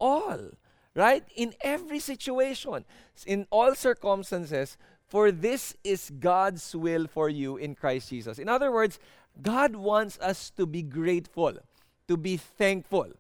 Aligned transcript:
all. 0.03 0.51
Right? 0.99 1.23
In 1.39 1.55
every 1.63 2.03
situation. 2.03 2.83
In 3.23 3.47
all 3.55 3.79
circumstances, 3.79 4.75
for 5.07 5.31
this 5.31 5.79
is 5.87 6.11
God's 6.11 6.75
will 6.75 7.07
for 7.07 7.31
you 7.31 7.55
in 7.55 7.79
Christ 7.79 8.11
Jesus. 8.11 8.43
In 8.43 8.51
other 8.51 8.75
words, 8.75 8.99
God 9.41 9.77
wants 9.77 10.19
us 10.21 10.51
to 10.57 10.67
be 10.67 10.83
grateful, 10.83 11.59
to 12.09 12.17
be 12.17 12.37
thankful. 12.37 13.11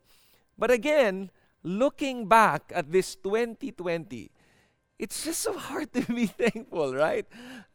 But 0.58 0.70
again, 0.70 1.30
looking 1.62 2.28
back 2.28 2.70
at 2.74 2.92
this 2.92 3.16
2020, 3.16 4.30
it's 4.98 5.24
just 5.24 5.40
so 5.40 5.58
hard 5.58 5.92
to 5.92 6.02
be 6.06 6.26
thankful, 6.40 6.94
right? 6.94 7.26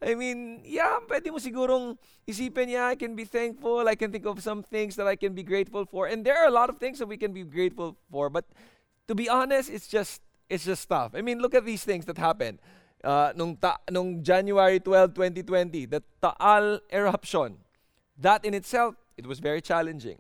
I 0.02 0.16
mean, 0.16 0.62
yeah, 0.64 1.04
pwede 1.08 1.28
mo 1.28 1.40
sigurong 1.40 2.00
isipin 2.24 2.72
niya, 2.72 2.94
I 2.94 2.96
can 2.96 3.16
be 3.16 3.26
thankful, 3.28 3.88
I 3.88 3.96
can 3.96 4.12
think 4.12 4.26
of 4.26 4.40
some 4.40 4.64
things 4.64 4.96
that 4.96 5.08
I 5.08 5.16
can 5.16 5.36
be 5.36 5.44
grateful 5.44 5.86
for. 5.86 6.08
And 6.08 6.24
there 6.24 6.40
are 6.40 6.48
a 6.48 6.54
lot 6.54 6.70
of 6.70 6.80
things 6.80 7.00
that 7.00 7.08
we 7.08 7.18
can 7.18 7.34
be 7.34 7.44
grateful 7.44 7.98
for, 8.10 8.30
but 8.30 8.46
to 9.08 9.16
be 9.16 9.28
honest, 9.28 9.70
it's 9.70 9.88
just 9.88 10.22
it's 10.50 10.66
just 10.66 10.88
tough. 10.90 11.14
I 11.14 11.22
mean, 11.22 11.40
look 11.40 11.54
at 11.54 11.66
these 11.66 11.84
things 11.84 12.06
that 12.06 12.18
happened. 12.18 12.60
Uh, 13.04 13.32
nung, 13.36 13.56
ta- 13.56 13.80
nung 13.90 14.24
January 14.24 14.80
12, 14.80 15.14
2020, 15.14 15.86
the 15.86 16.04
Taal 16.20 16.82
eruption, 16.92 17.56
that 18.20 18.46
in 18.46 18.54
itself, 18.54 18.96
it 19.18 19.26
was 19.26 19.40
very 19.40 19.62
challenging. 19.62 20.20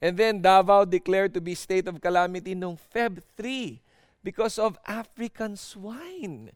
And 0.00 0.16
then 0.16 0.40
Davao 0.40 0.84
declared 0.84 1.34
to 1.34 1.40
be 1.40 1.54
state 1.54 1.86
of 1.86 2.00
calamity 2.00 2.54
nung 2.54 2.78
Feb 2.94 3.20
3 3.36 3.80
because 4.24 4.58
of 4.58 4.78
African 4.86 5.56
swine. 5.56 6.52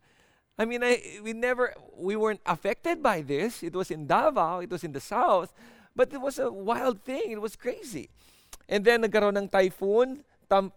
I 0.59 0.65
mean, 0.65 0.85
I, 0.85 1.21
we 1.23 1.33
never, 1.33 1.75
we 1.97 2.17
weren't 2.17 2.41
affected 2.47 3.03
by 3.03 3.21
this. 3.21 3.63
It 3.63 3.75
was 3.75 3.91
in 3.91 4.07
Davao, 4.07 4.61
it 4.61 4.71
was 4.71 4.85
in 4.85 4.93
the 4.93 5.01
south, 5.01 5.53
but 5.95 6.13
it 6.13 6.21
was 6.21 6.39
a 6.39 6.51
wild 6.51 7.03
thing. 7.03 7.33
It 7.33 7.41
was 7.41 7.57
crazy. 7.57 8.09
And 8.69 8.85
then 8.85 9.03
nagkaroon 9.03 9.37
ng 9.37 9.49
typhoon, 9.49 10.25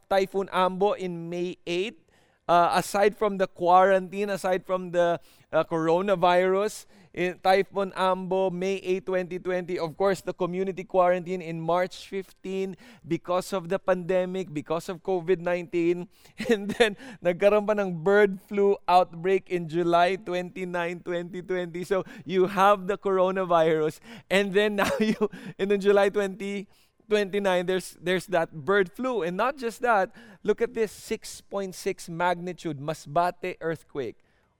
Typhoon 0.09 0.49
Ambo 0.51 0.93
in 0.93 1.29
May 1.29 1.57
8. 1.65 2.06
Uh, 2.47 2.71
aside 2.79 3.15
from 3.15 3.37
the 3.37 3.47
quarantine, 3.47 4.29
aside 4.29 4.65
from 4.65 4.91
the 4.91 5.19
uh, 5.51 5.63
coronavirus, 5.63 6.87
in 7.17 7.33
Typhoon 7.41 7.89
Ambo, 7.97 8.53
May 8.53 8.77
8, 8.85 9.41
2020. 9.41 9.81
Of 9.81 9.97
course, 9.97 10.21
the 10.21 10.37
community 10.37 10.85
quarantine 10.85 11.41
in 11.41 11.59
March 11.59 12.05
15 12.05 12.77
because 13.01 13.51
of 13.53 13.73
the 13.73 13.81
pandemic, 13.81 14.53
because 14.53 14.87
of 14.87 15.01
COVID-19. 15.01 16.05
And 16.53 16.69
then, 16.77 16.93
nagkaroon 17.25 17.65
pa 17.65 17.73
ng 17.73 18.05
bird 18.05 18.37
flu 18.45 18.77
outbreak 18.85 19.49
in 19.49 19.65
July 19.65 20.21
29, 20.21 21.01
2020. 21.01 21.81
So, 21.89 22.05
you 22.21 22.45
have 22.45 22.85
the 22.85 23.01
coronavirus. 23.01 23.97
And 24.29 24.53
then 24.53 24.77
now 24.85 24.93
you, 25.01 25.17
in 25.57 25.73
July 25.81 26.13
20, 26.13 26.69
29 27.09 27.65
there's 27.65 27.97
there's 28.01 28.25
that 28.27 28.51
bird 28.51 28.91
flu 28.91 29.23
and 29.23 29.37
not 29.37 29.57
just 29.57 29.81
that 29.81 30.11
look 30.43 30.61
at 30.61 30.73
this 30.73 30.91
6.6 30.93 32.09
magnitude 32.09 32.79
Masbate 32.79 33.55
earthquake 33.61 34.17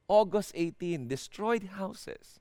August 0.08 0.52
18 0.56 1.08
destroyed 1.08 1.63
houses 1.63 2.40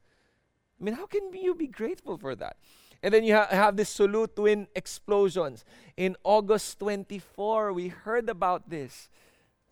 I 0.80 0.84
mean, 0.84 0.94
how 0.94 1.06
can 1.06 1.32
you 1.32 1.54
be 1.54 1.66
grateful 1.66 2.18
for 2.18 2.34
that? 2.36 2.56
And 3.02 3.12
then 3.12 3.24
you 3.24 3.34
ha- 3.34 3.48
have 3.50 3.76
the 3.76 3.84
Sulu 3.84 4.26
twin 4.26 4.66
explosions. 4.74 5.64
In 5.96 6.16
August 6.24 6.78
24, 6.78 7.72
we 7.72 7.88
heard 7.88 8.28
about 8.28 8.68
this, 8.68 9.08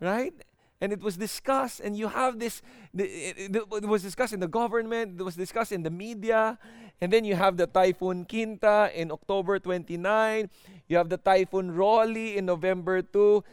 right? 0.01 0.34
And 0.81 0.93
it 0.93 1.01
was 1.01 1.16
discussed, 1.16 1.81
and 1.81 1.97
you 1.97 2.09
have 2.09 2.39
this, 2.39 2.62
it, 2.95 3.55
it, 3.55 3.56
it 3.56 3.87
was 3.87 4.03
discussed 4.03 4.33
in 4.33 4.41
the 4.41 4.49
government, 4.49 5.21
it 5.21 5.22
was 5.22 5.37
discussed 5.37 5.72
in 5.72 5.83
the 5.83 5.91
media, 5.91 6.59
and 7.04 7.12
then 7.12 7.22
you 7.22 7.34
have 7.37 7.59
the 7.59 7.66
Typhoon 7.66 8.25
Quinta 8.25 8.91
in 8.94 9.12
October 9.12 9.59
29, 9.59 10.48
you 10.88 10.97
have 10.97 11.10
the 11.10 11.19
Typhoon 11.19 11.70
Rolly 11.70 12.38
in 12.38 12.47
November 12.47 13.03
2, 13.03 13.44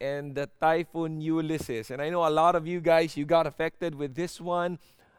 and 0.00 0.36
the 0.36 0.48
Typhoon 0.60 1.20
Ulysses. 1.20 1.90
And 1.90 2.00
I 2.00 2.10
know 2.10 2.24
a 2.24 2.30
lot 2.30 2.54
of 2.54 2.64
you 2.64 2.78
guys, 2.78 3.16
you 3.16 3.24
got 3.24 3.44
affected 3.44 3.96
with 3.96 4.14
this 4.14 4.40
one 4.40 4.78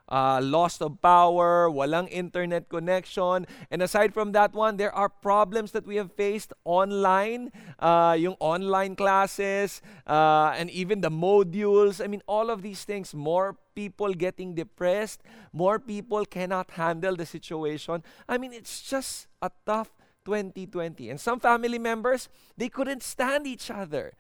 uh, 0.10 0.40
loss 0.42 0.82
of 0.82 1.02
power, 1.02 1.70
walang 1.70 2.10
internet 2.10 2.70
connection. 2.70 3.46
And 3.72 3.82
aside 3.82 4.14
from 4.14 4.32
that 4.32 4.54
one, 4.54 4.78
there 4.78 4.94
are 4.94 5.10
problems 5.10 5.72
that 5.72 5.86
we 5.86 5.96
have 5.98 6.12
faced 6.14 6.54
online, 6.66 7.52
uh, 7.80 8.16
yung 8.18 8.36
online 8.40 8.96
classes, 8.96 9.82
uh, 10.06 10.54
and 10.56 10.70
even 10.72 11.02
the 11.02 11.12
modules. 11.12 12.04
I 12.04 12.08
mean, 12.08 12.22
all 12.28 12.50
of 12.50 12.62
these 12.62 12.84
things, 12.84 13.14
more 13.14 13.58
people 13.76 14.14
getting 14.14 14.56
depressed, 14.56 15.22
more 15.54 15.80
people 15.80 16.26
cannot 16.26 16.72
handle 16.72 17.16
the 17.16 17.26
situation. 17.26 18.04
I 18.28 18.38
mean, 18.38 18.54
it's 18.54 18.82
just 18.82 19.28
a 19.42 19.52
tough 19.66 19.92
2020. 20.26 21.10
And 21.10 21.20
some 21.20 21.40
family 21.40 21.80
members, 21.80 22.30
they 22.58 22.70
couldn't 22.70 23.04
stand 23.04 23.48
each 23.48 23.72
other 23.72 24.14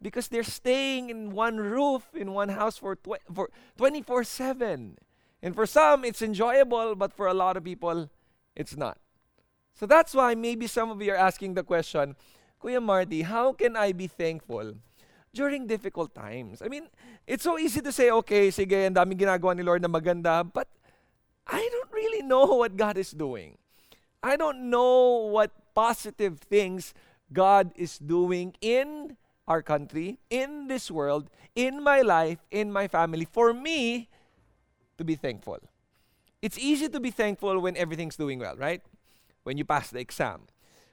because 0.00 0.28
they're 0.28 0.44
staying 0.44 1.10
in 1.10 1.32
one 1.32 1.56
roof 1.56 2.08
in 2.14 2.32
one 2.32 2.50
house 2.50 2.76
for, 2.76 2.96
tw- 2.96 3.22
for 3.32 3.50
24 3.76 4.24
7 4.24 4.96
and 5.42 5.54
for 5.54 5.66
some, 5.66 6.04
it's 6.04 6.22
enjoyable, 6.22 6.94
but 6.94 7.12
for 7.12 7.26
a 7.26 7.34
lot 7.34 7.56
of 7.56 7.64
people, 7.64 8.10
it's 8.56 8.76
not. 8.76 8.98
So 9.74 9.86
that's 9.86 10.14
why 10.14 10.34
maybe 10.34 10.66
some 10.66 10.90
of 10.90 11.00
you 11.00 11.12
are 11.12 11.20
asking 11.20 11.54
the 11.54 11.62
question, 11.62 12.16
Kuya 12.62 12.82
Marty, 12.82 13.22
how 13.22 13.52
can 13.52 13.76
I 13.76 13.92
be 13.92 14.08
thankful 14.08 14.74
during 15.32 15.66
difficult 15.66 16.14
times? 16.14 16.60
I 16.60 16.66
mean, 16.66 16.88
it's 17.26 17.44
so 17.44 17.58
easy 17.58 17.80
to 17.80 17.92
say, 17.92 18.10
okay, 18.10 18.50
sige, 18.50 18.74
ang 18.74 18.94
daming 18.94 19.18
ginagawa 19.22 19.54
ni 19.54 19.62
Lord 19.62 19.82
na 19.82 19.88
maganda, 19.88 20.42
but 20.42 20.66
I 21.46 21.62
don't 21.62 21.92
really 21.92 22.22
know 22.26 22.44
what 22.58 22.76
God 22.76 22.98
is 22.98 23.12
doing. 23.12 23.56
I 24.22 24.34
don't 24.34 24.70
know 24.70 25.30
what 25.30 25.54
positive 25.74 26.42
things 26.42 26.92
God 27.32 27.70
is 27.76 27.98
doing 27.98 28.58
in 28.60 29.16
our 29.46 29.62
country, 29.62 30.18
in 30.28 30.66
this 30.66 30.90
world, 30.90 31.30
in 31.54 31.82
my 31.82 32.02
life, 32.02 32.42
in 32.50 32.72
my 32.72 32.88
family. 32.88 33.24
For 33.24 33.54
me, 33.54 34.08
to 34.98 35.04
be 35.04 35.14
thankful. 35.14 35.58
It's 36.42 36.58
easy 36.58 36.88
to 36.88 37.00
be 37.00 37.10
thankful 37.10 37.58
when 37.60 37.76
everything's 37.76 38.16
doing 38.16 38.38
well, 38.38 38.56
right? 38.56 38.82
When 39.42 39.56
you 39.56 39.64
pass 39.64 39.90
the 39.90 39.98
exam, 39.98 40.46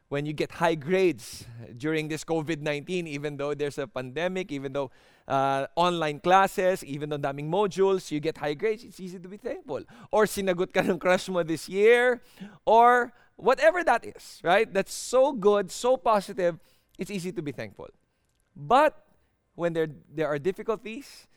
when 0.10 0.26
you 0.26 0.34
get 0.34 0.52
high 0.54 0.76
grades 0.76 1.46
during 1.78 2.08
this 2.08 2.24
COVID 2.24 2.62
19, 2.62 3.08
even 3.08 3.38
though 3.38 3.54
there's 3.54 3.78
a 3.78 3.88
pandemic, 3.88 4.52
even 4.52 4.74
though 4.74 4.92
uh, 5.28 5.68
online 5.76 6.20
classes, 6.20 6.84
even 6.84 7.10
though 7.10 7.18
daming 7.18 7.50
modules, 7.50 8.12
you 8.12 8.20
get 8.20 8.38
high 8.38 8.54
grades, 8.54 8.84
it's 8.84 9.00
easy 9.00 9.20
to 9.20 9.28
be 9.28 9.38
thankful. 9.38 9.84
Or 10.12 10.26
sinagot 10.26 10.74
ka 10.74 10.82
ng 10.82 11.00
crush 11.00 11.30
mo 11.30 11.44
this 11.44 11.68
year, 11.68 12.22
or 12.66 13.14
whatever 13.36 13.84
that 13.84 14.06
is, 14.06 14.40
right? 14.44 14.72
That's 14.72 14.94
so 14.94 15.34
good, 15.34 15.72
so 15.72 15.98
positive, 15.98 16.60
it's 16.98 17.12
easy 17.12 17.32
to 17.32 17.42
be 17.42 17.52
thankful. 17.52 17.90
But 18.56 18.96
when 19.56 19.74
there, 19.74 19.88
there 20.14 20.28
are 20.28 20.40
difficulties, 20.40 21.28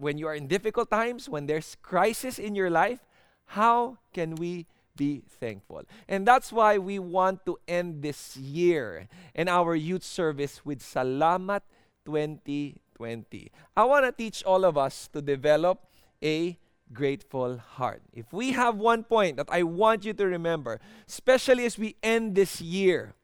when 0.00 0.16
you 0.16 0.26
are 0.26 0.34
in 0.34 0.48
difficult 0.48 0.90
times, 0.90 1.28
when 1.28 1.46
there's 1.46 1.76
crisis 1.82 2.38
in 2.38 2.54
your 2.54 2.70
life, 2.70 3.04
how 3.44 3.98
can 4.12 4.34
we 4.34 4.66
be 4.96 5.22
thankful. 5.40 5.82
And 6.08 6.28
that's 6.28 6.52
why 6.52 6.76
we 6.76 6.98
want 6.98 7.46
to 7.46 7.58
end 7.66 8.02
this 8.02 8.36
year 8.36 9.08
and 9.34 9.48
our 9.48 9.74
youth 9.74 10.04
service 10.04 10.60
with 10.64 10.80
Salamat 10.80 11.62
2020. 12.04 13.50
I 13.76 13.84
want 13.84 14.04
to 14.04 14.12
teach 14.12 14.44
all 14.44 14.64
of 14.64 14.76
us 14.76 15.08
to 15.14 15.22
develop 15.22 15.88
a 16.22 16.58
grateful 16.92 17.56
heart. 17.56 18.02
If 18.12 18.32
we 18.32 18.52
have 18.52 18.76
one 18.76 19.04
point 19.04 19.38
that 19.38 19.48
I 19.48 19.62
want 19.62 20.04
you 20.04 20.12
to 20.12 20.26
remember, 20.26 20.80
especially 21.08 21.64
as 21.64 21.78
we 21.78 21.96
end 22.02 22.34
this 22.34 22.60
year, 22.60 23.14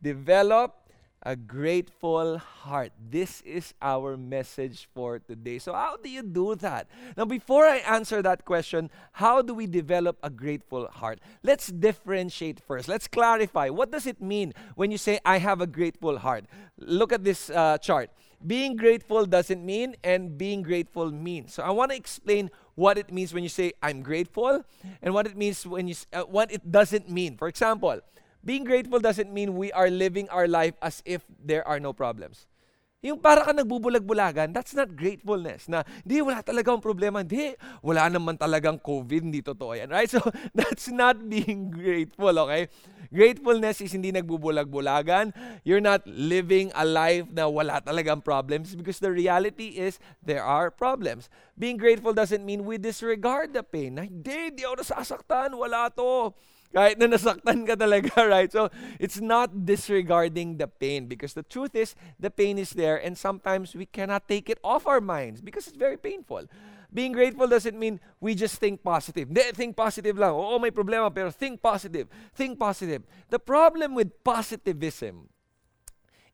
develop 0.00 0.87
a 1.22 1.34
grateful 1.34 2.38
heart. 2.38 2.92
This 3.10 3.40
is 3.42 3.74
our 3.82 4.16
message 4.16 4.88
for 4.94 5.18
today. 5.18 5.58
So, 5.58 5.72
how 5.72 5.96
do 5.96 6.08
you 6.08 6.22
do 6.22 6.54
that? 6.56 6.88
Now, 7.16 7.24
before 7.24 7.66
I 7.66 7.78
answer 7.78 8.22
that 8.22 8.44
question, 8.44 8.90
how 9.12 9.42
do 9.42 9.54
we 9.54 9.66
develop 9.66 10.18
a 10.22 10.30
grateful 10.30 10.88
heart? 10.88 11.20
Let's 11.42 11.68
differentiate 11.68 12.60
first. 12.60 12.88
Let's 12.88 13.08
clarify. 13.08 13.68
What 13.68 13.90
does 13.90 14.06
it 14.06 14.22
mean 14.22 14.54
when 14.76 14.90
you 14.90 14.98
say, 14.98 15.18
I 15.24 15.38
have 15.38 15.60
a 15.60 15.66
grateful 15.66 16.18
heart? 16.18 16.44
Look 16.78 17.12
at 17.12 17.24
this 17.24 17.50
uh, 17.50 17.78
chart. 17.78 18.10
Being 18.46 18.76
grateful 18.76 19.26
doesn't 19.26 19.64
mean, 19.64 19.96
and 20.04 20.38
being 20.38 20.62
grateful 20.62 21.10
means. 21.10 21.54
So, 21.54 21.64
I 21.64 21.70
want 21.70 21.90
to 21.90 21.96
explain 21.96 22.50
what 22.76 22.96
it 22.96 23.12
means 23.12 23.34
when 23.34 23.42
you 23.42 23.48
say, 23.48 23.72
I'm 23.82 24.02
grateful, 24.02 24.64
and 25.02 25.12
what 25.12 25.26
it 25.26 25.36
means 25.36 25.66
when 25.66 25.88
you, 25.88 25.96
uh, 26.12 26.22
what 26.22 26.52
it 26.52 26.70
doesn't 26.70 27.10
mean. 27.10 27.36
For 27.36 27.48
example, 27.48 28.00
being 28.44 28.64
grateful 28.64 29.00
doesn't 29.00 29.32
mean 29.32 29.56
we 29.56 29.72
are 29.72 29.90
living 29.90 30.28
our 30.30 30.46
life 30.46 30.74
as 30.82 31.02
if 31.04 31.24
there 31.42 31.66
are 31.66 31.80
no 31.80 31.92
problems. 31.92 32.46
Yung 32.98 33.22
para 33.22 33.46
ka 33.46 33.54
nagbubulag-bulagan, 33.54 34.50
that's 34.50 34.74
not 34.74 34.90
gratefulness. 34.98 35.70
Na, 35.70 35.86
hindi, 36.02 36.18
wala 36.18 36.42
talagang 36.42 36.82
problema. 36.82 37.22
Hindi, 37.22 37.54
wala 37.78 38.10
naman 38.10 38.34
talagang 38.34 38.74
COVID. 38.82 39.30
Hindi 39.30 39.38
totoo 39.38 39.78
yan. 39.78 39.86
Right? 39.86 40.10
So, 40.18 40.18
that's 40.50 40.90
not 40.90 41.22
being 41.22 41.70
grateful, 41.70 42.34
okay? 42.42 42.66
Gratefulness 43.14 43.78
is 43.86 43.94
hindi 43.94 44.10
nagbubulag-bulagan. 44.10 45.30
You're 45.62 45.84
not 45.84 46.02
living 46.10 46.74
a 46.74 46.82
life 46.82 47.30
na 47.30 47.46
wala 47.46 47.78
talagang 47.78 48.18
problems 48.18 48.74
because 48.74 48.98
the 48.98 49.14
reality 49.14 49.78
is 49.78 50.02
there 50.18 50.42
are 50.42 50.74
problems. 50.74 51.30
Being 51.54 51.78
grateful 51.78 52.10
doesn't 52.10 52.42
mean 52.42 52.66
we 52.66 52.82
disregard 52.82 53.54
the 53.54 53.62
pain. 53.62 53.94
Na, 53.94 54.10
hindi, 54.10 54.58
di 54.58 54.66
ako 54.66 54.82
nasasaktan. 54.82 55.54
Wala 55.54 55.86
to. 55.94 56.34
Kahit 56.68 57.00
na 57.00 57.08
nasaktan 57.08 57.64
ka 57.64 57.74
talaga, 57.74 58.12
right? 58.28 58.52
So, 58.52 58.68
it's 59.00 59.20
not 59.20 59.64
disregarding 59.64 60.58
the 60.60 60.68
pain 60.68 61.06
because 61.06 61.32
the 61.32 61.42
truth 61.42 61.74
is, 61.74 61.96
the 62.20 62.30
pain 62.30 62.58
is 62.58 62.76
there 62.76 63.00
and 63.00 63.16
sometimes 63.16 63.74
we 63.74 63.86
cannot 63.86 64.28
take 64.28 64.50
it 64.50 64.58
off 64.62 64.86
our 64.86 65.00
minds 65.00 65.40
because 65.40 65.66
it's 65.66 65.76
very 65.76 65.96
painful. 65.96 66.44
Being 66.92 67.12
grateful 67.12 67.46
doesn't 67.46 67.78
mean 67.78 68.00
we 68.20 68.34
just 68.34 68.56
think 68.56 68.82
positive. 68.82 69.28
Think 69.28 69.76
positive 69.76 70.16
lang. 70.16 70.32
Oo, 70.32 70.58
may 70.58 70.72
problema, 70.72 71.12
pero 71.12 71.30
think 71.30 71.60
positive. 71.60 72.08
Think 72.32 72.58
positive. 72.58 73.04
The 73.28 73.38
problem 73.38 73.94
with 73.94 74.24
positivism 74.24 75.28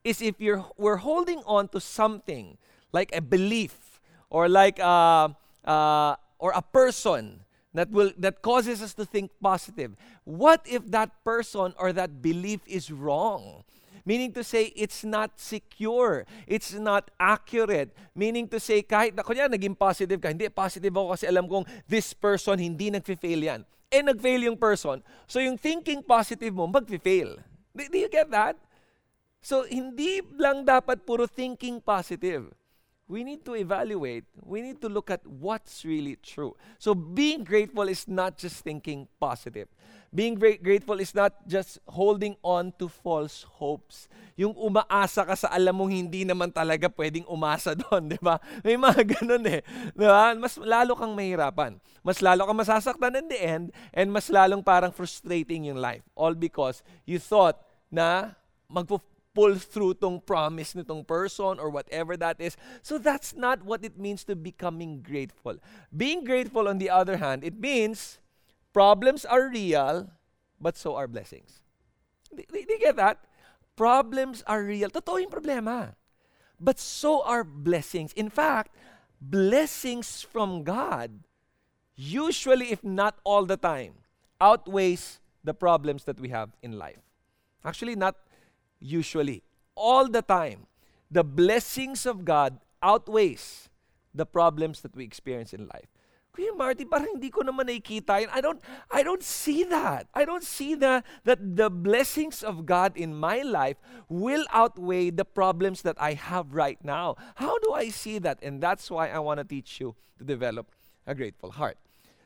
is 0.05 0.23
if 0.23 0.39
you're 0.39 0.63
we're 0.79 1.03
holding 1.03 1.43
on 1.47 1.67
to 1.75 1.81
something 1.81 2.59
like 2.93 3.11
a 3.17 3.21
belief 3.21 3.99
or 4.31 4.49
like 4.49 4.79
a, 4.79 5.35
uh, 5.67 6.15
or 6.39 6.53
a 6.55 6.63
person 6.63 7.44
that 7.75 7.91
will 7.91 8.15
that 8.17 8.41
causes 8.41 8.81
us 8.81 8.95
to 8.95 9.05
think 9.05 9.35
positive. 9.43 9.99
What 10.23 10.63
if 10.65 10.87
that 10.95 11.11
person 11.27 11.75
or 11.77 11.93
that 11.93 12.23
belief 12.23 12.63
is 12.67 12.89
wrong? 12.95 13.67
Meaning 14.05 14.37
to 14.37 14.45
say, 14.45 14.69
it's 14.77 15.01
not 15.03 15.41
secure. 15.41 16.29
It's 16.47 16.77
not 16.77 17.11
accurate. 17.19 17.97
Meaning 18.13 18.49
to 18.53 18.61
say, 18.61 18.85
kahit 18.85 19.17
na 19.17 19.25
naging 19.25 19.73
positive 19.75 20.21
ka, 20.21 20.29
hindi, 20.29 20.45
positive 20.53 20.93
ako 20.93 21.17
kasi 21.17 21.25
alam 21.25 21.49
kong 21.49 21.65
this 21.89 22.13
person 22.13 22.61
hindi 22.61 22.93
nag-fail 22.93 23.41
yan. 23.41 23.65
Eh, 23.89 24.05
nag-fail 24.05 24.45
yung 24.45 24.61
person. 24.61 25.01
So, 25.25 25.41
yung 25.41 25.57
thinking 25.57 26.05
positive 26.05 26.53
mo, 26.53 26.69
mag-fail. 26.69 27.41
Do, 27.73 27.81
do 27.89 27.97
you 27.97 28.13
get 28.13 28.29
that? 28.29 28.61
So, 29.41 29.65
hindi 29.65 30.21
lang 30.37 30.69
dapat 30.69 31.09
puro 31.09 31.25
thinking 31.25 31.81
positive 31.81 32.53
we 33.09 33.25
need 33.25 33.45
to 33.45 33.55
evaluate. 33.55 34.25
We 34.41 34.63
need 34.63 34.81
to 34.81 34.89
look 34.89 35.11
at 35.11 35.27
what's 35.27 35.85
really 35.85 36.17
true. 36.17 36.57
So 36.79 36.95
being 36.95 37.45
grateful 37.45 37.89
is 37.89 38.09
not 38.09 38.39
just 38.39 38.65
thinking 38.65 39.09
positive. 39.21 39.69
Being 40.15 40.39
grateful 40.39 41.03
is 41.03 41.11
not 41.11 41.35
just 41.43 41.83
holding 41.91 42.39
on 42.47 42.71
to 42.79 42.87
false 42.87 43.43
hopes. 43.59 44.07
Yung 44.39 44.55
umaasa 44.55 45.27
ka 45.27 45.35
sa 45.35 45.51
alam 45.51 45.75
mong 45.75 45.91
hindi 45.91 46.23
naman 46.23 46.55
talaga 46.55 46.87
pwedeng 46.87 47.27
umasa 47.27 47.75
doon, 47.83 48.15
di 48.15 48.19
ba? 48.23 48.39
May 48.63 48.79
mga 48.79 49.03
ganun 49.19 49.43
eh. 49.51 49.67
Di 49.91 50.07
ba? 50.07 50.31
Mas 50.39 50.55
lalo 50.55 50.95
kang 50.95 51.19
mahirapan. 51.19 51.83
Mas 52.07 52.23
lalo 52.23 52.47
kang 52.47 52.63
masasaktan 52.63 53.19
in 53.19 53.27
the 53.27 53.41
end 53.43 53.65
and 53.91 54.07
mas 54.15 54.31
lalong 54.31 54.63
parang 54.63 54.95
frustrating 54.95 55.67
yung 55.67 55.83
life. 55.83 56.07
All 56.15 56.39
because 56.39 56.87
you 57.03 57.19
thought 57.19 57.59
na 57.91 58.39
magpo 58.71 59.03
pull 59.35 59.59
through 59.59 59.95
tong 59.95 60.23
promise 60.23 60.73
nitong 60.75 61.07
person 61.07 61.59
or 61.59 61.69
whatever 61.69 62.17
that 62.17 62.41
is. 62.41 62.57
So 62.83 62.99
that's 62.99 63.35
not 63.35 63.67
what 63.67 63.85
it 63.85 63.99
means 63.99 64.25
to 64.31 64.37
becoming 64.39 65.03
grateful. 65.03 65.59
Being 65.91 66.25
grateful, 66.25 66.69
on 66.69 66.79
the 66.79 66.89
other 66.89 67.19
hand, 67.19 67.43
it 67.43 67.59
means 67.59 68.23
problems 68.73 69.25
are 69.27 69.51
real, 69.51 70.09
but 70.61 70.79
so 70.79 70.95
are 70.95 71.11
blessings. 71.11 71.61
Do 72.31 72.43
you 72.55 72.79
get 72.79 72.97
that? 72.97 73.19
Problems 73.77 74.43
are 74.47 74.63
real. 74.63 74.89
Totoo 74.89 75.21
yung 75.21 75.31
problema. 75.31 75.99
But 76.61 76.79
so 76.79 77.23
are 77.27 77.43
blessings. 77.43 78.15
In 78.15 78.31
fact, 78.31 78.71
blessings 79.21 80.23
from 80.23 80.63
God, 80.63 81.11
usually, 81.97 82.71
if 82.71 82.83
not 82.83 83.19
all 83.25 83.45
the 83.45 83.59
time, 83.59 83.95
outweighs 84.41 85.19
the 85.43 85.55
problems 85.55 86.05
that 86.05 86.19
we 86.21 86.31
have 86.31 86.51
in 86.63 86.79
life. 86.79 87.03
Actually, 87.65 87.97
not 87.97 88.17
usually, 88.85 89.43
all 89.75 90.09
the 90.09 90.23
time, 90.23 90.69
the 91.11 91.25
blessings 91.25 92.05
of 92.07 92.25
God 92.25 92.61
outweighs 92.83 93.71
the 94.15 94.27
problems 94.27 94.83
that 94.83 94.95
we 94.95 95.05
experience 95.05 95.53
in 95.53 95.67
life. 95.73 95.89
Kuya 96.35 96.51
Marty, 96.57 96.85
parang 96.85 97.15
hindi 97.15 97.31
ko 97.31 97.47
naman 97.47 97.71
nakikita 97.71 98.19
yun. 98.19 98.31
I 98.35 98.43
don't, 98.43 98.59
I 98.91 99.07
don't 99.07 99.23
see 99.23 99.63
that. 99.71 100.11
I 100.13 100.27
don't 100.27 100.43
see 100.43 100.75
the, 100.75 101.07
that 101.23 101.39
the 101.39 101.71
blessings 101.71 102.43
of 102.43 102.67
God 102.67 102.97
in 102.99 103.15
my 103.15 103.43
life 103.43 103.79
will 104.09 104.45
outweigh 104.51 105.11
the 105.11 105.25
problems 105.25 105.83
that 105.83 105.95
I 105.99 106.19
have 106.19 106.53
right 106.53 106.79
now. 106.83 107.15
How 107.37 107.59
do 107.63 107.73
I 107.73 107.89
see 107.89 108.19
that? 108.19 108.43
And 108.43 108.61
that's 108.61 108.91
why 108.91 109.11
I 109.11 109.21
want 109.21 109.39
to 109.39 109.45
teach 109.47 109.79
you 109.79 109.95
to 110.19 110.25
develop 110.25 110.75
a 111.07 111.15
grateful 111.15 111.53
heart. 111.53 111.79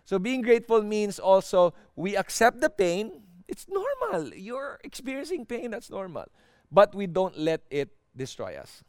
So 0.08 0.18
being 0.18 0.40
grateful 0.40 0.80
means 0.80 1.18
also 1.20 1.74
we 1.94 2.16
accept 2.16 2.64
the 2.64 2.70
pain. 2.70 3.28
It's 3.46 3.68
normal. 3.68 4.32
You're 4.32 4.80
experiencing 4.84 5.44
pain. 5.44 5.70
That's 5.70 5.90
normal 5.90 6.32
but 6.70 6.94
we 6.94 7.06
don't 7.06 7.36
let 7.36 7.62
it 7.70 7.90
destroy 8.16 8.56
us. 8.56 8.84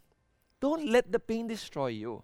Don't 0.60 0.88
let 0.88 1.12
the 1.12 1.20
pain 1.20 1.48
destroy 1.48 1.88
you. 1.88 2.24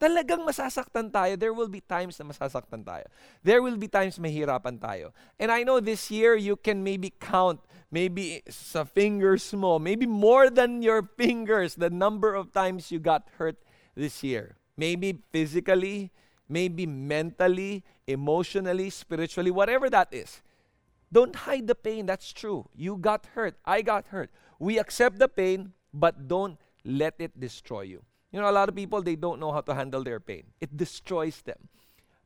Talagang 0.00 0.48
masasaktan 0.48 1.12
tayo. 1.12 1.36
There 1.36 1.52
will 1.52 1.68
be 1.68 1.84
times 1.84 2.16
na 2.16 2.24
masasaktan 2.24 2.82
tayo. 2.88 3.04
There 3.44 3.60
will 3.60 3.76
be 3.76 3.86
times 3.86 4.16
mahirapan 4.16 4.80
tayo. 4.80 5.12
And 5.38 5.52
I 5.52 5.62
know 5.62 5.78
this 5.78 6.10
year 6.10 6.34
you 6.34 6.56
can 6.56 6.82
maybe 6.82 7.12
count, 7.20 7.60
maybe 7.92 8.40
sa 8.48 8.88
fingers 8.88 9.52
mo, 9.52 9.78
maybe 9.78 10.08
more 10.08 10.48
than 10.48 10.80
your 10.80 11.04
fingers, 11.04 11.76
the 11.76 11.92
number 11.92 12.32
of 12.32 12.48
times 12.50 12.88
you 12.88 12.98
got 12.98 13.28
hurt 13.36 13.60
this 13.92 14.24
year. 14.24 14.56
Maybe 14.80 15.20
physically, 15.28 16.08
maybe 16.48 16.88
mentally, 16.88 17.84
emotionally, 18.08 18.88
spiritually, 18.88 19.52
whatever 19.52 19.92
that 19.92 20.08
is. 20.16 20.40
Don't 21.12 21.36
hide 21.44 21.66
the 21.66 21.74
pain. 21.74 22.06
That's 22.06 22.32
true. 22.32 22.72
You 22.74 22.96
got 22.96 23.26
hurt. 23.36 23.60
I 23.66 23.82
got 23.82 24.06
hurt. 24.08 24.30
We 24.60 24.78
accept 24.78 25.18
the 25.18 25.26
pain, 25.26 25.72
but 25.92 26.28
don't 26.28 26.60
let 26.84 27.14
it 27.18 27.40
destroy 27.40 27.82
you. 27.82 28.04
You 28.30 28.40
know, 28.40 28.48
a 28.48 28.52
lot 28.52 28.68
of 28.68 28.76
people, 28.76 29.02
they 29.02 29.16
don't 29.16 29.40
know 29.40 29.50
how 29.50 29.62
to 29.62 29.74
handle 29.74 30.04
their 30.04 30.20
pain. 30.20 30.44
It 30.60 30.76
destroys 30.76 31.40
them. 31.40 31.68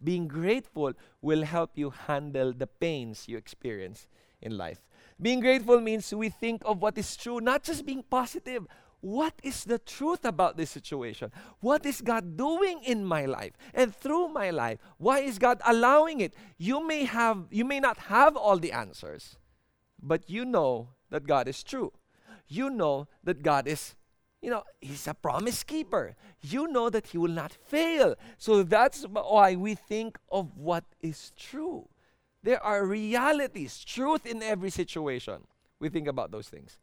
Being 0.03 0.27
grateful 0.27 0.93
will 1.23 1.45
help 1.45 1.71
you 1.77 1.91
handle 1.91 2.53
the 2.53 2.67
pains 2.67 3.27
you 3.29 3.39
experience 3.39 4.09
in 4.43 4.59
life. 4.59 4.83
Being 5.23 5.41
grateful 5.41 5.81
means 5.81 6.13
we 6.13 6.29
think 6.29 6.63
of 6.67 6.83
what 6.83 6.99
is 6.99 7.17
true, 7.17 7.41
not 7.41 7.63
just 7.63 7.87
being 7.87 8.03
positive. 8.03 8.67
What 9.01 9.35
is 9.43 9.65
the 9.65 9.79
truth 9.79 10.25
about 10.25 10.57
this 10.57 10.71
situation? 10.71 11.31
What 11.61 11.87
is 11.87 12.01
God 12.01 12.37
doing 12.37 12.83
in 12.83 13.05
my 13.05 13.27
life 13.27 13.53
and 13.73 13.95
through 13.95 14.29
my 14.29 14.51
life? 14.51 14.81
Why 14.99 15.21
is 15.21 15.39
God 15.39 15.61
allowing 15.65 16.21
it? 16.21 16.35
You 16.59 16.85
may 16.85 17.05
have 17.05 17.47
you 17.51 17.65
may 17.65 17.81
not 17.81 17.99
have 18.09 18.37
all 18.37 18.59
the 18.59 18.73
answers, 18.73 19.37
but 20.03 20.29
you 20.29 20.45
know 20.45 20.89
that 21.11 21.27
God 21.27 21.49
is 21.49 21.63
true 21.63 21.93
you 22.49 22.71
know 22.71 23.09
that 23.25 23.43
God 23.43 23.67
is, 23.67 23.95
you 24.41 24.51
know, 24.51 24.63
He's 24.81 25.07
a 25.09 25.15
promise 25.15 25.63
keeper. 25.63 26.17
You 26.43 26.69
know 26.69 26.91
that 26.91 27.09
He 27.09 27.19
will 27.19 27.33
not 27.33 27.53
fail. 27.53 28.15
So 28.39 28.63
that's 28.63 29.05
why 29.05 29.57
we 29.57 29.75
think 29.75 30.19
of 30.31 30.57
what 30.57 30.85
is 31.01 31.33
true. 31.37 31.89
There 32.43 32.63
are 32.63 32.85
realities, 32.85 33.83
truth 33.83 34.27
in 34.27 34.43
every 34.43 34.71
situation. 34.71 35.47
We 35.81 35.89
think 35.89 36.09
about 36.09 36.31
those 36.31 36.49
things. 36.49 36.79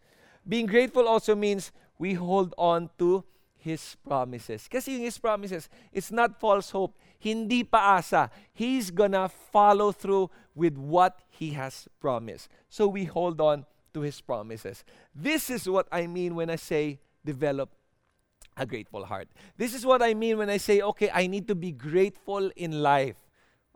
Being 0.48 0.66
grateful 0.66 1.08
also 1.08 1.36
means 1.36 1.72
we 2.00 2.14
hold 2.14 2.54
on 2.58 2.90
to 2.98 3.24
His 3.58 3.96
promises. 4.08 4.68
Kasi 4.68 4.94
yung 4.94 5.06
His 5.06 5.20
promises, 5.20 5.70
it's 5.94 6.12
not 6.12 6.40
false 6.40 6.72
hope. 6.72 6.98
Hindi 7.20 7.64
paasa. 7.64 8.32
He's 8.52 8.90
gonna 8.90 9.30
follow 9.30 9.92
through 9.92 10.32
with 10.56 10.78
what 10.78 11.22
He 11.30 11.52
has 11.52 11.88
promised. 12.00 12.50
So 12.70 12.88
we 12.88 13.06
hold 13.06 13.40
on 13.40 13.66
to 13.94 14.02
His 14.02 14.22
promises. 14.22 14.84
This 15.14 15.50
is 15.50 15.68
what 15.68 15.88
I 15.92 16.08
mean 16.08 16.36
when 16.36 16.50
I 16.50 16.56
say 16.56 17.00
develop 17.26 17.70
a 18.58 18.66
grateful 18.66 19.06
heart. 19.06 19.30
This 19.58 19.74
is 19.74 19.86
what 19.86 20.02
I 20.02 20.14
mean 20.14 20.38
when 20.38 20.50
I 20.50 20.58
say, 20.58 20.82
okay, 20.82 21.10
I 21.14 21.28
need 21.28 21.48
to 21.48 21.56
be 21.56 21.72
grateful 21.72 22.52
in 22.56 22.82
life. 22.82 23.16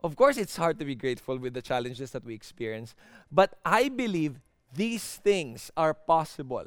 Of 0.04 0.16
course, 0.16 0.36
it's 0.36 0.56
hard 0.56 0.78
to 0.78 0.84
be 0.84 0.94
grateful 0.94 1.38
with 1.38 1.54
the 1.54 1.62
challenges 1.62 2.10
that 2.10 2.24
we 2.24 2.34
experience, 2.34 2.94
but 3.32 3.58
I 3.64 3.88
believe 3.88 4.38
these 4.74 5.16
things 5.16 5.70
are 5.76 5.94
possible. 5.94 6.66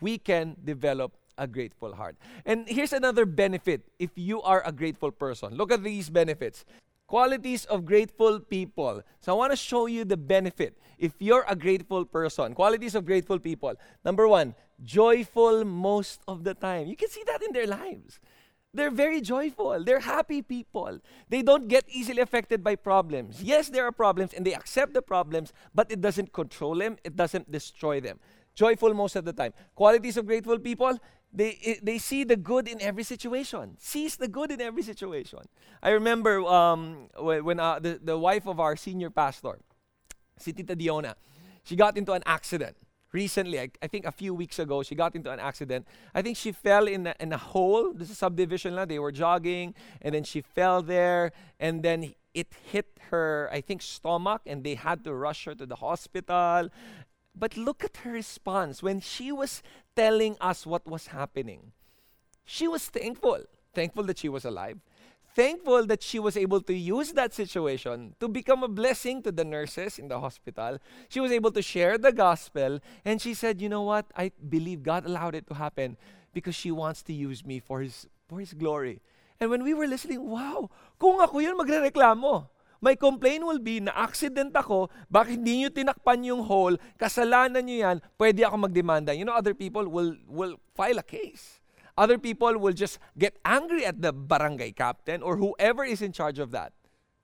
We 0.00 0.18
can 0.18 0.56
develop 0.62 1.12
a 1.38 1.46
grateful 1.46 1.94
heart. 1.94 2.16
And 2.44 2.68
here's 2.68 2.92
another 2.92 3.24
benefit 3.26 3.82
if 3.98 4.10
you 4.14 4.42
are 4.42 4.62
a 4.64 4.72
grateful 4.72 5.10
person. 5.10 5.54
Look 5.54 5.72
at 5.72 5.82
these 5.82 6.10
benefits. 6.10 6.64
Qualities 7.06 7.64
of 7.66 7.84
grateful 7.84 8.40
people. 8.40 9.02
So 9.20 9.32
I 9.32 9.36
want 9.36 9.52
to 9.52 9.56
show 9.56 9.86
you 9.86 10.04
the 10.04 10.16
benefit 10.16 10.76
if 10.98 11.14
you're 11.20 11.44
a 11.48 11.54
grateful 11.54 12.04
person. 12.04 12.54
Qualities 12.54 12.94
of 12.94 13.04
grateful 13.04 13.38
people. 13.38 13.74
Number 14.04 14.26
one, 14.26 14.54
joyful 14.82 15.64
most 15.64 16.20
of 16.26 16.42
the 16.42 16.54
time. 16.54 16.88
You 16.88 16.96
can 16.96 17.08
see 17.08 17.22
that 17.26 17.42
in 17.42 17.52
their 17.52 17.66
lives. 17.66 18.18
They're 18.74 18.90
very 18.90 19.20
joyful. 19.20 19.82
They're 19.84 20.00
happy 20.00 20.42
people. 20.42 20.98
They 21.28 21.42
don't 21.42 21.68
get 21.68 21.84
easily 21.88 22.20
affected 22.20 22.62
by 22.62 22.76
problems. 22.76 23.42
Yes, 23.42 23.70
there 23.70 23.86
are 23.86 23.92
problems 23.92 24.34
and 24.34 24.44
they 24.44 24.52
accept 24.52 24.92
the 24.92 25.00
problems, 25.00 25.52
but 25.74 25.90
it 25.90 26.00
doesn't 26.00 26.32
control 26.32 26.74
them, 26.74 26.98
it 27.04 27.16
doesn't 27.16 27.50
destroy 27.50 28.00
them. 28.00 28.20
Joyful 28.54 28.92
most 28.94 29.16
of 29.16 29.24
the 29.24 29.32
time. 29.32 29.52
Qualities 29.74 30.16
of 30.16 30.26
grateful 30.26 30.58
people, 30.58 30.98
they, 31.32 31.78
they 31.82 31.98
see 31.98 32.24
the 32.24 32.36
good 32.36 32.68
in 32.68 32.80
every 32.80 33.02
situation. 33.02 33.76
Sees 33.78 34.16
the 34.16 34.28
good 34.28 34.50
in 34.50 34.60
every 34.60 34.82
situation. 34.82 35.40
I 35.82 35.90
remember 35.90 36.40
um, 36.42 37.08
when 37.18 37.60
uh, 37.60 37.78
the, 37.78 38.00
the 38.02 38.18
wife 38.18 38.46
of 38.46 38.58
our 38.60 38.76
senior 38.76 39.10
pastor, 39.10 39.58
si 40.38 40.52
Tita 40.52 40.74
Diona, 40.74 41.14
she 41.62 41.76
got 41.76 41.96
into 41.96 42.12
an 42.12 42.22
accident 42.26 42.76
recently, 43.12 43.58
I, 43.60 43.70
I, 43.82 43.86
think 43.86 44.04
a 44.04 44.12
few 44.12 44.34
weeks 44.34 44.58
ago, 44.58 44.82
she 44.82 44.94
got 44.94 45.14
into 45.14 45.30
an 45.30 45.40
accident. 45.40 45.86
I 46.14 46.20
think 46.22 46.36
she 46.36 46.52
fell 46.52 46.86
in 46.86 47.06
a, 47.06 47.14
in 47.18 47.32
a 47.32 47.38
hole. 47.38 47.92
This 47.94 48.10
is 48.10 48.18
subdivision. 48.18 48.76
They 48.88 48.98
were 48.98 49.12
jogging, 49.12 49.74
and 50.02 50.14
then 50.14 50.24
she 50.24 50.40
fell 50.42 50.82
there, 50.82 51.32
and 51.58 51.82
then 51.82 52.14
it 52.34 52.48
hit 52.70 52.88
her, 53.10 53.48
I 53.50 53.60
think, 53.62 53.80
stomach, 53.80 54.42
and 54.44 54.62
they 54.62 54.74
had 54.74 55.04
to 55.04 55.14
rush 55.14 55.46
her 55.46 55.54
to 55.54 55.64
the 55.64 55.76
hospital. 55.76 56.68
But 57.36 57.56
look 57.56 57.84
at 57.84 57.98
her 57.98 58.12
response 58.12 58.82
when 58.82 59.00
she 59.00 59.30
was 59.30 59.62
telling 59.94 60.36
us 60.40 60.64
what 60.64 60.86
was 60.86 61.08
happening. 61.08 61.72
She 62.44 62.66
was 62.66 62.88
thankful, 62.88 63.44
thankful 63.74 64.04
that 64.04 64.18
she 64.18 64.28
was 64.28 64.44
alive 64.44 64.80
thankful 65.36 65.84
that 65.84 66.02
she 66.02 66.18
was 66.18 66.34
able 66.34 66.62
to 66.62 66.72
use 66.72 67.12
that 67.12 67.34
situation 67.34 68.16
to 68.18 68.26
become 68.26 68.64
a 68.64 68.68
blessing 68.72 69.20
to 69.22 69.30
the 69.30 69.44
nurses 69.44 69.98
in 70.00 70.08
the 70.08 70.18
hospital. 70.18 70.78
She 71.12 71.20
was 71.20 71.30
able 71.30 71.52
to 71.52 71.60
share 71.60 72.00
the 72.00 72.10
gospel, 72.10 72.80
and 73.04 73.20
she 73.20 73.36
said, 73.36 73.60
"You 73.60 73.68
know 73.68 73.84
what? 73.84 74.08
I 74.16 74.32
believe 74.40 74.80
God 74.80 75.04
allowed 75.04 75.36
it 75.36 75.44
to 75.52 75.54
happen 75.60 76.00
because 76.32 76.56
she 76.56 76.72
wants 76.72 77.04
to 77.04 77.12
use 77.12 77.44
me 77.44 77.60
for 77.60 77.84
His 77.84 78.08
for 78.24 78.40
His 78.40 78.56
glory." 78.56 79.04
And 79.36 79.52
when 79.52 79.60
we 79.60 79.76
were 79.76 79.84
listening, 79.84 80.24
wow, 80.24 80.72
kung 80.96 81.20
ako 81.20 81.44
yun, 81.44 81.60
magre-reklamo. 81.60 82.48
My 82.80 82.94
complaint 82.94 83.44
will 83.44 83.60
be 83.60 83.80
na 83.80 83.92
accident 83.96 84.52
ako, 84.52 84.92
bakit 85.08 85.40
hindi 85.40 85.64
nyo 85.64 85.70
tinakpan 85.72 86.20
yung 86.24 86.44
hole, 86.44 86.76
kasalanan 87.00 87.64
nyo 87.64 87.76
yan, 87.76 87.96
pwede 88.20 88.44
ako 88.44 88.68
magdemanda. 88.68 89.16
You 89.16 89.24
know, 89.24 89.36
other 89.36 89.56
people 89.56 89.88
will, 89.88 90.16
will 90.28 90.60
file 90.76 91.00
a 91.00 91.06
case. 91.06 91.60
Other 91.96 92.20
people 92.20 92.60
will 92.60 92.76
just 92.76 93.00
get 93.16 93.40
angry 93.44 93.88
at 93.88 94.04
the 94.04 94.12
barangay 94.12 94.76
captain 94.76 95.24
or 95.24 95.40
whoever 95.40 95.80
is 95.84 96.04
in 96.04 96.12
charge 96.12 96.36
of 96.38 96.52
that. 96.52 96.76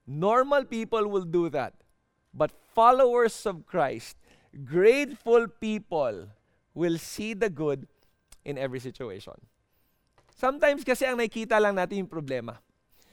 Normal 0.09 0.65
people 0.65 1.07
will 1.09 1.29
do 1.29 1.53
that. 1.53 1.77
But 2.33 2.51
followers 2.73 3.45
of 3.45 3.69
Christ, 3.69 4.17
grateful 4.65 5.47
people, 5.61 6.33
will 6.75 6.97
see 6.97 7.35
the 7.37 7.51
good 7.51 7.87
in 8.45 8.57
every 8.57 8.81
situation. 8.81 9.37
Sometimes 10.33 10.83
kasi 10.83 11.05
ang 11.05 11.21
nakikita 11.21 11.61
lang 11.61 11.77
natin 11.77 12.09
yung 12.09 12.11
problema. 12.11 12.59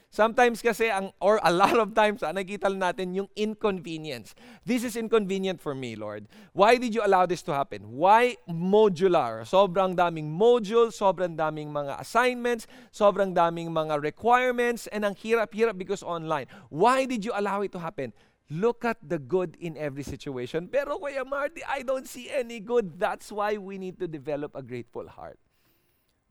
Sometimes 0.09 0.65
kasi, 0.65 0.89
ang, 0.89 1.13
or 1.21 1.37
a 1.45 1.53
lot 1.53 1.77
of 1.77 1.93
times, 1.93 2.25
ah, 2.25 2.33
nakikita 2.33 2.65
natin 2.73 3.13
yung 3.13 3.29
inconvenience. 3.37 4.33
This 4.65 4.81
is 4.81 4.97
inconvenient 4.97 5.61
for 5.61 5.77
me, 5.77 5.93
Lord. 5.93 6.25
Why 6.57 6.81
did 6.81 6.97
you 6.97 7.05
allow 7.05 7.29
this 7.29 7.45
to 7.45 7.53
happen? 7.53 7.93
Why 7.93 8.33
modular? 8.49 9.45
Sobrang 9.45 9.93
daming 9.93 10.33
modules, 10.33 10.97
sobrang 10.97 11.37
daming 11.37 11.69
mga 11.69 12.01
assignments, 12.01 12.65
sobrang 12.89 13.37
daming 13.37 13.69
mga 13.69 14.01
requirements, 14.01 14.89
and 14.89 15.05
ang 15.05 15.13
hirap-hirap 15.13 15.77
because 15.77 16.01
online. 16.01 16.49
Why 16.73 17.05
did 17.05 17.21
you 17.21 17.31
allow 17.37 17.61
it 17.61 17.69
to 17.77 17.79
happen? 17.79 18.09
Look 18.49 18.81
at 18.81 18.97
the 19.05 19.21
good 19.21 19.61
in 19.61 19.77
every 19.77 20.01
situation. 20.01 20.73
Pero 20.73 20.97
Kuya 20.97 21.21
Marty, 21.21 21.61
I 21.69 21.85
don't 21.85 22.09
see 22.09 22.33
any 22.33 22.57
good. 22.57 22.97
That's 22.97 23.29
why 23.29 23.61
we 23.61 23.77
need 23.77 24.01
to 24.01 24.09
develop 24.09 24.57
a 24.57 24.65
grateful 24.65 25.05
heart. 25.05 25.37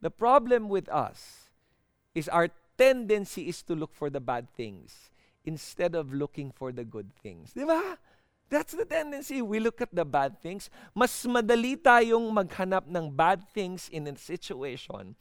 The 0.03 0.11
problem 0.11 0.67
with 0.67 0.91
us 0.91 1.47
is 2.19 2.27
our 2.27 2.51
tendency 2.79 3.51
is 3.51 3.61
to 3.67 3.75
look 3.75 3.93
for 3.93 4.09
the 4.09 4.23
bad 4.23 4.47
things 4.55 5.11
instead 5.45 5.99
of 5.99 6.15
looking 6.15 6.55
for 6.55 6.71
the 6.71 6.87
good 6.87 7.11
things. 7.19 7.51
Di 7.53 7.67
ba? 7.67 7.99
That's 8.49 8.73
the 8.73 8.89
tendency. 8.89 9.43
We 9.43 9.61
look 9.61 9.83
at 9.85 9.93
the 9.93 10.09
bad 10.09 10.41
things. 10.41 10.73
Mas 10.97 11.13
madali 11.29 11.77
tayong 11.77 12.33
maghanap 12.33 12.89
ng 12.89 13.13
bad 13.13 13.45
things 13.53 13.93
in 13.93 14.09
a 14.09 14.17
situation 14.17 15.19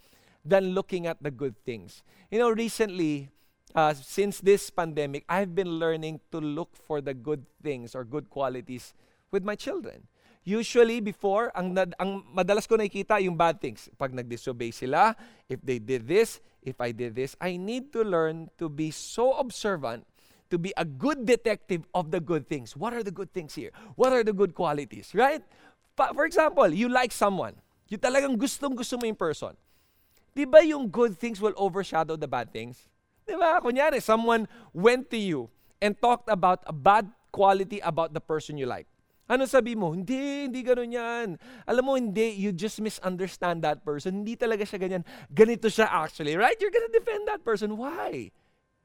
than 0.48 0.72
looking 0.72 1.08
at 1.08 1.20
the 1.20 1.32
good 1.32 1.60
things. 1.68 2.08
You 2.32 2.40
know, 2.40 2.52
recently, 2.52 3.28
uh, 3.76 3.92
since 3.92 4.40
this 4.40 4.72
pandemic, 4.72 5.28
I've 5.28 5.52
been 5.52 5.76
learning 5.76 6.24
to 6.32 6.40
look 6.40 6.72
for 6.72 7.04
the 7.04 7.12
good 7.12 7.44
things 7.60 7.96
or 7.96 8.08
good 8.08 8.32
qualities 8.32 8.96
with 9.32 9.44
my 9.44 9.60
children. 9.60 10.08
Usually 10.48 11.04
before, 11.04 11.52
ang, 11.52 11.76
ang 12.00 12.24
madalas 12.32 12.64
ko 12.64 12.80
nakikita 12.80 13.20
yung 13.20 13.36
bad 13.36 13.60
things. 13.60 13.92
Pag 14.00 14.16
nag-disobey 14.16 14.72
sila, 14.72 15.12
if 15.52 15.60
they 15.60 15.84
did 15.84 16.08
this, 16.08 16.40
if 16.68 16.84
I 16.84 16.92
did 16.92 17.16
this, 17.16 17.40
I 17.40 17.56
need 17.56 17.96
to 17.96 18.04
learn 18.04 18.52
to 18.60 18.68
be 18.68 18.92
so 18.92 19.40
observant, 19.40 20.04
to 20.52 20.60
be 20.60 20.76
a 20.76 20.84
good 20.84 21.24
detective 21.24 21.88
of 21.96 22.12
the 22.12 22.20
good 22.20 22.48
things. 22.52 22.76
What 22.76 22.92
are 22.92 23.02
the 23.02 23.16
good 23.16 23.32
things 23.32 23.56
here? 23.56 23.72
What 23.96 24.12
are 24.12 24.24
the 24.24 24.36
good 24.36 24.54
qualities, 24.54 25.16
right? 25.16 25.42
For 25.96 26.28
example, 26.28 26.68
you 26.68 26.92
like 26.92 27.16
someone. 27.16 27.56
You 27.88 27.98
talagang 27.98 28.36
gustong-gusto 28.36 29.00
mo 29.00 29.08
yung 29.08 29.16
person. 29.16 29.56
Di 30.36 30.44
ba 30.44 30.60
yung 30.60 30.92
good 30.92 31.16
things 31.16 31.40
will 31.40 31.56
overshadow 31.56 32.20
the 32.20 32.28
bad 32.28 32.52
things? 32.52 32.92
Di 33.24 33.34
ba? 33.34 33.64
Kunyari, 33.64 34.04
someone 34.04 34.46
went 34.76 35.10
to 35.10 35.18
you 35.18 35.50
and 35.82 35.96
talked 35.98 36.28
about 36.28 36.62
a 36.68 36.76
bad 36.76 37.08
quality 37.32 37.80
about 37.80 38.12
the 38.14 38.22
person 38.22 38.60
you 38.60 38.68
like. 38.68 38.86
Ano 39.28 39.44
sabi 39.44 39.76
mo? 39.76 39.92
Hindi, 39.92 40.48
hindi 40.48 40.64
ganun 40.64 40.88
yan. 40.88 41.28
Alam 41.68 41.84
mo, 41.84 41.94
hindi. 42.00 42.32
You 42.40 42.56
just 42.56 42.80
misunderstand 42.80 43.60
that 43.68 43.84
person. 43.84 44.24
Hindi 44.24 44.40
talaga 44.40 44.64
siya 44.64 44.80
ganyan. 44.80 45.04
Ganito 45.28 45.68
siya 45.68 45.92
actually, 45.92 46.40
right? 46.40 46.56
You're 46.64 46.72
gonna 46.72 46.96
defend 46.96 47.28
that 47.28 47.44
person. 47.44 47.76
Why? 47.76 48.32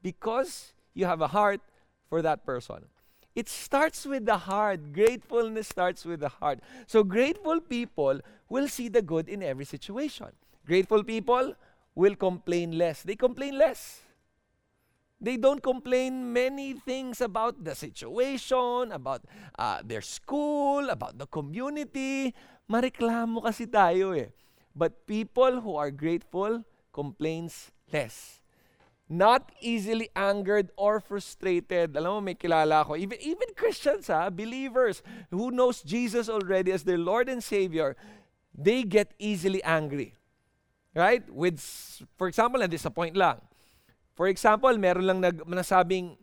Because 0.03 0.75
you 0.91 1.07
have 1.07 1.23
a 1.23 1.31
heart 1.31 1.63
for 2.11 2.19
that 2.21 2.43
person. 2.43 2.91
It 3.33 3.49
starts 3.49 4.05
with 4.05 4.27
the 4.27 4.37
heart. 4.37 4.93
Gratefulness 4.93 5.71
starts 5.71 6.05
with 6.05 6.19
the 6.19 6.29
heart. 6.29 6.59
So 6.85 7.03
grateful 7.03 7.63
people 7.63 8.19
will 8.49 8.67
see 8.67 8.91
the 8.91 9.01
good 9.01 9.31
in 9.31 9.41
every 9.41 9.65
situation. 9.65 10.29
Grateful 10.67 11.03
people 11.03 11.55
will 11.95 12.15
complain 12.15 12.77
less. 12.77 13.01
They 13.01 13.15
complain 13.15 13.57
less. 13.57 14.01
They 15.23 15.39
don't 15.39 15.63
complain 15.63 16.35
many 16.35 16.75
things 16.75 17.23
about 17.23 17.63
the 17.63 17.79
situation, 17.79 18.91
about 18.91 19.23
uh, 19.57 19.79
their 19.79 20.03
school, 20.03 20.91
about 20.91 21.15
the 21.15 21.23
community. 21.31 22.35
Mareklamo 22.67 23.39
kasi 23.39 23.63
tayo 23.63 24.11
eh. 24.11 24.35
But 24.75 25.07
people 25.07 25.63
who 25.63 25.79
are 25.79 25.95
grateful 25.95 26.67
complains 26.91 27.71
less. 27.87 28.43
Not 29.07 29.55
easily 29.63 30.11
angered 30.11 30.75
or 30.75 30.99
frustrated. 30.99 31.95
Alam 31.95 32.19
mo, 32.19 32.21
may 32.27 32.35
kilala 32.35 32.83
ako. 32.83 32.99
Even, 32.99 33.15
even 33.23 33.55
Christians, 33.55 34.11
ha, 34.11 34.27
believers 34.27 34.99
who 35.31 35.55
knows 35.55 35.79
Jesus 35.87 36.27
already 36.27 36.75
as 36.75 36.83
their 36.83 36.99
Lord 36.99 37.31
and 37.31 37.39
Savior, 37.39 37.95
they 38.51 38.83
get 38.83 39.15
easily 39.15 39.63
angry. 39.63 40.19
Right? 40.91 41.23
With, 41.31 41.63
for 42.19 42.27
example, 42.27 42.59
na-disappoint 42.59 43.15
lang 43.15 43.39
For 44.13 44.29
example, 44.29 44.73
meron 44.77 45.05
lang 45.05 45.19
nag, 45.21 45.41
nasabing 45.45 46.17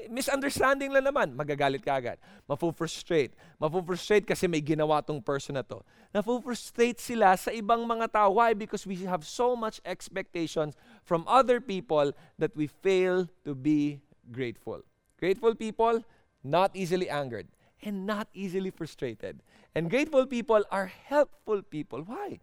eh, 0.00 0.08
misunderstanding 0.08 0.88
lang 0.88 1.04
naman, 1.04 1.36
magagalit 1.36 1.84
ka 1.84 2.00
agad. 2.00 2.16
Mafu-frustrate. 2.48 3.36
Mafu-frustrate 3.60 4.24
kasi 4.24 4.48
may 4.48 4.64
ginawa 4.64 5.04
tong 5.04 5.20
person 5.20 5.60
na 5.60 5.64
to. 5.64 5.84
Nafu-frustrate 6.16 6.96
sila 6.96 7.36
sa 7.36 7.52
ibang 7.52 7.84
mga 7.84 8.08
tao. 8.08 8.40
Why? 8.40 8.56
Because 8.56 8.88
we 8.88 8.96
have 9.04 9.28
so 9.28 9.52
much 9.52 9.80
expectations 9.84 10.72
from 11.04 11.28
other 11.28 11.60
people 11.60 12.16
that 12.40 12.56
we 12.56 12.64
fail 12.64 13.28
to 13.44 13.52
be 13.52 14.00
grateful. 14.32 14.80
Grateful 15.20 15.52
people, 15.52 16.00
not 16.40 16.72
easily 16.72 17.12
angered 17.12 17.48
and 17.82 18.08
not 18.08 18.28
easily 18.32 18.70
frustrated. 18.70 19.44
And 19.74 19.88
grateful 19.88 20.26
people 20.26 20.64
are 20.70 20.88
helpful 20.88 21.62
people. 21.62 22.02
Why? 22.02 22.40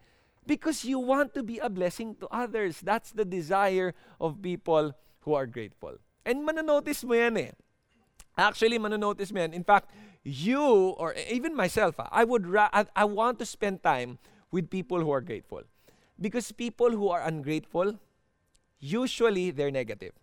Because 0.47 0.85
you 0.85 0.97
want 0.97 1.35
to 1.35 1.43
be 1.43 1.59
a 1.59 1.69
blessing 1.69 2.15
to 2.23 2.27
others. 2.31 2.79
That's 2.79 3.11
the 3.11 3.25
desire 3.25 3.93
of 4.19 4.41
people 4.41 4.95
who 5.21 5.33
are 5.35 5.45
grateful. 5.45 5.99
And 6.25 6.47
mananotice 6.47 7.03
mo 7.03 7.13
yan 7.13 7.35
eh. 7.37 7.51
Actually, 8.37 8.79
mananotice 8.79 9.31
mo 9.35 9.43
yan. 9.43 9.51
In 9.51 9.63
fact, 9.67 9.91
you 10.23 10.95
or 10.95 11.15
even 11.29 11.55
myself, 11.55 11.99
ah, 11.99 12.07
I 12.11 12.23
would 12.23 12.47
ra- 12.47 12.71
I, 12.71 12.87
I 12.95 13.03
want 13.03 13.39
to 13.39 13.45
spend 13.45 13.83
time 13.83 14.19
with 14.51 14.69
people 14.71 15.03
who 15.03 15.11
are 15.11 15.21
grateful. 15.21 15.63
Because 16.19 16.51
people 16.51 16.91
who 16.91 17.09
are 17.09 17.21
ungrateful, 17.21 17.99
usually 18.79 19.51
they're 19.51 19.71
negative. 19.71 20.13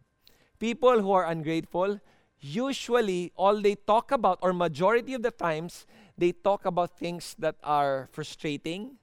People 0.59 1.00
who 1.02 1.12
are 1.12 1.26
ungrateful, 1.26 2.00
usually 2.40 3.33
all 3.37 3.61
they 3.61 3.75
talk 3.75 4.11
about, 4.11 4.38
or 4.43 4.52
majority 4.52 5.14
of 5.14 5.23
the 5.23 5.31
times, 5.31 5.87
they 6.16 6.33
talk 6.33 6.64
about 6.64 6.97
things 6.99 7.37
that 7.38 7.57
are 7.62 8.09
frustrating, 8.12 8.97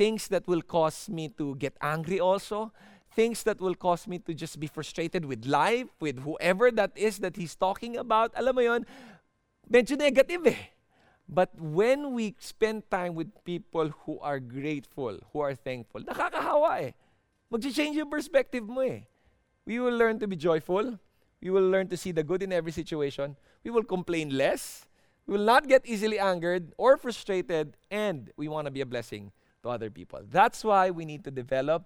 things 0.00 0.32
that 0.32 0.48
will 0.48 0.64
cause 0.64 1.12
me 1.12 1.28
to 1.28 1.52
get 1.60 1.76
angry 1.84 2.16
also, 2.18 2.72
things 3.12 3.44
that 3.44 3.60
will 3.60 3.74
cause 3.74 4.08
me 4.08 4.16
to 4.16 4.32
just 4.32 4.56
be 4.56 4.66
frustrated 4.66 5.26
with 5.28 5.44
life, 5.44 5.92
with 6.00 6.24
whoever 6.24 6.70
that 6.72 6.88
is 6.96 7.18
that 7.18 7.36
he's 7.36 7.52
talking 7.52 8.00
about. 8.00 8.32
Alam 8.32 8.56
mo 8.56 8.62
yon, 8.64 8.86
medyo 9.68 10.00
negative 10.00 10.48
eh. 10.48 10.72
But 11.28 11.52
when 11.60 12.16
we 12.16 12.32
spend 12.40 12.88
time 12.88 13.12
with 13.12 13.28
people 13.44 13.92
who 14.08 14.16
are 14.24 14.40
grateful, 14.40 15.20
who 15.36 15.44
are 15.44 15.52
thankful, 15.52 16.00
nakakahawa 16.00 16.80
eh. 16.80 16.92
Mag-change 17.52 18.00
yung 18.00 18.08
perspective 18.08 18.64
mo 18.64 18.80
eh. 18.80 19.04
We 19.68 19.84
will 19.84 20.00
learn 20.00 20.16
to 20.24 20.26
be 20.26 20.34
joyful. 20.34 20.96
We 21.44 21.52
will 21.52 21.68
learn 21.68 21.92
to 21.92 22.00
see 22.00 22.16
the 22.16 22.24
good 22.24 22.40
in 22.40 22.56
every 22.56 22.72
situation. 22.72 23.36
We 23.60 23.68
will 23.68 23.84
complain 23.84 24.32
less. 24.32 24.88
We 25.28 25.36
will 25.36 25.44
not 25.44 25.68
get 25.68 25.84
easily 25.84 26.16
angered 26.16 26.72
or 26.80 26.96
frustrated. 26.96 27.76
And 27.92 28.32
we 28.40 28.48
want 28.48 28.64
to 28.64 28.72
be 28.72 28.80
a 28.80 28.88
blessing 28.88 29.36
to 29.62 29.68
other 29.68 29.90
people. 29.90 30.20
That's 30.30 30.64
why 30.64 30.90
we 30.90 31.04
need 31.04 31.24
to 31.24 31.30
develop 31.30 31.84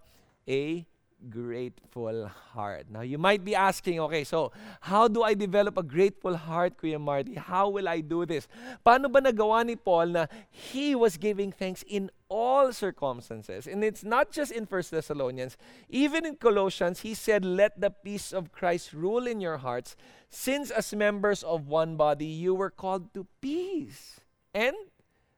a 0.49 0.87
grateful 1.31 2.27
heart. 2.53 2.87
Now, 2.91 3.01
you 3.01 3.17
might 3.17 3.45
be 3.45 3.55
asking, 3.55 3.99
okay, 4.01 4.25
so 4.25 4.53
how 4.81 5.09
do 5.09 5.23
I 5.23 5.33
develop 5.33 5.79
a 5.79 5.83
grateful 5.83 6.37
heart, 6.37 6.77
Kuya 6.77 7.01
Marty? 7.01 7.35
How 7.35 7.71
will 7.71 7.89
I 7.89 8.01
do 8.01 8.27
this? 8.27 8.47
Paano 8.85 9.11
ba 9.11 9.23
nagawa 9.23 9.65
ni 9.65 9.77
Paul 9.77 10.07
na 10.09 10.27
he 10.51 10.95
was 10.95 11.17
giving 11.17 11.51
thanks 11.51 11.83
in 11.89 12.11
all 12.29 12.73
circumstances? 12.73 13.67
And 13.67 13.83
it's 13.83 14.05
not 14.05 14.33
just 14.33 14.53
in 14.53 14.67
First 14.67 14.91
Thessalonians. 14.91 15.57
Even 15.89 16.27
in 16.27 16.37
Colossians, 16.37 17.01
he 17.01 17.15
said, 17.15 17.45
let 17.45 17.81
the 17.81 17.91
peace 17.91 18.33
of 18.33 18.53
Christ 18.53 18.93
rule 18.93 19.27
in 19.27 19.41
your 19.41 19.59
hearts, 19.59 19.97
since 20.29 20.71
as 20.71 20.93
members 20.93 21.43
of 21.43 21.69
one 21.69 21.97
body, 21.97 22.27
you 22.27 22.55
were 22.55 22.71
called 22.71 23.15
to 23.15 23.27
peace. 23.41 24.21
And 24.53 24.77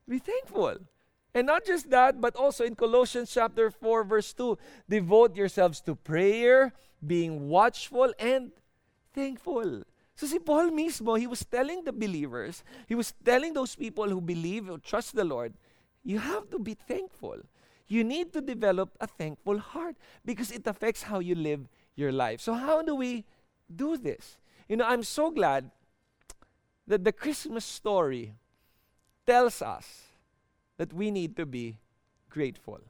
be 0.09 0.19
thankful. 0.19 0.79
And 1.37 1.47
not 1.47 1.67
just 1.67 1.91
that, 1.91 2.19
but 2.19 2.35
also 2.35 2.65
in 2.65 2.75
Colossians 2.75 3.31
chapter 3.31 3.71
4 3.71 4.05
verse 4.05 4.33
2, 4.33 4.57
devote 4.89 5.37
yourselves 5.37 5.83
to 5.83 5.95
prayer, 5.95 6.73
being 7.07 7.51
watchful 7.51 8.15
and 8.19 8.53
thankful. 9.13 9.83
So 10.15 10.27
si 10.27 10.39
Paul 10.39 10.71
mismo, 10.71 11.19
he 11.21 11.27
was 11.27 11.45
telling 11.45 11.85
the 11.85 11.93
believers, 11.93 12.65
he 12.89 12.95
was 12.95 13.13
telling 13.23 13.53
those 13.53 13.77
people 13.77 14.09
who 14.09 14.23
believe 14.23 14.71
or 14.71 14.79
trust 14.79 15.15
the 15.15 15.27
Lord, 15.27 15.53
you 16.03 16.19
have 16.19 16.49
to 16.53 16.59
be 16.59 16.73
thankful. 16.73 17.37
You 17.87 18.03
need 18.03 18.33
to 18.33 18.41
develop 18.41 18.97
a 18.99 19.07
thankful 19.07 19.59
heart 19.59 19.97
because 20.25 20.51
it 20.51 20.67
affects 20.67 21.03
how 21.03 21.19
you 21.19 21.35
live 21.35 21.69
your 21.97 22.13
life. 22.13 22.41
So 22.41 22.55
how 22.55 22.81
do 22.81 22.95
we 22.95 23.27
do 23.69 23.99
this? 23.99 24.39
You 24.71 24.79
know, 24.79 24.87
I'm 24.87 25.03
so 25.03 25.31
glad 25.31 25.71
that 26.87 27.05
the 27.05 27.13
Christmas 27.13 27.67
story 27.67 28.33
tells 29.27 29.61
us 29.61 30.06
that 30.79 30.93
we 30.93 31.11
need 31.11 31.37
to 31.37 31.47
be 31.47 31.79
grateful. 32.29 32.81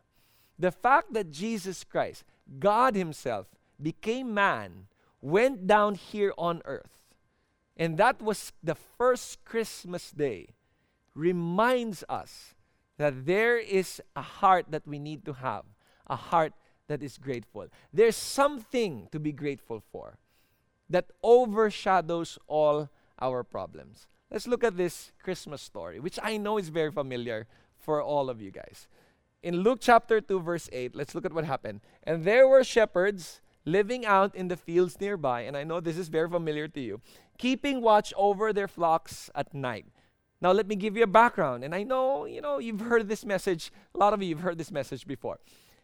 The 0.58 0.72
fact 0.72 1.12
that 1.12 1.30
Jesus 1.30 1.84
Christ, 1.84 2.24
God 2.58 2.96
Himself, 2.96 3.46
became 3.80 4.32
man, 4.32 4.86
went 5.20 5.66
down 5.66 5.94
here 5.94 6.32
on 6.38 6.62
earth, 6.64 7.02
and 7.76 7.98
that 7.98 8.22
was 8.22 8.52
the 8.62 8.74
first 8.74 9.44
Christmas 9.44 10.10
day, 10.10 10.48
reminds 11.14 12.04
us 12.08 12.54
that 12.98 13.26
there 13.26 13.58
is 13.58 14.00
a 14.14 14.22
heart 14.22 14.66
that 14.70 14.86
we 14.86 14.98
need 14.98 15.24
to 15.26 15.34
have, 15.34 15.64
a 16.06 16.16
heart 16.16 16.52
that 16.88 17.02
is 17.02 17.18
grateful. 17.18 17.66
There's 17.92 18.16
something 18.16 19.08
to 19.12 19.20
be 19.20 19.32
grateful 19.32 19.82
for 19.92 20.18
that 20.88 21.10
overshadows 21.22 22.38
all 22.46 22.88
our 23.20 23.42
problems. 23.42 24.06
Let's 24.30 24.46
look 24.46 24.64
at 24.64 24.76
this 24.76 25.12
Christmas 25.22 25.62
story, 25.62 26.00
which 26.00 26.18
I 26.22 26.36
know 26.36 26.58
is 26.58 26.68
very 26.68 26.90
familiar 26.90 27.46
for 27.86 28.02
all 28.02 28.28
of 28.28 28.42
you 28.42 28.50
guys. 28.50 28.88
In 29.42 29.60
Luke 29.60 29.78
chapter 29.80 30.20
2, 30.20 30.40
verse 30.40 30.68
8, 30.72 30.94
let's 30.96 31.14
look 31.14 31.24
at 31.24 31.32
what 31.32 31.44
happened. 31.44 31.80
And 32.02 32.24
there 32.24 32.48
were 32.48 32.64
shepherds 32.64 33.40
living 33.64 34.04
out 34.04 34.34
in 34.34 34.48
the 34.48 34.56
fields 34.56 35.00
nearby, 35.00 35.42
and 35.42 35.56
I 35.56 35.64
know 35.64 35.80
this 35.80 35.96
is 35.96 36.08
very 36.08 36.28
familiar 36.28 36.68
to 36.68 36.80
you, 36.80 37.00
keeping 37.38 37.80
watch 37.80 38.12
over 38.16 38.52
their 38.52 38.68
flocks 38.68 39.30
at 39.34 39.54
night. 39.54 39.86
Now, 40.40 40.52
let 40.52 40.66
me 40.66 40.76
give 40.76 40.96
you 40.96 41.04
a 41.04 41.08
background. 41.08 41.64
And 41.64 41.74
I 41.74 41.82
know, 41.82 42.26
you 42.26 42.42
know, 42.42 42.58
you've 42.58 42.80
heard 42.80 43.08
this 43.08 43.24
message, 43.24 43.72
a 43.94 43.98
lot 43.98 44.12
of 44.12 44.22
you 44.22 44.34
have 44.34 44.44
heard 44.44 44.58
this 44.58 44.70
message 44.70 45.06
before. 45.06 45.38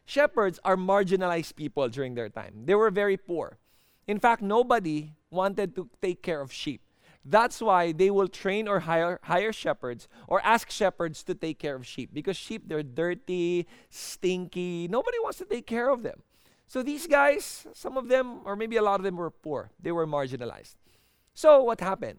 Shepherds 0.05 0.61
are 0.65 0.77
marginalized 0.77 1.57
people 1.57 1.89
during 1.89 2.15
their 2.15 2.29
time, 2.29 2.67
they 2.67 2.75
were 2.75 2.91
very 2.91 3.17
poor. 3.17 3.59
In 4.09 4.19
fact, 4.19 4.43
nobody 4.43 5.15
wanted 5.31 5.75
to 5.77 5.89
take 6.03 6.23
care 6.23 6.41
of 6.41 6.53
sheep. 6.53 6.83
That's 7.25 7.61
why 7.61 7.93
they 7.93 8.11
will 8.11 8.29
train 8.29 8.67
or 8.67 8.81
hire, 8.81 9.21
hire 9.23 9.53
shepherds 9.53 10.09
or 10.27 10.41
ask 10.45 10.71
shepherds 10.71 11.23
to 11.25 11.35
take 11.35 11.59
care 11.59 11.77
of 11.77 11.87
sheep 11.87 12.11
because 12.13 12.37
sheep, 12.37 12.65
they're 12.67 12.83
dirty, 12.83 13.67
stinky. 13.91 14.89
Nobody 14.89 15.19
wants 15.21 15.39
to 15.39 15.45
take 15.45 15.67
care 15.67 15.89
of 15.89 16.03
them. 16.03 16.23
So 16.67 16.83
these 16.83 17.07
guys, 17.07 17.67
some 17.75 17.97
of 17.97 18.09
them, 18.09 18.41
or 18.45 18.57
maybe 18.57 18.77
a 18.77 18.83
lot 18.83 18.99
of 18.99 19.05
them, 19.05 19.17
were 19.17 19.31
poor. 19.31 19.71
They 19.81 19.93
were 19.93 20.07
marginalized. 20.07 20.75
So 21.35 21.63
what 21.63 21.81
happened? 21.81 22.19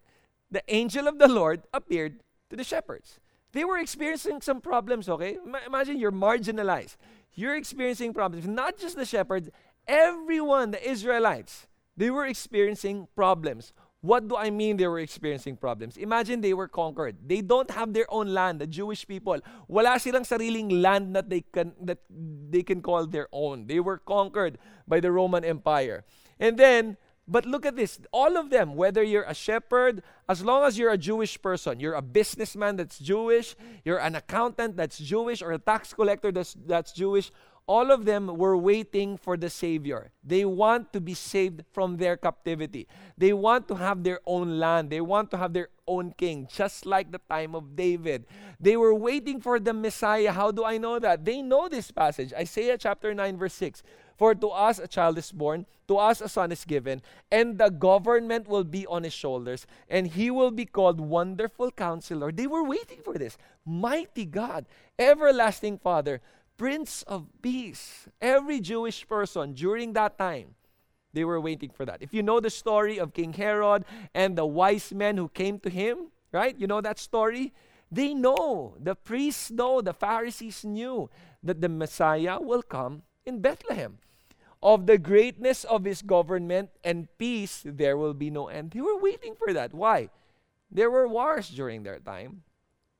The 0.51 0.63
angel 0.67 1.07
of 1.07 1.17
the 1.17 1.27
Lord 1.27 1.63
appeared 1.73 2.19
to 2.49 2.55
the 2.55 2.63
shepherds. 2.63 3.19
They 3.51 3.65
were 3.65 3.77
experiencing 3.77 4.41
some 4.41 4.61
problems, 4.61 5.09
okay? 5.09 5.37
Imagine 5.67 5.97
you're 5.97 6.11
marginalized. 6.11 6.97
You're 7.35 7.55
experiencing 7.55 8.13
problems. 8.13 8.47
Not 8.47 8.77
just 8.77 8.95
the 8.95 9.05
shepherds, 9.05 9.49
everyone, 9.87 10.71
the 10.71 10.89
Israelites, 10.89 11.67
they 11.97 12.09
were 12.09 12.25
experiencing 12.25 13.07
problems. 13.15 13.73
What 14.03 14.27
do 14.27 14.35
I 14.35 14.51
mean 14.51 14.75
they 14.75 14.85
were 14.85 14.99
experiencing 14.99 15.55
problems? 15.55 15.95
Imagine 15.95 16.41
they 16.41 16.53
were 16.53 16.67
conquered. 16.67 17.15
They 17.23 17.39
don't 17.39 17.71
have 17.71 17.93
their 17.95 18.03
own 18.11 18.35
land, 18.35 18.59
the 18.59 18.67
Jewish 18.67 19.07
people. 19.07 19.39
Wala 19.71 19.97
silang 19.97 20.27
sariling 20.27 20.83
land 20.83 21.15
that 21.15 21.31
they 21.31 21.47
can 21.47 21.71
that 21.79 22.03
they 22.11 22.67
can 22.67 22.83
call 22.83 23.07
their 23.07 23.31
own. 23.31 23.67
They 23.71 23.79
were 23.79 23.97
conquered 23.97 24.59
by 24.85 24.99
the 24.99 25.07
Roman 25.07 25.47
Empire. 25.47 26.03
And 26.35 26.59
then 26.59 26.97
but 27.27 27.45
look 27.45 27.65
at 27.65 27.77
this. 27.77 27.99
All 28.11 28.35
of 28.35 28.49
them, 28.49 28.75
whether 28.75 29.01
you're 29.01 29.23
a 29.23 29.33
shepherd, 29.33 30.03
as 30.27 30.43
long 30.43 30.63
as 30.63 30.77
you're 30.77 30.91
a 30.91 30.97
Jewish 30.97 31.41
person, 31.41 31.79
you're 31.79 31.95
a 31.95 32.01
businessman 32.01 32.75
that's 32.75 32.99
Jewish, 32.99 33.55
you're 33.85 34.03
an 34.03 34.15
accountant 34.15 34.75
that's 34.75 34.99
Jewish, 34.99 35.41
or 35.41 35.53
a 35.53 35.57
tax 35.59 35.93
collector 35.93 36.31
that's, 36.31 36.57
that's 36.67 36.91
Jewish, 36.91 37.31
all 37.65 37.91
of 37.91 38.05
them 38.05 38.27
were 38.27 38.57
waiting 38.57 39.17
for 39.17 39.37
the 39.37 39.49
Savior. 39.49 40.11
They 40.23 40.43
want 40.43 40.91
to 40.93 40.99
be 40.99 41.13
saved 41.13 41.63
from 41.71 41.97
their 41.97 42.17
captivity. 42.17 42.87
They 43.17 43.31
want 43.31 43.67
to 43.69 43.75
have 43.75 44.03
their 44.03 44.19
own 44.25 44.59
land. 44.59 44.89
They 44.89 45.01
want 45.01 45.31
to 45.31 45.37
have 45.37 45.53
their 45.53 45.69
own 45.87 46.13
king, 46.17 46.47
just 46.51 46.85
like 46.85 47.11
the 47.11 47.21
time 47.29 47.55
of 47.55 47.75
David. 47.75 48.25
They 48.59 48.75
were 48.75 48.93
waiting 48.93 49.39
for 49.39 49.59
the 49.59 49.73
Messiah. 49.73 50.31
How 50.31 50.51
do 50.51 50.65
I 50.65 50.77
know 50.77 50.99
that? 50.99 51.23
They 51.23 51.41
know 51.41 51.69
this 51.69 51.91
passage. 51.91 52.33
Isaiah 52.33 52.77
chapter 52.77 53.13
9, 53.13 53.37
verse 53.37 53.53
6. 53.53 53.83
For 54.17 54.35
to 54.35 54.49
us 54.49 54.79
a 54.79 54.87
child 54.87 55.17
is 55.17 55.31
born, 55.31 55.65
to 55.87 55.97
us 55.97 56.21
a 56.21 56.29
son 56.29 56.51
is 56.51 56.65
given, 56.65 57.01
and 57.31 57.57
the 57.57 57.69
government 57.69 58.47
will 58.47 58.63
be 58.63 58.85
on 58.87 59.03
his 59.03 59.13
shoulders, 59.13 59.65
and 59.89 60.07
he 60.07 60.29
will 60.29 60.51
be 60.51 60.65
called 60.65 60.99
Wonderful 60.99 61.71
Counselor. 61.71 62.31
They 62.31 62.47
were 62.47 62.63
waiting 62.63 62.99
for 63.03 63.15
this. 63.15 63.37
Mighty 63.65 64.25
God, 64.25 64.65
Everlasting 64.99 65.79
Father, 65.79 66.21
Prince 66.57 67.03
of 67.03 67.27
Peace. 67.41 68.07
Every 68.21 68.59
Jewish 68.59 69.07
person 69.07 69.53
during 69.53 69.93
that 69.93 70.17
time, 70.17 70.55
they 71.13 71.23
were 71.23 71.39
waiting 71.39 71.69
for 71.69 71.85
that. 71.85 72.01
If 72.01 72.13
you 72.13 72.23
know 72.23 72.39
the 72.39 72.49
story 72.49 72.97
of 72.99 73.13
King 73.13 73.33
Herod 73.33 73.85
and 74.13 74.35
the 74.35 74.45
wise 74.45 74.93
men 74.93 75.17
who 75.17 75.29
came 75.29 75.59
to 75.59 75.69
him, 75.69 76.11
right? 76.31 76.57
You 76.57 76.67
know 76.67 76.81
that 76.81 76.99
story? 76.99 77.53
They 77.91 78.13
know, 78.13 78.75
the 78.81 78.95
priests 78.95 79.51
know, 79.51 79.81
the 79.81 79.93
Pharisees 79.93 80.65
knew 80.65 81.09
that 81.43 81.61
the 81.61 81.69
Messiah 81.69 82.39
will 82.41 82.63
come 82.63 83.03
in 83.25 83.41
Bethlehem. 83.41 83.99
Of 84.63 84.87
the 84.87 84.97
greatness 84.97 85.65
of 85.65 85.83
his 85.83 86.01
government 86.01 86.69
and 86.83 87.09
peace, 87.17 87.61
there 87.65 87.97
will 87.97 88.13
be 88.13 88.31
no 88.31 88.47
end. 88.47 88.71
They 88.71 88.81
were 88.81 88.97
waiting 88.97 89.35
for 89.35 89.53
that. 89.53 89.73
Why? 89.73 90.09
There 90.71 90.89
were 90.89 91.07
wars 91.07 91.49
during 91.49 91.83
their 91.83 91.99
time. 91.99 92.43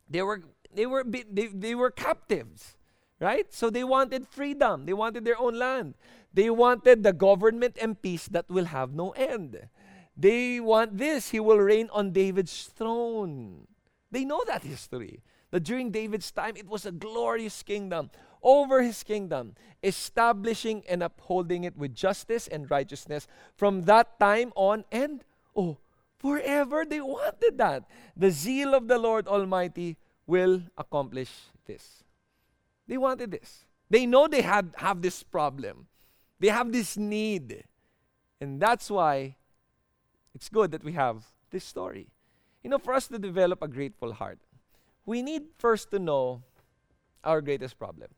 They 0.10 0.22
were 0.22 0.44
they 0.76 0.86
were 0.86 1.04
they, 1.04 1.48
they 1.48 1.74
were 1.74 1.90
captives. 1.90 2.76
Right? 3.24 3.48
So 3.56 3.70
they 3.70 3.88
wanted 3.88 4.28
freedom. 4.28 4.84
They 4.84 4.92
wanted 4.92 5.24
their 5.24 5.40
own 5.40 5.56
land. 5.56 5.96
They 6.34 6.50
wanted 6.50 7.04
the 7.04 7.14
government 7.14 7.78
and 7.80 7.96
peace 7.96 8.28
that 8.28 8.50
will 8.52 8.66
have 8.66 8.92
no 8.92 9.12
end. 9.12 9.70
They 10.18 10.60
want 10.60 10.98
this. 10.98 11.32
He 11.32 11.40
will 11.40 11.60
reign 11.64 11.88
on 11.96 12.12
David's 12.12 12.68
throne. 12.68 13.68
They 14.12 14.26
know 14.26 14.44
that 14.46 14.64
history. 14.68 15.24
That 15.52 15.64
during 15.64 15.92
David's 15.92 16.32
time, 16.36 16.58
it 16.58 16.68
was 16.68 16.86
a 16.86 16.92
glorious 16.92 17.64
kingdom. 17.64 18.12
over 18.44 18.84
his 18.84 19.08
kingdom, 19.08 19.56
establishing 19.82 20.84
and 20.92 21.02
upholding 21.02 21.64
it 21.64 21.78
with 21.80 21.96
justice 21.96 22.44
and 22.52 22.70
righteousness 22.70 23.24
from 23.56 23.84
that 23.88 24.20
time 24.20 24.52
on 24.60 24.84
and 24.92 25.24
oh, 25.56 25.78
forever. 26.20 26.84
They 26.84 27.00
wanted 27.00 27.58
that. 27.58 27.88
The 28.20 28.32
zeal 28.32 28.76
of 28.76 28.92
the 28.92 29.00
Lord 29.00 29.32
Almighty 29.32 29.96
will 30.28 30.62
accomplish 30.78 31.32
this. 31.66 32.03
They 32.88 32.98
wanted 32.98 33.32
this. 33.32 33.66
They 33.90 34.06
know 34.06 34.28
they 34.28 34.42
had 34.42 34.74
have 34.78 35.02
this 35.02 35.24
problem. 35.24 35.88
They 36.40 36.50
have 36.50 36.72
this 36.72 36.98
need. 36.98 37.64
And 38.42 38.60
that's 38.60 38.90
why 38.90 39.38
it's 40.36 40.50
good 40.50 40.72
that 40.72 40.84
we 40.84 40.94
have 40.94 41.24
this 41.52 41.64
story. 41.64 42.08
You 42.64 42.70
know, 42.70 42.80
for 42.80 42.94
us 42.94 43.08
to 43.08 43.20
develop 43.20 43.62
a 43.62 43.68
grateful 43.68 44.14
heart, 44.14 44.40
we 45.06 45.22
need 45.22 45.44
first 45.58 45.92
to 45.92 46.00
know 46.00 46.44
our 47.24 47.42
greatest 47.42 47.78
problem. 47.78 48.10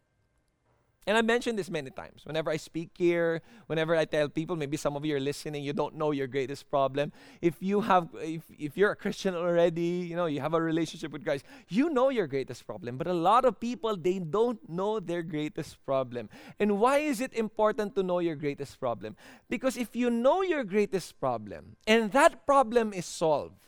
And 1.07 1.17
I 1.17 1.21
mentioned 1.21 1.59
this 1.59 1.69
many 1.69 1.91
times. 1.91 2.25
Whenever 2.25 2.49
I 2.49 2.57
speak 2.57 2.89
here, 2.95 3.41
whenever 3.67 3.95
I 3.95 4.05
tell 4.05 4.27
people, 4.27 4.55
maybe 4.55 4.75
some 4.75 4.95
of 4.95 5.05
you 5.05 5.15
are 5.15 5.19
listening, 5.19 5.63
you 5.63 5.71
don't 5.71 5.95
know 5.95 6.11
your 6.11 6.25
greatest 6.25 6.69
problem. 6.69 7.11
If 7.41 7.61
you 7.61 7.81
have, 7.81 8.09
if, 8.15 8.41
if 8.57 8.75
you're 8.75 8.91
a 8.91 8.95
Christian 8.95 9.35
already, 9.35 10.09
you 10.09 10.15
know, 10.15 10.25
you 10.25 10.41
have 10.41 10.55
a 10.55 10.61
relationship 10.61 11.11
with 11.11 11.23
Christ, 11.23 11.45
you 11.69 11.89
know 11.89 12.09
your 12.09 12.25
greatest 12.25 12.65
problem. 12.65 12.97
But 12.97 13.05
a 13.05 13.13
lot 13.13 13.45
of 13.45 13.59
people, 13.59 13.95
they 13.95 14.17
don't 14.17 14.67
know 14.67 14.99
their 14.99 15.21
greatest 15.21 15.77
problem. 15.85 16.27
And 16.59 16.79
why 16.79 16.97
is 16.99 17.21
it 17.21 17.33
important 17.33 17.95
to 17.95 18.03
know 18.03 18.17
your 18.17 18.35
greatest 18.35 18.79
problem? 18.79 19.15
Because 19.47 19.77
if 19.77 19.95
you 19.95 20.09
know 20.09 20.41
your 20.41 20.63
greatest 20.63 21.19
problem 21.19 21.75
and 21.85 22.11
that 22.13 22.47
problem 22.47 22.93
is 22.93 23.05
solved, 23.05 23.67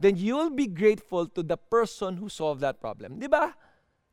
then 0.00 0.16
you'll 0.16 0.50
be 0.50 0.66
grateful 0.66 1.26
to 1.26 1.42
the 1.42 1.56
person 1.56 2.18
who 2.18 2.28
solved 2.28 2.60
that 2.60 2.80
problem. 2.80 3.18
Diba? 3.18 3.54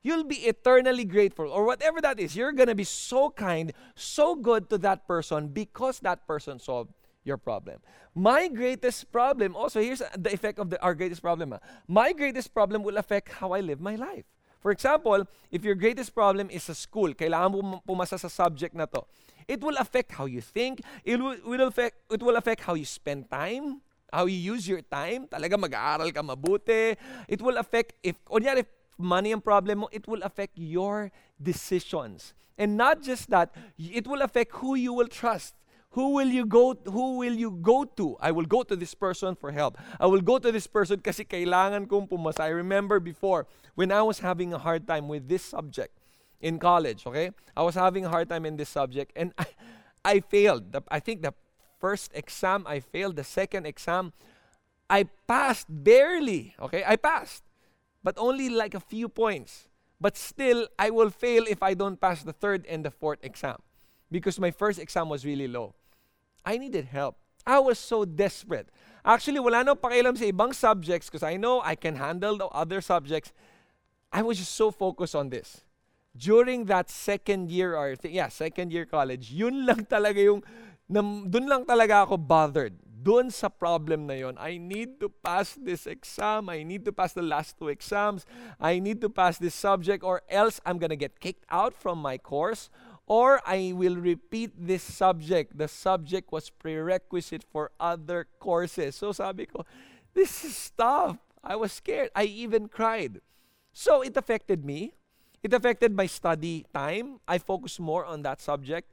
You'll 0.06 0.24
be 0.24 0.46
eternally 0.46 1.04
grateful 1.04 1.50
or 1.50 1.65
whatever 1.65 2.00
that 2.00 2.22
is. 2.22 2.38
You're 2.38 2.54
going 2.54 2.70
to 2.70 2.78
be 2.78 2.86
so 2.86 3.34
kind, 3.34 3.74
so 3.98 4.38
good 4.38 4.70
to 4.70 4.78
that 4.86 5.10
person 5.10 5.50
because 5.50 5.98
that 6.06 6.30
person 6.30 6.62
solved 6.62 6.94
your 7.26 7.41
problem. 7.41 7.82
My 8.13 8.48
greatest 8.48 9.12
problem, 9.12 9.58
also, 9.58 9.82
here's 9.82 10.06
the 10.15 10.32
effect 10.32 10.62
of 10.62 10.70
the, 10.70 10.78
our 10.86 10.94
greatest 10.94 11.26
problem. 11.26 11.58
Ah. 11.58 11.60
My 11.89 12.13
greatest 12.13 12.54
problem 12.54 12.84
will 12.86 13.02
affect 13.02 13.34
how 13.41 13.52
I 13.52 13.65
live 13.65 13.82
my 13.82 13.96
life. 13.96 14.30
For 14.62 14.70
example, 14.70 15.26
if 15.50 15.65
your 15.65 15.74
greatest 15.74 16.13
problem 16.13 16.54
is 16.54 16.70
a 16.70 16.76
school, 16.78 17.13
kailangan 17.13 17.82
pumasa 17.82 18.22
sa 18.22 18.30
subject 18.30 18.78
na 18.78 18.86
to, 18.86 19.02
it 19.50 19.62
will 19.62 19.78
affect 19.78 20.13
how 20.13 20.26
you 20.26 20.41
think, 20.41 20.82
it 21.04 21.18
will, 21.18 21.38
will 21.46 21.68
affect, 21.68 21.98
it 22.13 22.22
will 22.22 22.38
affect 22.38 22.62
how 22.62 22.74
you 22.74 22.86
spend 22.86 23.30
time, 23.30 23.82
how 24.13 24.26
you 24.26 24.38
use 24.38 24.70
your 24.70 24.82
time, 24.82 25.26
talaga 25.28 25.58
mag-aaral 25.58 26.10
ka 26.13 26.22
mabuti. 26.22 26.98
It 27.28 27.41
will 27.41 27.58
affect, 27.58 27.94
if, 28.02 28.18
kunyari, 28.26 28.65
money 28.97 29.31
ang 29.31 29.41
problem 29.41 29.79
mo, 29.79 29.88
it 29.91 30.08
will 30.08 30.21
affect 30.23 30.58
your 30.58 31.12
decisions. 31.41 32.34
And 32.58 32.77
not 32.77 33.01
just 33.01 33.29
that, 33.29 33.53
it 33.77 34.08
will 34.08 34.21
affect 34.21 34.55
who 34.55 34.75
you 34.75 34.93
will 34.93 35.08
trust. 35.08 35.55
Who 35.95 36.12
will 36.12 36.27
you 36.27 36.45
go 36.45 36.75
who 36.91 37.15
will 37.23 37.34
you 37.34 37.51
go 37.51 37.86
to? 37.95 38.17
I 38.19 38.31
will 38.31 38.43
go 38.43 38.63
to 38.63 38.75
this 38.75 38.93
person 38.93 39.34
for 39.34 39.55
help. 39.55 39.79
I 39.97 40.08
will 40.08 40.19
go 40.19 40.39
to 40.39 40.51
this 40.51 40.67
person 40.67 40.99
kasi 40.99 41.23
kailangan 41.23 41.88
kong 41.88 42.12
pumasa. 42.12 42.43
I 42.43 42.51
remember 42.51 42.99
before 42.99 43.47
when 43.79 43.95
I 43.95 44.03
was 44.03 44.19
having 44.19 44.51
a 44.51 44.60
hard 44.60 44.91
time 44.91 45.08
with 45.08 45.31
this 45.31 45.39
subject 45.39 45.95
in 46.43 46.60
college, 46.60 47.08
okay? 47.08 47.31
I 47.55 47.63
was 47.63 47.79
having 47.79 48.03
a 48.03 48.12
hard 48.12 48.27
time 48.27 48.43
in 48.43 48.60
this 48.60 48.67
subject 48.67 49.15
and 49.15 49.31
I, 49.39 49.47
I 50.03 50.19
failed. 50.19 50.75
The, 50.75 50.84
I 50.91 50.99
think 50.99 51.23
the 51.23 51.31
first 51.79 52.12
exam 52.12 52.67
I 52.67 52.84
failed, 52.84 53.15
the 53.15 53.23
second 53.23 53.63
exam 53.63 54.12
I 54.91 55.08
passed 55.31 55.71
barely, 55.71 56.60
okay? 56.60 56.84
I 56.86 56.99
passed 56.99 57.44
but 58.06 58.13
only 58.22 58.54
like 58.54 58.78
a 58.78 58.80
few 58.80 59.10
points. 59.10 59.68
But 60.00 60.15
still, 60.15 60.70
I 60.78 60.91
will 60.91 61.10
fail 61.10 61.50
if 61.50 61.63
I 61.63 61.74
don't 61.74 62.00
pass 62.00 62.22
the 62.22 62.34
third 62.34 62.63
and 62.70 62.86
the 62.86 62.91
fourth 62.91 63.18
exam 63.26 63.58
because 64.12 64.39
my 64.39 64.52
first 64.52 64.78
exam 64.78 65.10
was 65.10 65.26
really 65.26 65.48
low. 65.48 65.74
I 66.46 66.62
needed 66.62 66.86
help. 66.86 67.18
I 67.48 67.58
was 67.58 67.80
so 67.80 68.06
desperate. 68.06 68.70
Actually, 69.02 69.41
wala 69.41 69.65
nang 69.65 69.82
pakialam 69.82 70.13
sa 70.13 70.30
ibang 70.30 70.54
subjects 70.54 71.10
because 71.10 71.26
I 71.26 71.41
know 71.41 71.65
I 71.65 71.74
can 71.74 71.98
handle 71.98 72.38
the 72.38 72.46
other 72.54 72.78
subjects. 72.78 73.34
I 74.13 74.22
was 74.22 74.38
just 74.38 74.54
so 74.54 74.70
focused 74.70 75.18
on 75.18 75.34
this. 75.34 75.65
During 76.13 76.70
that 76.70 76.94
second 76.94 77.50
year 77.50 77.74
or 77.74 77.98
yeah, 78.06 78.30
second 78.30 78.70
year 78.70 78.86
college, 78.86 79.34
yun 79.34 79.65
lang 79.65 79.89
talaga 79.89 80.22
yung 80.22 80.46
dun 80.86 81.50
lang 81.50 81.65
talaga 81.65 82.06
ako 82.06 82.22
bothered 82.22 82.78
doon 83.06 83.30
sa 83.30 83.54
problem 83.54 84.10
na 84.10 84.18
yon, 84.18 84.34
I 84.41 84.58
need 84.58 84.98
to 84.98 85.13
pass 85.13 85.54
this 85.54 85.86
exam. 85.86 86.50
I 86.50 86.65
need 86.65 86.82
to 86.89 86.91
pass 86.91 87.13
the 87.13 87.22
last 87.22 87.62
two 87.62 87.70
exams. 87.70 88.26
I 88.58 88.82
need 88.82 88.98
to 89.06 89.13
pass 89.13 89.38
this 89.38 89.54
subject 89.54 90.02
or 90.02 90.26
else 90.26 90.58
I'm 90.65 90.82
gonna 90.82 90.98
get 90.98 91.22
kicked 91.22 91.46
out 91.54 91.78
from 91.78 92.02
my 92.02 92.18
course 92.18 92.74
or 93.06 93.46
I 93.46 93.78
will 93.78 94.02
repeat 94.02 94.58
this 94.58 94.82
subject. 94.82 95.54
The 95.54 95.70
subject 95.70 96.34
was 96.34 96.50
prerequisite 96.50 97.46
for 97.46 97.70
other 97.78 98.26
courses. 98.41 98.98
So 98.98 99.13
sabi 99.13 99.46
ko, 99.46 99.62
this 100.18 100.41
is 100.41 100.58
tough. 100.74 101.22
I 101.46 101.54
was 101.56 101.78
scared. 101.78 102.10
I 102.18 102.26
even 102.26 102.74
cried. 102.74 103.22
So 103.70 104.02
it 104.02 104.18
affected 104.18 104.65
me. 104.65 104.98
It 105.46 105.54
affected 105.54 105.94
my 105.94 106.10
study 106.10 106.65
time. 106.74 107.22
I 107.30 107.38
focused 107.38 107.78
more 107.78 108.02
on 108.02 108.26
that 108.26 108.41
subject. 108.41 108.89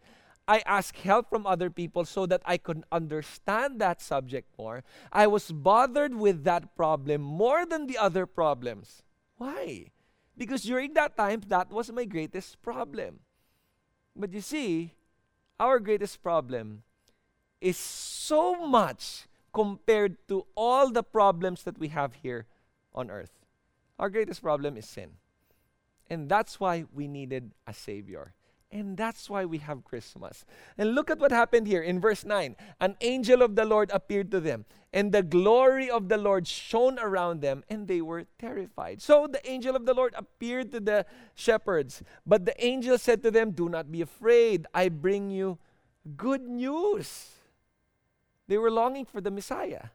I 0.49 0.63
asked 0.67 0.99
help 0.99 1.29
from 1.29 1.47
other 1.47 1.71
people 1.71 2.05
so 2.05 2.27
that 2.27 2.43
I 2.45 2.57
could 2.59 2.85
understand 2.91 3.81
that 3.81 4.03
subject 4.03 4.49
more. 4.59 4.83
I 5.13 5.27
was 5.27 5.53
bothered 5.53 6.15
with 6.15 6.45
that 6.45 6.75
problem 6.77 7.23
more 7.23 7.65
than 7.65 7.87
the 7.87 7.99
other 7.99 8.27
problems. 8.27 9.03
Why? 9.37 9.93
Because 10.37 10.63
during 10.63 10.95
that 10.95 11.17
time, 11.17 11.43
that 11.49 11.71
was 11.71 11.93
my 11.93 12.05
greatest 12.05 12.61
problem. 12.63 13.21
But 14.17 14.33
you 14.33 14.41
see, 14.41 14.93
our 15.61 15.79
greatest 15.79 16.23
problem 16.23 16.83
is 17.61 17.77
so 17.77 18.67
much 18.67 19.29
compared 19.53 20.17
to 20.29 20.47
all 20.57 20.91
the 20.91 21.03
problems 21.03 21.63
that 21.63 21.79
we 21.79 21.89
have 21.89 22.15
here 22.15 22.47
on 22.95 23.11
earth. 23.11 23.33
Our 23.99 24.11
greatest 24.11 24.43
problem 24.43 24.77
is 24.77 24.87
sin. 24.87 25.13
And 26.11 26.29
that's 26.29 26.59
why 26.59 26.85
we 26.93 27.07
needed 27.07 27.53
a 27.67 27.73
Savior. 27.73 28.35
And 28.73 28.97
that's 28.97 29.29
why 29.29 29.45
we 29.45 29.59
have 29.59 29.85
Christmas. 29.85 30.47
And 30.79 30.95
look 30.95 31.11
at 31.11 31.19
what 31.19 31.31
happened 31.31 31.67
here 31.67 31.83
in 31.83 32.01
verse 32.01 32.25
9. 32.25 32.57
An 32.81 32.97
angel 33.03 33.43
of 33.43 33.55
the 33.55 33.67
Lord 33.67 33.91
appeared 33.93 34.31
to 34.31 34.41
them, 34.41 34.65
and 34.95 35.13
the 35.13 35.23
glory 35.23 35.91
of 35.91 36.09
the 36.09 36.17
Lord 36.17 36.49
shone 36.49 36.99
around 36.99 37.43
them, 37.43 37.65
and 37.69 37.87
they 37.87 38.01
were 38.01 38.25
terrified. 38.39 39.03
So 39.03 39.27
the 39.27 39.47
angel 39.49 39.77
of 39.77 39.85
the 39.85 39.93
Lord 39.93 40.15
appeared 40.17 40.73
to 40.73 40.81
the 40.81 41.05
shepherds. 41.35 42.03
But 42.27 42.47
the 42.47 42.65
angel 42.65 42.97
said 42.97 43.23
to 43.25 43.31
them, 43.31 43.51
Do 43.51 43.69
not 43.69 43.93
be 43.93 44.01
afraid. 44.01 44.67
I 44.73 44.89
bring 44.89 45.31
you 45.31 45.59
good 46.17 46.43
news. 46.43 47.29
They 48.49 48.57
were 48.57 48.71
longing 48.71 49.05
for 49.05 49.21
the 49.21 49.31
Messiah, 49.31 49.93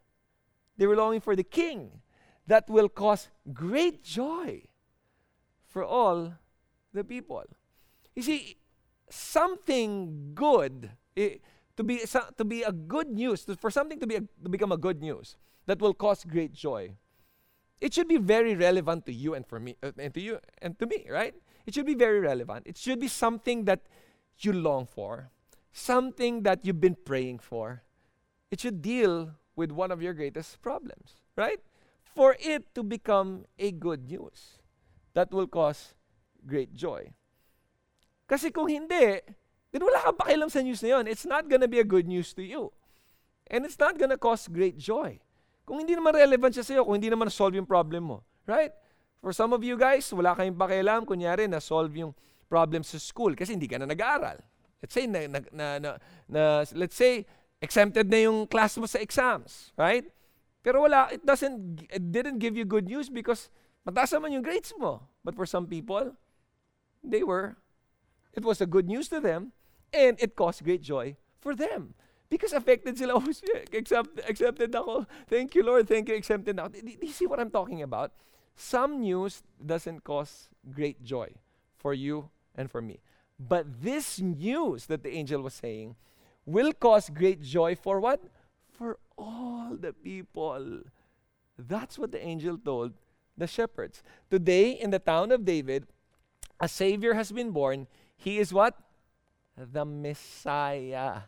they 0.77 0.85
were 0.85 0.95
longing 0.95 1.21
for 1.21 1.35
the 1.35 1.43
King 1.43 2.01
that 2.47 2.69
will 2.69 2.87
cause 2.87 3.27
great 3.53 4.03
joy 4.03 4.63
for 5.67 5.83
all 5.83 6.33
the 6.93 7.03
people. 7.03 7.43
You 8.15 8.23
see, 8.23 8.57
something 9.09 10.31
good, 10.33 10.91
eh, 11.15 11.37
to 11.75 11.83
be 11.83 12.01
to 12.37 12.45
be 12.45 12.63
a 12.63 12.71
good 12.71 13.09
news, 13.09 13.45
to, 13.45 13.55
for 13.55 13.71
something 13.71 13.99
to 13.99 14.07
be 14.07 14.15
a, 14.15 14.21
to 14.21 14.49
become 14.49 14.71
a 14.71 14.77
good 14.77 15.01
news 15.01 15.37
that 15.65 15.79
will 15.79 15.93
cause 15.93 16.23
great 16.23 16.53
joy. 16.53 16.95
It 17.79 17.93
should 17.93 18.07
be 18.07 18.17
very 18.17 18.55
relevant 18.55 19.05
to 19.05 19.13
you 19.13 19.35
and 19.35 19.45
for 19.45 19.59
me 19.59 19.75
uh, 19.83 19.91
and 19.97 20.13
to 20.13 20.21
you 20.21 20.39
and 20.61 20.77
to 20.79 20.85
me, 20.87 21.05
right? 21.09 21.35
It 21.65 21.73
should 21.73 21.85
be 21.85 21.95
very 21.95 22.19
relevant. 22.19 22.65
It 22.65 22.77
should 22.77 22.99
be 22.99 23.07
something 23.07 23.65
that 23.65 23.81
you 24.39 24.53
long 24.53 24.85
for, 24.85 25.29
something 25.71 26.43
that 26.43 26.65
you've 26.65 26.81
been 26.81 26.97
praying 27.05 27.39
for. 27.39 27.83
It 28.49 28.61
should 28.61 28.81
deal 28.81 29.35
with 29.55 29.71
one 29.71 29.91
of 29.91 30.01
your 30.01 30.13
greatest 30.13 30.61
problems, 30.61 31.15
right? 31.35 31.59
For 32.03 32.37
it 32.39 32.73
to 32.75 32.83
become 32.83 33.45
a 33.59 33.71
good 33.71 34.09
news 34.09 34.57
that 35.13 35.31
will 35.31 35.47
cause 35.47 35.93
great 36.45 36.73
joy. 36.73 37.11
Kasi 38.27 38.51
kung 38.51 38.67
hindi, 38.67 39.23
then 39.71 39.81
wala 39.81 40.03
kang 40.03 40.19
pakialam 40.19 40.51
sa 40.51 40.59
news 40.59 40.83
na 40.83 40.99
yun. 40.99 41.07
It's 41.07 41.23
not 41.23 41.47
gonna 41.47 41.71
be 41.71 41.79
a 41.79 41.87
good 41.87 42.05
news 42.05 42.35
to 42.35 42.43
you. 42.43 42.75
And 43.47 43.63
it's 43.63 43.79
not 43.79 43.95
gonna 43.95 44.19
cause 44.19 44.51
great 44.51 44.75
joy. 44.75 45.23
Kung 45.63 45.79
hindi 45.79 45.95
naman 45.95 46.15
relevant 46.15 46.55
siya 46.55 46.67
sa'yo, 46.67 46.83
kung 46.83 46.99
hindi 46.99 47.07
naman 47.07 47.31
solve 47.31 47.55
yung 47.55 47.67
problem 47.67 48.11
mo. 48.11 48.17
Right? 48.43 48.75
For 49.23 49.31
some 49.31 49.55
of 49.55 49.63
you 49.63 49.79
guys, 49.79 50.07
wala 50.11 50.35
kayong 50.35 50.59
pakialam, 50.59 51.07
kunyari, 51.07 51.47
na-solve 51.47 51.91
yung 51.95 52.11
problem 52.47 52.83
sa 52.83 52.99
school 52.99 53.35
kasi 53.35 53.55
hindi 53.55 53.67
ka 53.67 53.79
na 53.79 53.87
nag-aaral. 53.87 54.39
Let's 54.79 54.93
say, 54.93 55.07
na, 55.07 55.27
na, 55.27 55.39
na, 55.51 55.65
na, 55.79 55.89
na, 56.27 56.41
let's 56.75 56.95
say, 56.95 57.27
exempted 57.59 58.07
na 58.07 58.27
yung 58.27 58.47
class 58.47 58.75
mo 58.79 58.87
sa 58.87 58.99
exams. 58.99 59.71
Right? 59.75 60.07
Pero 60.63 60.83
wala, 60.83 61.11
it 61.11 61.23
doesn't, 61.23 61.87
it 61.87 62.11
didn't 62.11 62.39
give 62.39 62.59
you 62.59 62.67
good 62.67 62.87
news 62.87 63.07
because 63.07 63.47
mataas 63.87 64.11
naman 64.11 64.35
yung 64.35 64.43
grades 64.43 64.75
mo. 64.75 65.07
But 65.23 65.35
for 65.35 65.47
some 65.47 65.67
people, 65.67 66.15
they 67.03 67.23
were 67.23 67.55
It 68.37 68.45
was 68.45 68.61
a 68.61 68.69
good 68.69 68.87
news 68.87 69.09
to 69.09 69.19
them, 69.19 69.51
and 69.91 70.15
it 70.21 70.35
caused 70.35 70.63
great 70.63 70.83
joy 70.85 71.17
for 71.41 71.55
them. 71.55 71.95
Because 72.29 72.53
affected 72.53 72.97
sila, 72.97 73.13
oh, 73.17 73.25
accept, 73.73 74.21
accepted 74.29 74.75
ako. 74.75 75.07
Thank 75.27 75.55
you, 75.55 75.63
Lord. 75.63 75.87
Thank 75.87 76.09
you, 76.09 76.15
accepted 76.15 76.59
ako. 76.59 76.69
Do, 76.69 76.81
do 76.85 77.01
you 77.01 77.17
see 77.17 77.25
what 77.25 77.39
I'm 77.39 77.49
talking 77.49 77.81
about? 77.81 78.13
Some 78.53 79.01
news 79.01 79.41
doesn't 79.57 80.03
cause 80.03 80.49
great 80.69 81.01
joy 81.03 81.33
for 81.77 81.93
you 81.93 82.29
and 82.53 82.69
for 82.69 82.81
me. 82.81 83.01
But 83.39 83.81
this 83.81 84.19
news 84.21 84.85
that 84.85 85.01
the 85.01 85.13
angel 85.13 85.41
was 85.41 85.53
saying 85.53 85.95
will 86.45 86.73
cause 86.73 87.09
great 87.09 87.41
joy 87.41 87.75
for 87.75 87.99
what? 87.99 88.21
For 88.69 88.97
all 89.17 89.73
the 89.73 89.93
people. 89.93 90.81
That's 91.57 91.97
what 91.97 92.11
the 92.11 92.21
angel 92.21 92.57
told 92.57 92.93
the 93.37 93.47
shepherds. 93.47 94.03
Today, 94.29 94.71
in 94.71 94.89
the 94.89 94.99
town 94.99 95.31
of 95.31 95.45
David, 95.45 95.85
a 96.59 96.67
Savior 96.67 97.13
has 97.13 97.31
been 97.31 97.51
born. 97.51 97.87
He 98.17 98.39
is 98.39 98.51
what? 98.51 98.75
The 99.55 99.85
Messiah. 99.85 101.21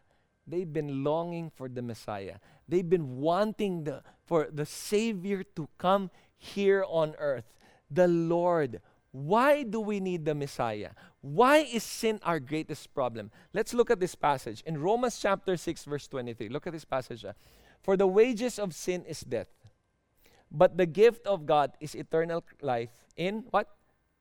They've 0.45 0.71
been 0.71 1.03
longing 1.03 1.51
for 1.55 1.69
the 1.69 1.81
Messiah. 1.81 2.37
They've 2.67 2.87
been 2.87 3.17
wanting 3.17 3.83
the, 3.83 4.01
for 4.25 4.49
the 4.51 4.65
Savior 4.65 5.43
to 5.55 5.69
come 5.77 6.09
here 6.37 6.83
on 6.87 7.15
earth. 7.19 7.45
The 7.89 8.07
Lord. 8.07 8.81
Why 9.11 9.63
do 9.63 9.79
we 9.79 9.99
need 9.99 10.25
the 10.25 10.35
Messiah? 10.35 10.91
Why 11.21 11.59
is 11.59 11.83
sin 11.83 12.19
our 12.23 12.39
greatest 12.39 12.93
problem? 12.93 13.31
Let's 13.53 13.73
look 13.73 13.89
at 13.89 13.99
this 13.99 14.15
passage 14.15 14.61
in 14.65 14.79
Romans 14.79 15.19
chapter 15.19 15.57
6, 15.57 15.85
verse 15.85 16.07
23. 16.07 16.49
Look 16.49 16.67
at 16.67 16.73
this 16.73 16.85
passage. 16.85 17.25
Uh, 17.25 17.33
for 17.81 17.97
the 17.97 18.07
wages 18.07 18.59
of 18.59 18.75
sin 18.75 19.03
is 19.05 19.21
death, 19.21 19.47
but 20.51 20.77
the 20.77 20.85
gift 20.85 21.25
of 21.25 21.45
God 21.45 21.71
is 21.79 21.95
eternal 21.95 22.43
life 22.61 22.89
in 23.15 23.45
what? 23.49 23.67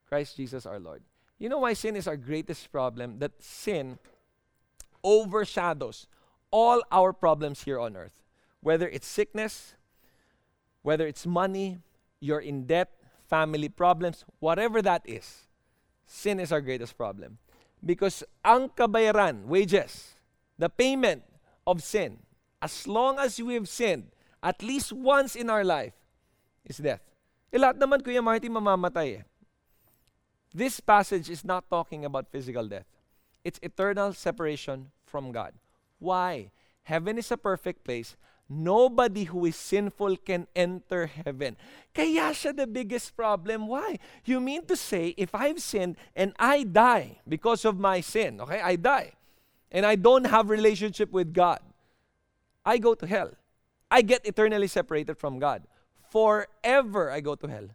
Christ 0.08 0.36
Jesus 0.36 0.64
our 0.64 0.78
Lord. 0.80 1.02
You 1.38 1.48
know 1.48 1.58
why 1.58 1.72
sin 1.72 1.94
is 1.94 2.06
our 2.06 2.16
greatest 2.16 2.70
problem? 2.72 3.18
That 3.20 3.32
sin 3.42 3.98
overshadows 5.04 6.06
all 6.50 6.82
our 6.90 7.12
problems 7.12 7.62
here 7.62 7.78
on 7.78 7.96
earth. 7.96 8.22
Whether 8.60 8.88
it's 8.88 9.06
sickness, 9.06 9.74
whether 10.82 11.06
it's 11.06 11.26
money, 11.26 11.78
you're 12.20 12.42
in 12.42 12.66
debt, 12.66 12.90
family 13.28 13.68
problems, 13.68 14.24
whatever 14.40 14.82
that 14.82 15.02
is, 15.04 15.46
sin 16.06 16.40
is 16.40 16.50
our 16.50 16.60
greatest 16.60 16.96
problem. 16.96 17.38
Because 17.84 18.24
ang 18.44 18.70
kabayaran, 18.70 19.46
wages, 19.46 20.18
the 20.58 20.68
payment 20.68 21.22
of 21.66 21.82
sin, 21.82 22.18
as 22.60 22.88
long 22.88 23.18
as 23.20 23.38
we 23.38 23.54
have 23.54 23.68
sinned, 23.68 24.10
at 24.42 24.62
least 24.62 24.92
once 24.92 25.36
in 25.36 25.50
our 25.50 25.62
life, 25.62 25.94
is 26.64 26.78
death. 26.78 27.02
Eh, 27.52 27.58
lahat 27.58 27.78
naman, 27.78 28.02
Kuya 28.02 28.18
Marty, 28.18 28.50
mamamatay 28.50 29.22
eh. 29.22 29.24
This 30.54 30.80
passage 30.80 31.28
is 31.28 31.44
not 31.44 31.68
talking 31.68 32.04
about 32.04 32.30
physical 32.30 32.66
death. 32.66 32.86
It's 33.44 33.60
eternal 33.62 34.12
separation 34.12 34.90
from 35.04 35.32
God. 35.32 35.52
Why? 35.98 36.50
Heaven 36.82 37.18
is 37.18 37.30
a 37.30 37.36
perfect 37.36 37.84
place. 37.84 38.16
Nobody 38.48 39.24
who 39.24 39.44
is 39.44 39.56
sinful 39.56 40.16
can 40.24 40.46
enter 40.56 41.04
heaven. 41.06 41.56
Kaya 41.92 42.32
siya 42.32 42.56
the 42.56 42.66
biggest 42.66 43.14
problem. 43.14 43.68
Why? 43.68 43.98
You 44.24 44.40
mean 44.40 44.64
to 44.66 44.76
say, 44.76 45.12
if 45.18 45.34
I've 45.34 45.60
sinned 45.60 45.96
and 46.16 46.32
I 46.38 46.62
die 46.62 47.20
because 47.28 47.66
of 47.66 47.78
my 47.78 48.00
sin, 48.00 48.40
okay, 48.40 48.60
I 48.60 48.76
die, 48.76 49.12
and 49.70 49.84
I 49.84 49.96
don't 49.96 50.24
have 50.24 50.48
relationship 50.48 51.12
with 51.12 51.34
God, 51.34 51.60
I 52.64 52.78
go 52.78 52.94
to 52.94 53.06
hell. 53.06 53.32
I 53.90 54.00
get 54.00 54.24
eternally 54.24 54.68
separated 54.68 55.18
from 55.18 55.38
God. 55.38 55.64
Forever 56.08 57.10
I 57.10 57.20
go 57.20 57.34
to 57.34 57.46
hell. 57.46 57.68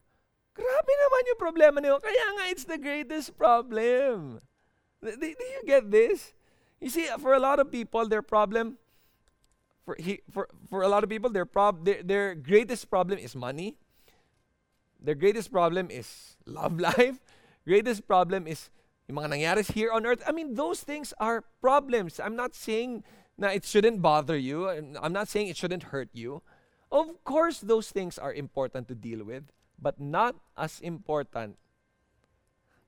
Grabe 0.54 0.92
naman 0.94 1.22
yung 1.30 1.42
problema 1.42 1.78
niyo. 1.82 1.98
Kaya 1.98 2.26
nga, 2.38 2.44
it's 2.54 2.66
the 2.66 2.78
greatest 2.78 3.34
problem. 3.38 4.40
Do, 5.02 5.10
do 5.18 5.46
you 5.46 5.62
get 5.66 5.90
this? 5.90 6.34
You 6.80 6.90
see, 6.90 7.10
for 7.18 7.34
a 7.34 7.42
lot 7.42 7.60
of 7.60 7.72
people, 7.74 8.06
their 8.08 8.22
problem 8.22 8.78
for, 9.86 9.96
he, 10.00 10.22
for, 10.32 10.48
for 10.70 10.82
a 10.84 10.88
lot 10.88 11.04
of 11.04 11.10
people, 11.10 11.30
their, 11.30 11.46
prob, 11.46 11.86
their, 11.86 12.04
their 12.04 12.36
greatest 12.36 12.90
problem 12.90 13.20
is 13.20 13.36
money. 13.36 13.76
Their 15.02 15.16
greatest 15.16 15.52
problem 15.52 15.92
is 15.92 16.38
love 16.46 16.80
life. 16.94 17.20
greatest 17.66 18.08
problem 18.08 18.48
is 18.48 18.70
yung 19.08 19.18
mga 19.18 19.36
nangyaris 19.36 19.72
here 19.72 19.92
on 19.92 20.06
earth. 20.06 20.24
I 20.28 20.32
mean, 20.32 20.56
those 20.56 20.82
things 20.82 21.14
are 21.20 21.44
problems. 21.62 22.20
I'm 22.20 22.36
not 22.36 22.56
saying 22.56 23.04
na 23.38 23.48
it 23.50 23.66
shouldn't 23.66 24.02
bother 24.02 24.38
you. 24.38 24.70
I'm 24.70 25.14
not 25.14 25.28
saying 25.28 25.48
it 25.48 25.58
shouldn't 25.58 25.92
hurt 25.96 26.10
you. 26.14 26.42
Of 26.92 27.24
course, 27.24 27.60
those 27.60 27.90
things 27.90 28.20
are 28.20 28.34
important 28.34 28.88
to 28.90 28.96
deal 28.96 29.24
with, 29.24 29.44
but 29.84 30.00
not 30.00 30.40
as 30.56 30.80
important 30.80 31.60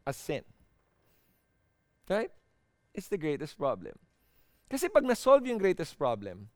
as 0.07 0.15
sin. 0.15 0.47
Right? 2.07 2.31
It's 2.95 3.11
the 3.11 3.19
greatest 3.19 3.59
problem. 3.59 3.99
Kasi 4.71 4.87
pag 4.87 5.03
na-solve 5.03 5.43
yung 5.51 5.59
greatest 5.59 5.99
problem, 5.99 6.47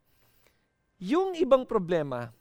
yung 0.95 1.35
ibang 1.35 1.67
problema, 1.67 2.31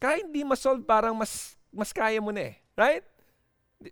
kahit 0.00 0.24
hindi 0.24 0.40
ma-solve, 0.40 0.80
parang 0.88 1.12
mas, 1.12 1.60
mas 1.68 1.92
kaya 1.92 2.16
mo 2.24 2.32
na 2.32 2.56
eh. 2.56 2.56
Right? 2.72 3.04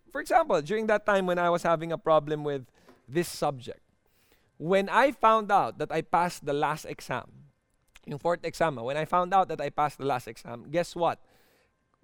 For 0.08 0.24
example, 0.24 0.56
during 0.64 0.88
that 0.88 1.04
time 1.04 1.28
when 1.28 1.36
I 1.36 1.52
was 1.52 1.62
having 1.62 1.92
a 1.92 2.00
problem 2.00 2.48
with 2.48 2.64
this 3.04 3.28
subject, 3.28 3.84
when 4.56 4.88
I 4.88 5.12
found 5.12 5.52
out 5.52 5.76
that 5.78 5.92
I 5.92 6.00
passed 6.00 6.48
the 6.48 6.56
last 6.56 6.88
exam, 6.88 7.52
yung 8.08 8.18
fourth 8.18 8.44
exam, 8.44 8.76
when 8.80 8.96
I 8.96 9.04
found 9.04 9.36
out 9.36 9.48
that 9.48 9.60
I 9.60 9.68
passed 9.68 9.98
the 10.00 10.08
last 10.08 10.28
exam, 10.28 10.72
guess 10.72 10.96
what? 10.96 11.20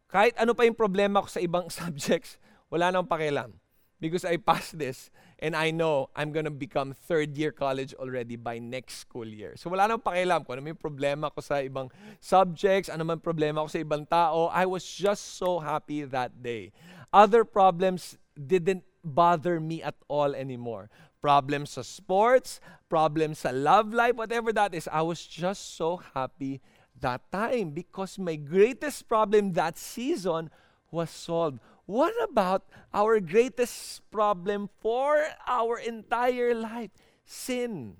Kahit 0.08 0.36
ano 0.38 0.54
pa 0.54 0.64
yung 0.64 0.78
problema 0.78 1.24
ko 1.24 1.28
sa 1.28 1.42
ibang 1.42 1.70
subjects, 1.74 2.38
wala 2.70 2.90
nang 2.90 3.06
pakialam. 3.06 3.56
Because 4.02 4.26
I 4.26 4.36
passed 4.36 4.76
this, 4.76 5.08
and 5.38 5.56
I 5.56 5.70
know 5.70 6.10
I'm 6.14 6.32
gonna 6.32 6.52
become 6.52 6.92
third 6.92 7.38
year 7.38 7.52
college 7.52 7.94
already 7.94 8.36
by 8.36 8.58
next 8.58 9.00
school 9.00 9.24
year. 9.24 9.56
So 9.56 9.70
wala 9.70 9.88
nang 9.88 10.02
pakialam 10.02 10.44
kung 10.44 10.60
ano 10.60 10.64
may 10.64 10.76
problema 10.76 11.32
ko 11.32 11.40
sa 11.40 11.60
ibang 11.64 11.88
subjects, 12.20 12.88
ano 12.88 13.04
man 13.04 13.20
problema 13.20 13.64
ko 13.64 13.68
sa 13.70 13.80
ibang 13.80 14.04
tao. 14.04 14.52
I 14.52 14.66
was 14.66 14.84
just 14.84 15.40
so 15.40 15.60
happy 15.60 16.04
that 16.04 16.42
day. 16.42 16.72
Other 17.14 17.44
problems 17.44 18.18
didn't 18.34 18.82
bother 19.04 19.60
me 19.60 19.82
at 19.82 19.94
all 20.08 20.34
anymore. 20.34 20.90
Problems 21.20 21.76
sa 21.76 21.84
sports, 21.84 22.60
problems 22.88 23.44
sa 23.44 23.52
love 23.52 23.92
life, 23.92 24.16
whatever 24.16 24.52
that 24.52 24.74
is, 24.74 24.88
I 24.92 25.00
was 25.00 25.24
just 25.24 25.76
so 25.76 26.00
happy 26.12 26.60
that 27.00 27.30
time 27.33 27.70
because 27.70 28.18
my 28.18 28.37
greatest 28.37 29.09
problem 29.09 29.52
that 29.52 29.78
season 29.78 30.50
was 30.90 31.11
solved. 31.11 31.59
What 31.87 32.14
about 32.22 32.64
our 32.92 33.20
greatest 33.20 34.00
problem 34.11 34.70
for 34.80 35.26
our 35.46 35.78
entire 35.78 36.54
life? 36.54 36.90
Sin. 37.26 37.96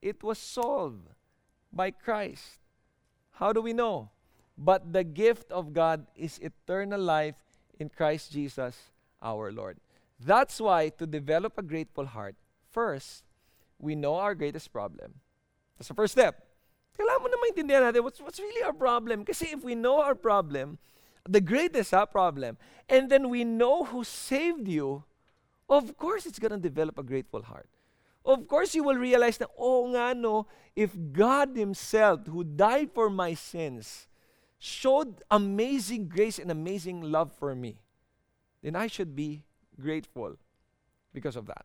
It 0.00 0.22
was 0.22 0.38
solved 0.38 1.08
by 1.72 1.90
Christ. 1.90 2.60
How 3.32 3.52
do 3.52 3.60
we 3.60 3.72
know? 3.72 4.10
But 4.56 4.92
the 4.92 5.04
gift 5.04 5.50
of 5.50 5.72
God 5.72 6.06
is 6.14 6.38
eternal 6.38 7.00
life 7.00 7.36
in 7.78 7.88
Christ 7.88 8.32
Jesus 8.32 8.76
our 9.22 9.50
Lord. 9.52 9.78
That's 10.18 10.60
why 10.60 10.90
to 10.98 11.06
develop 11.06 11.58
a 11.58 11.62
grateful 11.62 12.06
heart, 12.06 12.34
first, 12.70 13.22
we 13.78 13.94
know 13.94 14.16
our 14.16 14.34
greatest 14.34 14.72
problem. 14.72 15.14
That's 15.78 15.88
the 15.88 15.94
first 15.94 16.12
step. 16.12 16.47
Kailangan 16.98 17.22
mo 17.22 17.28
na 17.30 17.38
maintindihan 17.46 17.82
natin 17.86 18.02
what's, 18.02 18.18
what's 18.18 18.42
really 18.42 18.66
our 18.66 18.74
problem. 18.74 19.22
Kasi 19.22 19.54
if 19.54 19.62
we 19.62 19.78
know 19.78 20.02
our 20.02 20.18
problem, 20.18 20.82
the 21.22 21.40
greatest 21.40 21.94
uh, 21.94 22.04
problem, 22.04 22.58
and 22.88 23.06
then 23.06 23.30
we 23.30 23.44
know 23.46 23.84
who 23.84 24.02
saved 24.02 24.66
you, 24.66 25.04
of 25.70 25.96
course 25.96 26.26
it's 26.26 26.42
going 26.42 26.50
to 26.50 26.58
develop 26.58 26.98
a 26.98 27.06
grateful 27.06 27.42
heart. 27.42 27.70
Of 28.26 28.48
course 28.48 28.74
you 28.74 28.82
will 28.82 28.98
realize 28.98 29.38
that, 29.38 29.48
oh 29.56 29.86
nga 29.94 30.12
no, 30.12 30.50
if 30.74 30.90
God 31.12 31.56
Himself, 31.56 32.26
who 32.26 32.42
died 32.42 32.90
for 32.92 33.08
my 33.08 33.34
sins, 33.34 34.08
showed 34.58 35.22
amazing 35.30 36.08
grace 36.08 36.38
and 36.38 36.50
amazing 36.50 37.00
love 37.00 37.30
for 37.38 37.54
me, 37.54 37.78
then 38.62 38.74
I 38.74 38.88
should 38.88 39.14
be 39.14 39.44
grateful 39.80 40.34
because 41.14 41.36
of 41.36 41.46
that. 41.46 41.64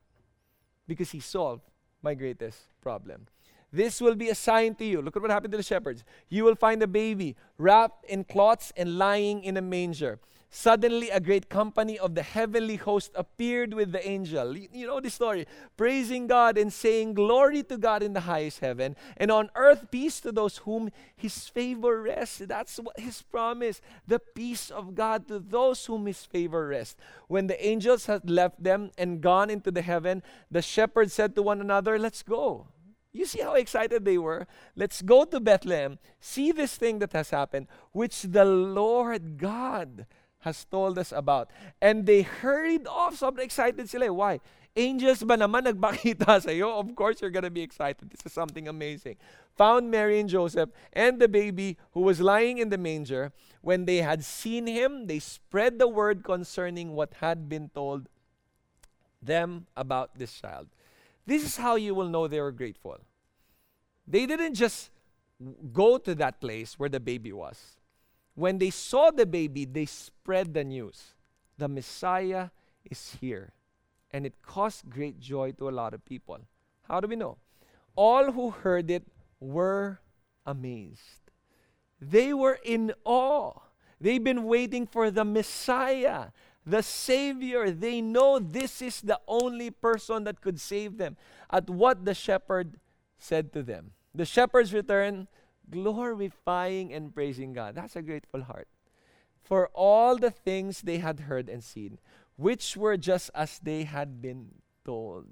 Because 0.88 1.12
He 1.12 1.20
solved 1.20 1.64
my 2.02 2.14
greatest 2.14 2.60
problem. 2.82 3.28
This 3.74 4.00
will 4.00 4.14
be 4.14 4.30
a 4.30 4.36
sign 4.36 4.76
to 4.76 4.86
you. 4.86 5.02
Look 5.02 5.16
at 5.16 5.22
what 5.24 5.32
happened 5.32 5.52
to 5.54 5.58
the 5.58 5.64
shepherds. 5.64 6.04
You 6.30 6.44
will 6.44 6.54
find 6.54 6.84
a 6.84 6.88
baby 6.88 7.36
wrapped 7.58 8.06
in 8.06 8.24
cloths 8.24 8.72
and 8.78 9.00
lying 9.00 9.44
in 9.44 9.58
a 9.58 9.62
manger. 9.62 10.20
Suddenly, 10.56 11.10
a 11.10 11.20
great 11.20 11.50
company 11.50 11.98
of 11.98 12.14
the 12.14 12.22
heavenly 12.22 12.76
host 12.76 13.10
appeared 13.16 13.74
with 13.74 13.92
the 13.92 14.08
angel. 14.08 14.56
You 14.56 14.86
know 14.86 15.00
the 15.00 15.10
story. 15.10 15.48
Praising 15.76 16.28
God 16.28 16.60
and 16.60 16.72
saying, 16.72 17.16
Glory 17.16 17.64
to 17.64 17.76
God 17.76 18.04
in 18.04 18.14
the 18.14 18.20
highest 18.20 18.60
heaven, 18.60 18.96
and 19.18 19.32
on 19.32 19.50
earth 19.56 19.90
peace 19.90 20.20
to 20.20 20.32
those 20.32 20.58
whom 20.58 20.92
his 21.16 21.50
favor 21.50 22.00
rests. 22.04 22.44
That's 22.46 22.78
what 22.78 23.00
his 23.00 23.24
promise 23.24 23.82
the 24.06 24.20
peace 24.20 24.70
of 24.70 24.94
God 24.94 25.28
to 25.30 25.40
those 25.40 25.84
whom 25.88 26.06
his 26.06 26.24
favor 26.24 26.68
rests. 26.68 26.98
When 27.28 27.48
the 27.48 27.58
angels 27.66 28.06
had 28.06 28.30
left 28.30 28.62
them 28.62 28.92
and 28.96 29.22
gone 29.22 29.50
into 29.50 29.72
the 29.72 29.82
heaven, 29.82 30.22
the 30.52 30.62
shepherds 30.62 31.14
said 31.14 31.34
to 31.34 31.42
one 31.42 31.62
another, 31.62 31.98
Let's 31.98 32.22
go 32.22 32.68
you 33.14 33.26
see 33.26 33.42
how 33.42 33.54
excited 33.54 34.04
they 34.04 34.18
were? 34.18 34.48
Let's 34.76 35.02
go 35.02 35.24
to 35.26 35.40
Bethlehem, 35.40 36.00
see 36.20 36.52
this 36.52 36.76
thing 36.76 37.00
that 37.00 37.14
has 37.14 37.30
happened, 37.30 37.68
which 37.92 38.24
the 38.24 38.44
Lord 38.44 39.38
God 39.38 40.06
has 40.40 40.66
told 40.66 40.98
us 40.98 41.12
about. 41.12 41.50
And 41.82 42.06
they 42.06 42.24
hurried 42.24 42.88
off. 42.88 43.16
Sobrang 43.20 43.46
excited 43.46 43.90
sila. 43.90 44.08
Eh. 44.08 44.10
Why? 44.10 44.40
Angels 44.76 45.22
ba 45.24 45.38
naman 45.38 45.64
nagpakita 45.70 46.42
sa 46.42 46.50
iyo? 46.50 46.74
Of 46.74 46.96
course 46.98 47.22
you're 47.22 47.32
gonna 47.32 47.54
be 47.54 47.62
excited. 47.62 48.10
This 48.10 48.26
is 48.26 48.34
something 48.34 48.68
amazing. 48.68 49.16
Found 49.56 49.94
Mary 49.94 50.20
and 50.20 50.28
Joseph 50.28 50.74
and 50.92 51.22
the 51.22 51.30
baby 51.30 51.78
who 51.94 52.02
was 52.02 52.20
lying 52.20 52.58
in 52.58 52.70
the 52.74 52.82
manger. 52.82 53.32
When 53.62 53.86
they 53.86 54.02
had 54.02 54.26
seen 54.26 54.68
him, 54.68 55.08
they 55.08 55.20
spread 55.20 55.78
the 55.78 55.88
word 55.88 56.26
concerning 56.26 56.98
what 56.98 57.22
had 57.22 57.48
been 57.48 57.70
told 57.70 58.10
them 59.22 59.68
about 59.78 60.18
this 60.18 60.34
child. 60.34 60.68
This 61.26 61.44
is 61.44 61.58
how 61.58 61.76
you 61.76 61.96
will 61.96 62.10
know 62.10 62.28
they 62.28 62.42
were 62.42 62.52
grateful. 62.52 63.00
They 64.08 64.26
didn't 64.26 64.56
just 64.56 64.92
go 65.72 65.98
to 65.98 66.16
that 66.16 66.42
place 66.42 66.78
where 66.78 66.90
the 66.90 67.00
baby 67.00 67.32
was. 67.32 67.78
When 68.36 68.58
they 68.58 68.70
saw 68.70 69.12
the 69.12 69.26
baby, 69.26 69.66
they 69.66 69.86
spread 69.86 70.54
the 70.54 70.64
news. 70.64 71.14
The 71.58 71.68
Messiah 71.68 72.50
is 72.90 73.18
here. 73.22 73.54
And 74.12 74.26
it 74.26 74.42
caused 74.42 74.90
great 74.90 75.20
joy 75.20 75.52
to 75.54 75.70
a 75.70 75.72
lot 75.72 75.94
of 75.94 76.04
people. 76.06 76.40
How 76.88 77.00
do 77.00 77.08
we 77.08 77.16
know? 77.16 77.38
All 77.96 78.32
who 78.32 78.50
heard 78.52 78.90
it 78.92 79.04
were 79.40 80.00
amazed. 80.46 81.32
They 82.02 82.34
were 82.34 82.60
in 82.64 82.94
awe. 83.06 83.54
They've 84.02 84.24
been 84.24 84.44
waiting 84.44 84.86
for 84.86 85.10
the 85.10 85.24
Messiah, 85.24 86.28
the 86.66 86.82
Savior. 86.82 87.72
They 87.72 88.02
know 88.02 88.40
this 88.40 88.82
is 88.82 89.02
the 89.02 89.20
only 89.28 89.72
person 89.72 90.24
that 90.24 90.42
could 90.42 90.60
save 90.60 90.98
them. 90.98 91.18
At 91.50 91.70
what 91.70 92.06
the 92.06 92.14
shepherd 92.14 92.80
said 93.18 93.54
to 93.54 93.64
them. 93.64 93.92
The 94.14 94.26
shepherds 94.26 94.74
returned, 94.74 95.28
glorifying 95.70 96.94
and 96.94 97.14
praising 97.14 97.54
God. 97.54 97.76
That's 97.76 97.96
a 97.96 98.02
grateful 98.02 98.44
heart. 98.44 98.68
For 99.42 99.70
all 99.74 100.18
the 100.18 100.32
things 100.32 100.82
they 100.82 101.00
had 101.00 101.22
heard 101.22 101.50
and 101.50 101.64
seen, 101.64 102.00
which 102.36 102.78
were 102.78 102.98
just 102.98 103.30
as 103.36 103.60
they 103.60 103.84
had 103.84 104.22
been 104.22 104.48
told. 104.86 105.28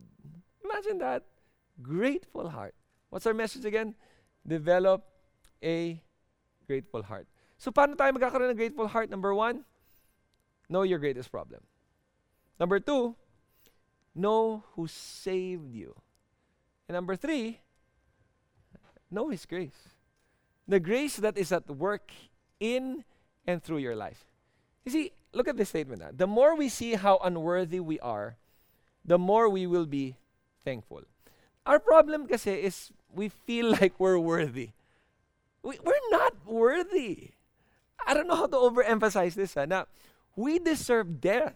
Imagine 0.64 1.00
that. 1.00 1.24
Grateful 1.82 2.50
heart. 2.50 2.76
What's 3.10 3.26
our 3.26 3.34
message 3.34 3.66
again? 3.66 3.96
Develop 4.46 5.04
a 5.64 6.02
grateful 6.68 7.04
heart. 7.04 7.28
So, 7.58 7.72
paano 7.72 7.96
tayo 7.96 8.16
magkakaroon 8.16 8.52
ng 8.52 8.58
grateful 8.58 8.88
heart? 8.88 9.10
Number 9.10 9.34
one, 9.36 9.64
know 10.72 10.84
your 10.84 11.00
greatest 11.00 11.32
problem. 11.32 11.62
Number 12.60 12.80
two, 12.80 13.16
know 14.16 14.64
who 14.76 14.88
saved 14.88 15.74
you. 15.74 15.96
And 16.88 16.96
number 16.96 17.16
three, 17.16 17.60
know 19.10 19.30
His 19.30 19.46
grace. 19.46 19.90
The 20.68 20.80
grace 20.80 21.18
that 21.18 21.38
is 21.38 21.52
at 21.52 21.70
work 21.70 22.12
in 22.60 23.04
and 23.46 23.62
through 23.62 23.80
your 23.80 23.96
life. 23.96 24.26
You 24.86 24.92
see, 24.92 25.12
look 25.34 25.48
at 25.48 25.58
this 25.58 25.70
statement. 25.70 26.02
Now. 26.02 26.10
The 26.14 26.28
more 26.28 26.56
we 26.56 26.70
see 26.70 26.96
how 26.96 27.20
unworthy 27.24 27.80
we 27.80 28.00
are, 28.00 28.38
the 29.04 29.18
more 29.18 29.50
we 29.50 29.68
will 29.68 29.86
be 29.86 30.16
thankful. 30.64 31.02
Our 31.66 31.80
problem 31.80 32.28
kasi 32.28 32.52
is 32.52 32.92
we 33.14 33.30
feel 33.30 33.72
like 33.82 34.00
we're 34.00 34.20
worthy. 34.20 34.72
We, 35.64 35.78
we're 35.84 36.08
not 36.10 36.34
worthy. 36.46 37.32
I 38.06 38.14
don't 38.14 38.28
know 38.28 38.36
how 38.36 38.48
to 38.48 38.58
overemphasize 38.58 39.36
this. 39.36 39.54
Huh? 39.54 39.66
Now, 39.66 39.86
we 40.36 40.60
deserve 40.60 41.22
death. 41.22 41.56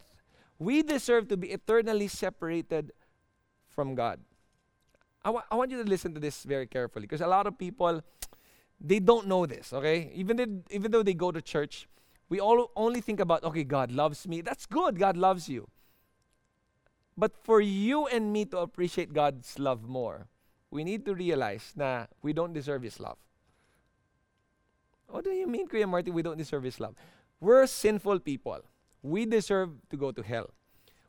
We 0.58 0.84
deserve 0.84 1.28
to 1.30 1.38
be 1.38 1.52
eternally 1.52 2.08
separated 2.08 2.92
from 3.68 3.96
God. 3.96 4.20
I, 5.24 5.30
wa- 5.32 5.44
I 5.52 5.56
want 5.56 5.72
you 5.72 5.84
to 5.84 5.90
listen 5.90 6.14
to 6.14 6.20
this 6.20 6.44
very 6.44 6.68
carefully 6.68 7.04
because 7.08 7.22
a 7.22 7.28
lot 7.28 7.48
of 7.48 7.58
people, 7.58 8.02
they 8.80 9.00
don't 9.00 9.28
know 9.28 9.46
this, 9.46 9.74
okay? 9.74 10.12
Even, 10.14 10.38
they, 10.38 10.48
even 10.70 10.92
though 10.92 11.04
they 11.04 11.14
go 11.14 11.32
to 11.32 11.42
church, 11.42 11.88
we 12.30 12.40
all 12.40 12.72
only 12.76 13.02
think 13.02 13.20
about, 13.20 13.44
okay, 13.44 13.64
God 13.64 13.92
loves 13.92 14.28
me. 14.28 14.42
That's 14.42 14.66
good, 14.66 14.98
God 14.98 15.18
loves 15.18 15.50
you. 15.50 15.68
But 17.18 17.34
for 17.44 17.62
you 17.62 18.08
and 18.08 18.32
me 18.32 18.46
to 18.46 18.60
appreciate 18.60 19.14
God's 19.14 19.58
love 19.58 19.88
more, 19.88 20.28
we 20.70 20.84
need 20.84 21.06
to 21.06 21.16
realize 21.16 21.74
that 21.76 22.10
we 22.22 22.34
don't 22.34 22.54
deserve 22.54 22.84
His 22.84 23.00
love. 23.00 23.18
What 25.08 25.24
do 25.24 25.32
you 25.32 25.48
mean, 25.48 25.68
Kuya 25.68 25.88
Marty, 25.88 26.12
we 26.12 26.22
don't 26.22 26.38
deserve 26.38 26.64
His 26.64 26.80
love? 26.80 26.96
We're 27.39 27.67
sinful 27.67 28.19
people. 28.19 28.62
We 29.02 29.26
deserve 29.26 29.69
to 29.89 29.98
go 29.98 30.12
to 30.12 30.21
hell. 30.21 30.50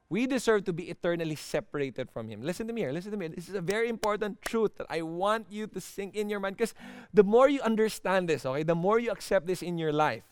We 0.08 0.26
deserve 0.26 0.64
to 0.66 0.72
be 0.72 0.84
eternally 0.84 1.34
separated 1.34 2.10
from 2.10 2.28
Him. 2.28 2.42
Listen 2.42 2.66
to 2.68 2.72
me 2.72 2.82
here. 2.82 2.92
Listen 2.92 3.10
to 3.10 3.16
me. 3.16 3.28
This 3.28 3.48
is 3.48 3.54
a 3.54 3.60
very 3.60 3.88
important 3.88 4.40
truth 4.42 4.76
that 4.78 4.86
I 4.88 5.02
want 5.02 5.46
you 5.50 5.66
to 5.66 5.80
sink 5.80 6.14
in 6.14 6.30
your 6.30 6.38
mind 6.38 6.56
because 6.56 6.74
the 7.12 7.24
more 7.24 7.48
you 7.48 7.60
understand 7.62 8.28
this, 8.28 8.46
okay, 8.46 8.62
the 8.62 8.74
more 8.74 9.00
you 9.00 9.10
accept 9.10 9.46
this 9.46 9.62
in 9.62 9.78
your 9.78 9.92
life, 9.92 10.22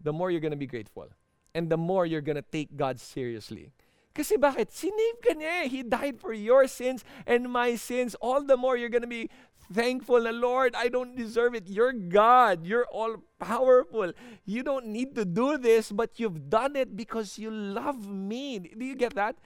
the 0.00 0.12
more 0.12 0.30
you're 0.30 0.40
going 0.40 0.56
to 0.56 0.56
be 0.56 0.66
grateful. 0.66 1.08
And 1.54 1.68
the 1.68 1.76
more 1.76 2.06
you're 2.06 2.22
going 2.22 2.36
to 2.40 2.46
take 2.50 2.76
God 2.76 2.98
seriously. 3.00 3.72
Kasi 4.10 4.34
bakit? 4.34 4.74
Sinave 4.74 5.22
ka 5.22 5.32
niya 5.38 5.64
eh. 5.64 5.66
He 5.70 5.80
died 5.86 6.18
for 6.18 6.34
your 6.34 6.66
sins 6.66 7.06
and 7.26 7.46
my 7.46 7.78
sins. 7.78 8.18
All 8.18 8.42
the 8.42 8.58
more 8.58 8.74
you're 8.74 8.90
gonna 8.90 9.06
be 9.06 9.30
thankful 9.72 10.20
Lord, 10.20 10.74
I 10.74 10.88
don't 10.88 11.16
deserve 11.16 11.54
it. 11.54 11.68
You're 11.68 11.92
God. 11.92 12.66
You're 12.66 12.86
all 12.90 13.22
powerful. 13.38 14.12
You 14.44 14.62
don't 14.62 14.86
need 14.86 15.14
to 15.14 15.24
do 15.24 15.58
this, 15.58 15.90
but 15.90 16.18
you've 16.18 16.50
done 16.50 16.76
it 16.76 16.96
because 16.96 17.38
you 17.38 17.50
love 17.50 18.08
me. 18.08 18.58
Do 18.58 18.84
you 18.84 18.94
get 18.94 19.14
that? 19.14 19.36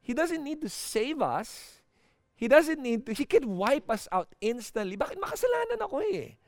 He 0.00 0.14
doesn't 0.14 0.42
need 0.42 0.60
to 0.62 0.68
save 0.68 1.20
us. 1.20 1.80
He 2.34 2.48
doesn't 2.48 2.80
need 2.80 3.04
to. 3.06 3.12
He 3.12 3.24
can 3.24 3.56
wipe 3.56 3.90
us 3.90 4.08
out 4.10 4.32
instantly. 4.40 4.96
Bakit 4.96 5.20
makasalanan 5.20 5.84
ako 5.84 6.00
eh? 6.08 6.40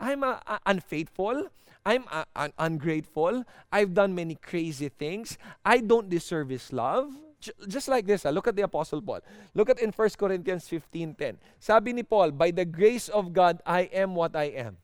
I'm 0.00 0.24
uh, 0.24 0.40
uh, 0.46 0.62
unfaithful. 0.64 1.52
I'm 1.84 2.08
uh, 2.08 2.24
un- 2.36 2.56
ungrateful. 2.56 3.44
I've 3.72 3.92
done 3.92 4.14
many 4.14 4.36
crazy 4.40 4.88
things. 4.88 5.36
I 5.64 5.84
don't 5.84 6.08
deserve 6.08 6.48
His 6.48 6.72
love. 6.72 7.12
Just 7.40 7.86
like 7.88 8.06
this, 8.06 8.26
uh, 8.26 8.30
look 8.30 8.48
at 8.48 8.56
the 8.56 8.62
Apostle 8.62 9.00
Paul. 9.00 9.20
Look 9.54 9.70
at 9.70 9.78
in 9.78 9.92
1 9.92 10.10
Corinthians 10.18 10.68
15.10. 10.68 11.36
Sabi 11.60 11.92
ni 11.92 12.02
Paul, 12.02 12.32
by 12.32 12.50
the 12.50 12.64
grace 12.64 13.08
of 13.08 13.32
God, 13.32 13.60
I 13.64 13.82
am 13.94 14.14
what 14.14 14.34
I 14.34 14.44
am. 14.44 14.78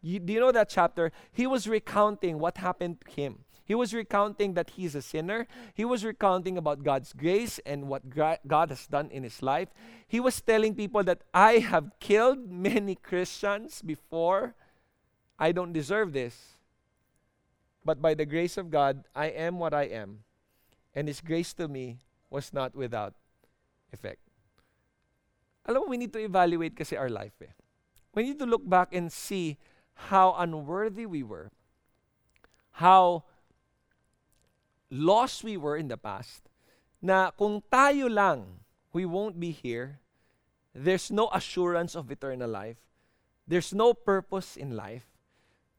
You, 0.00 0.18
do 0.18 0.32
you 0.32 0.40
know 0.40 0.52
that 0.52 0.70
chapter? 0.70 1.12
He 1.32 1.46
was 1.46 1.68
recounting 1.68 2.38
what 2.38 2.58
happened 2.58 3.00
to 3.02 3.10
him. 3.10 3.44
He 3.68 3.74
was 3.74 3.92
recounting 3.92 4.54
that 4.54 4.70
he's 4.70 4.94
a 4.94 5.02
sinner. 5.02 5.46
He 5.74 5.84
was 5.84 6.02
recounting 6.02 6.56
about 6.56 6.82
God's 6.82 7.12
grace 7.12 7.60
and 7.66 7.86
what 7.86 8.08
God 8.08 8.70
has 8.70 8.86
done 8.86 9.10
in 9.10 9.24
his 9.24 9.42
life. 9.42 9.68
He 10.06 10.20
was 10.20 10.40
telling 10.40 10.74
people 10.74 11.04
that 11.04 11.20
I 11.34 11.58
have 11.58 11.92
killed 12.00 12.48
many 12.50 12.94
Christians 12.94 13.82
before. 13.82 14.54
I 15.38 15.52
don't 15.52 15.74
deserve 15.74 16.14
this. 16.14 16.56
But 17.84 18.00
by 18.00 18.14
the 18.14 18.24
grace 18.24 18.56
of 18.56 18.70
God, 18.70 19.04
I 19.14 19.26
am 19.26 19.58
what 19.58 19.74
I 19.74 19.84
am. 19.84 20.20
And 20.98 21.06
His 21.06 21.22
grace 21.22 21.54
to 21.62 21.70
me 21.70 22.02
was 22.26 22.50
not 22.50 22.74
without 22.74 23.14
effect. 23.94 24.18
Alam 25.62 25.86
mo, 25.86 25.94
we 25.94 25.96
need 26.02 26.10
to 26.10 26.18
evaluate 26.18 26.74
kasi 26.74 26.98
our 26.98 27.06
life 27.06 27.38
eh. 27.38 27.54
We 28.18 28.26
need 28.26 28.42
to 28.42 28.50
look 28.50 28.66
back 28.66 28.90
and 28.90 29.06
see 29.14 29.62
how 30.10 30.34
unworthy 30.34 31.06
we 31.06 31.22
were. 31.22 31.54
How 32.82 33.30
lost 34.90 35.44
we 35.44 35.54
were 35.54 35.76
in 35.76 35.86
the 35.86 35.96
past, 35.96 36.50
na 36.98 37.30
kung 37.30 37.62
tayo 37.70 38.10
lang, 38.10 38.66
we 38.90 39.06
won't 39.06 39.38
be 39.38 39.54
here, 39.54 40.00
there's 40.74 41.14
no 41.14 41.30
assurance 41.30 41.94
of 41.94 42.10
eternal 42.10 42.50
life, 42.50 42.82
there's 43.46 43.70
no 43.70 43.94
purpose 43.94 44.56
in 44.56 44.74
life, 44.74 45.06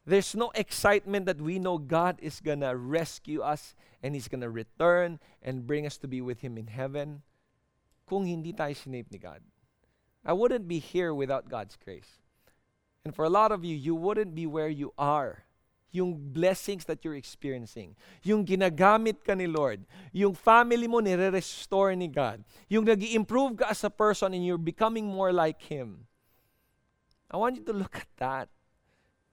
there's 0.09 0.35
no 0.35 0.51
excitement 0.55 1.25
that 1.25 1.41
we 1.41 1.59
know 1.59 1.77
God 1.77 2.17
is 2.21 2.41
gonna 2.41 2.75
rescue 2.75 3.41
us 3.41 3.75
and 4.01 4.15
He's 4.15 4.27
gonna 4.27 4.49
return 4.49 5.19
and 5.41 5.67
bring 5.67 5.85
us 5.85 5.97
to 5.97 6.07
be 6.07 6.21
with 6.21 6.41
Him 6.41 6.57
in 6.57 6.67
heaven 6.67 7.21
kung 8.09 8.25
hindi 8.25 8.53
tayo 8.53 8.73
sinape 8.73 9.11
ni 9.11 9.17
God. 9.17 9.41
I 10.25 10.33
wouldn't 10.33 10.67
be 10.67 10.79
here 10.79 11.13
without 11.13 11.47
God's 11.47 11.77
grace. 11.77 12.19
And 13.05 13.15
for 13.15 13.23
a 13.23 13.29
lot 13.29 13.51
of 13.51 13.63
you, 13.63 13.75
you 13.75 13.95
wouldn't 13.95 14.35
be 14.35 14.45
where 14.45 14.67
you 14.67 14.91
are 14.97 15.45
yung 15.91 16.13
blessings 16.13 16.85
that 16.85 17.03
you're 17.03 17.17
experiencing, 17.17 17.95
yung 18.21 18.45
ginagamit 18.45 19.25
ka 19.25 19.33
ni 19.33 19.47
Lord, 19.47 19.85
yung 20.13 20.37
family 20.37 20.85
mo 20.85 21.01
nire-restore 21.01 21.97
ni 21.97 22.07
God, 22.07 22.45
yung 22.69 22.85
nag 22.85 23.01
improve 23.01 23.57
ka 23.57 23.73
as 23.73 23.83
a 23.83 23.89
person 23.89 24.33
and 24.33 24.45
you're 24.45 24.61
becoming 24.61 25.09
more 25.09 25.33
like 25.33 25.61
Him. 25.65 26.05
I 27.29 27.37
want 27.37 27.57
you 27.57 27.65
to 27.65 27.73
look 27.73 27.97
at 27.97 28.09
that. 28.17 28.49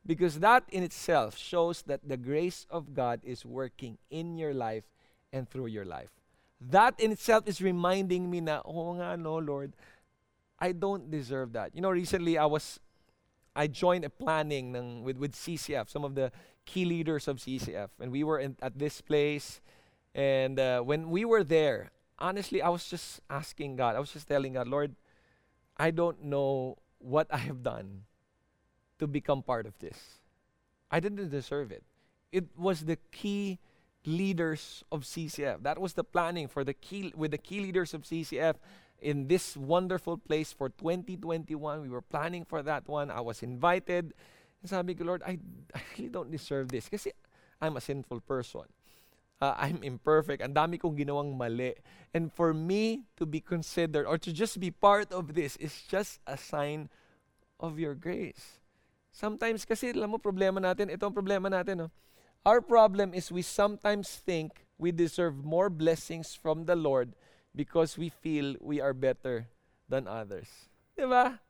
Because 0.06 0.38
that 0.38 0.62
in 0.70 0.82
itself 0.82 1.36
shows 1.36 1.82
that 1.82 2.06
the 2.06 2.16
grace 2.16 2.66
of 2.70 2.94
God 2.94 3.20
is 3.24 3.44
working 3.44 3.98
in 4.08 4.38
your 4.38 4.54
life 4.54 4.84
and 5.32 5.48
through 5.50 5.66
your 5.66 5.84
life. 5.84 6.10
That 6.60 6.98
in 6.98 7.10
itself 7.10 7.48
is 7.48 7.60
reminding 7.60 8.30
me 8.30 8.40
na, 8.40 8.62
oh 8.64 8.94
nga 8.94 9.16
no, 9.18 9.36
Lord, 9.38 9.74
I 10.58 10.72
don't 10.72 11.10
deserve 11.10 11.52
that. 11.52 11.74
You 11.74 11.82
know, 11.82 11.90
recently 11.90 12.38
I 12.38 12.46
was 12.46 12.80
I 13.56 13.66
joined 13.66 14.04
a 14.04 14.10
planning 14.10 14.76
ng, 14.76 15.02
with, 15.02 15.16
with 15.16 15.32
CCF, 15.32 15.88
some 15.88 16.04
of 16.04 16.14
the 16.14 16.30
key 16.66 16.84
leaders 16.84 17.26
of 17.26 17.38
CCF. 17.38 17.88
And 17.98 18.12
we 18.12 18.22
were 18.22 18.38
in, 18.38 18.56
at 18.60 18.78
this 18.78 19.00
place. 19.00 19.60
And 20.14 20.60
uh, 20.60 20.82
when 20.82 21.08
we 21.08 21.24
were 21.24 21.42
there, 21.42 21.90
honestly, 22.18 22.60
I 22.60 22.68
was 22.68 22.86
just 22.86 23.20
asking 23.30 23.76
God, 23.76 23.96
I 23.96 24.00
was 24.00 24.12
just 24.12 24.28
telling 24.28 24.52
God, 24.52 24.68
Lord, 24.68 24.94
I 25.78 25.90
don't 25.90 26.24
know 26.24 26.76
what 26.98 27.26
I 27.30 27.38
have 27.38 27.62
done 27.62 28.04
to 28.98 29.06
become 29.06 29.42
part 29.42 29.66
of 29.66 29.78
this. 29.78 30.20
I 30.90 31.00
didn't 31.00 31.30
deserve 31.30 31.72
it. 31.72 31.82
It 32.32 32.46
was 32.56 32.84
the 32.84 32.96
key 33.12 33.58
leaders 34.04 34.84
of 34.92 35.02
CCF. 35.02 35.62
That 35.62 35.80
was 35.80 35.94
the 35.94 36.04
planning 36.04 36.48
for 36.48 36.64
the 36.64 36.74
key 36.74 37.12
with 37.16 37.32
the 37.32 37.38
key 37.38 37.60
leaders 37.60 37.92
of 37.92 38.02
CCF 38.02 38.54
in 39.00 39.28
this 39.28 39.56
wonderful 39.56 40.16
place 40.16 40.52
for 40.52 40.68
2021. 40.70 41.82
We 41.82 41.88
were 41.88 42.02
planning 42.02 42.44
for 42.44 42.62
that 42.62 42.88
one. 42.88 43.10
I 43.10 43.20
was 43.20 43.42
invited. 43.42 44.14
And 44.62 44.70
sabi 44.70 44.94
ko, 44.94 45.04
Lord, 45.04 45.22
I, 45.26 45.38
I 45.74 45.82
really 45.98 46.08
don't 46.08 46.30
deserve 46.30 46.68
this 46.68 46.88
kasi 46.88 47.12
I'm 47.60 47.76
a 47.76 47.80
sinful 47.80 48.20
person. 48.20 48.70
Uh, 49.40 49.52
I'm 49.58 49.82
imperfect. 49.82 50.40
Ang 50.40 50.54
dami 50.54 50.80
kong 50.80 50.96
ginawang 50.96 51.36
mali. 51.36 51.76
And 52.14 52.32
for 52.32 52.54
me 52.54 53.04
to 53.20 53.26
be 53.26 53.40
considered 53.40 54.06
or 54.06 54.16
to 54.16 54.32
just 54.32 54.56
be 54.56 54.70
part 54.70 55.12
of 55.12 55.34
this 55.34 55.56
is 55.60 55.84
just 55.84 56.20
a 56.26 56.40
sign 56.40 56.88
of 57.60 57.78
your 57.78 57.94
grace. 57.94 58.64
Sometimes 59.16 59.64
kasi, 59.64 59.96
alam 59.96 60.12
mo, 60.12 60.20
problema 60.20 60.60
natin, 60.60 60.92
ito 60.92 61.00
ang 61.08 61.16
problema 61.16 61.48
natin. 61.48 61.88
No? 61.88 61.88
Our 62.44 62.60
problem 62.60 63.16
is 63.16 63.32
we 63.32 63.40
sometimes 63.40 64.20
think 64.20 64.68
we 64.76 64.92
deserve 64.92 65.40
more 65.40 65.72
blessings 65.72 66.36
from 66.36 66.68
the 66.68 66.76
Lord 66.76 67.16
because 67.56 67.96
we 67.96 68.12
feel 68.12 68.60
we 68.60 68.76
are 68.76 68.92
better 68.92 69.48
than 69.88 70.04
others. 70.04 70.68
Di 70.92 71.08
ba? 71.08 71.40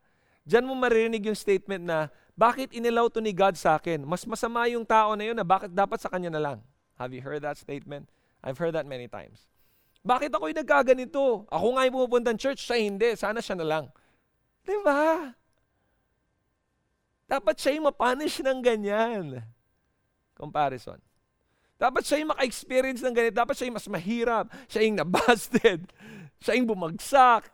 Diyan 0.47 0.63
mo 0.63 0.79
maririnig 0.79 1.27
yung 1.27 1.35
statement 1.35 1.83
na, 1.83 2.07
bakit 2.39 2.71
inilaw 2.71 3.11
to 3.11 3.19
ni 3.19 3.35
God 3.35 3.59
sa 3.59 3.75
akin? 3.75 4.07
Mas 4.07 4.23
masama 4.23 4.63
yung 4.71 4.87
tao 4.87 5.11
na 5.19 5.27
yun 5.27 5.35
na 5.35 5.43
bakit 5.43 5.67
dapat 5.67 5.99
sa 5.99 6.07
kanya 6.07 6.31
na 6.31 6.39
lang? 6.39 6.63
Have 6.95 7.11
you 7.11 7.19
heard 7.19 7.43
that 7.43 7.59
statement? 7.59 8.07
I've 8.39 8.55
heard 8.55 8.79
that 8.79 8.87
many 8.87 9.11
times. 9.11 9.43
Bakit 10.07 10.31
ako'y 10.31 10.55
nagkaganito? 10.55 11.43
Ako 11.51 11.75
nga 11.75 11.83
yung 11.83 11.95
pumupunta 11.99 12.31
ng 12.31 12.39
church, 12.39 12.63
siya 12.63 12.79
hindi. 12.79 13.11
Sana 13.19 13.43
siya 13.43 13.59
na 13.59 13.67
lang. 13.67 13.85
Di 14.63 14.77
ba? 14.87 15.35
Dapat 17.27 17.59
siya 17.59 17.75
yung 17.75 17.91
mapunish 17.91 18.39
ng 18.39 18.59
ganyan. 18.63 19.43
Comparison. 20.33 20.97
Dapat 21.77 22.01
siya 22.07 22.23
yung 22.23 22.31
maka-experience 22.33 23.05
ng 23.05 23.13
ganito. 23.13 23.35
Dapat 23.37 23.53
siya 23.53 23.67
yung 23.69 23.77
mas 23.77 23.89
mahirap. 23.91 24.45
Siya 24.65 24.81
yung 24.87 24.97
nabasted. 24.97 25.85
Siya 26.41 26.53
yung 26.53 26.69
bumagsak. 26.69 27.49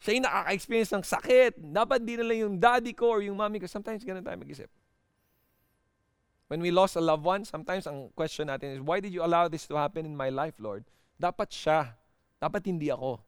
Siya 0.00 0.12
yung 0.16 0.24
nakaka-experience 0.28 0.92
ng 0.92 1.04
sakit. 1.04 1.52
Dapat 1.72 1.98
di 2.04 2.14
na 2.20 2.24
lang 2.24 2.38
yung 2.48 2.56
daddy 2.60 2.92
ko 2.92 3.16
or 3.16 3.20
yung 3.24 3.36
mommy 3.36 3.60
ko. 3.60 3.68
Sometimes 3.68 4.04
ganun 4.04 4.24
tayo 4.24 4.36
mag-isip. 4.36 4.68
When 6.46 6.62
we 6.62 6.70
lost 6.70 6.94
a 6.94 7.02
loved 7.02 7.26
one, 7.26 7.42
sometimes 7.42 7.88
ang 7.90 8.14
question 8.14 8.46
natin 8.46 8.76
is, 8.76 8.80
why 8.80 9.00
did 9.00 9.10
you 9.10 9.24
allow 9.24 9.48
this 9.48 9.66
to 9.66 9.74
happen 9.74 10.06
in 10.06 10.14
my 10.14 10.30
life, 10.30 10.60
Lord? 10.62 10.86
Dapat 11.18 11.50
siya. 11.50 11.98
Dapat 12.38 12.70
hindi 12.70 12.92
ako. 12.92 13.24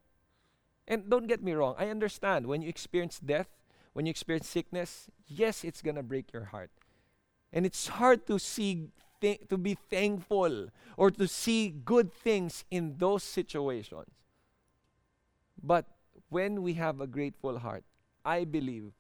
And 0.89 1.05
don't 1.11 1.29
get 1.29 1.45
me 1.45 1.53
wrong, 1.53 1.77
I 1.77 1.93
understand 1.93 2.49
when 2.49 2.65
you 2.65 2.73
experience 2.73 3.21
death, 3.21 3.53
when 3.99 4.07
you 4.07 4.11
experience 4.11 4.49
sickness, 4.49 5.11
yes, 5.27 5.65
it's 5.65 5.83
gonna 5.83 6.05
break 6.05 6.33
your 6.33 6.45
heart. 6.45 6.71
And 7.53 7.67
it's 7.67 7.89
hard 7.89 8.29
to 8.29 8.39
see 8.39 8.93
th- 9.21 9.41
to 9.49 9.59
be 9.59 9.75
thankful 9.75 10.69
or 10.97 11.11
to 11.11 11.27
see 11.27 11.71
good 11.71 12.13
things 12.13 12.65
in 12.71 12.95
those 12.99 13.25
situations. 13.25 14.07
But 15.61 15.87
when 16.29 16.63
we 16.63 16.75
have 16.75 17.01
a 17.01 17.09
grateful 17.09 17.59
heart, 17.59 17.83
I 18.25 18.45
believe 18.45 18.93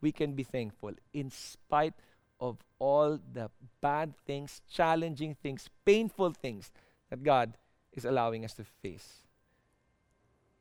we 0.00 0.10
can 0.10 0.32
be 0.32 0.42
thankful 0.42 0.94
in 1.12 1.28
spite 1.28 2.00
of 2.40 2.56
all 2.78 3.20
the 3.34 3.50
bad 3.82 4.16
things, 4.24 4.62
challenging 4.72 5.34
things, 5.34 5.68
painful 5.84 6.32
things 6.32 6.72
that 7.10 7.22
God 7.22 7.58
is 7.92 8.06
allowing 8.06 8.42
us 8.42 8.54
to 8.54 8.64
face. 8.64 9.20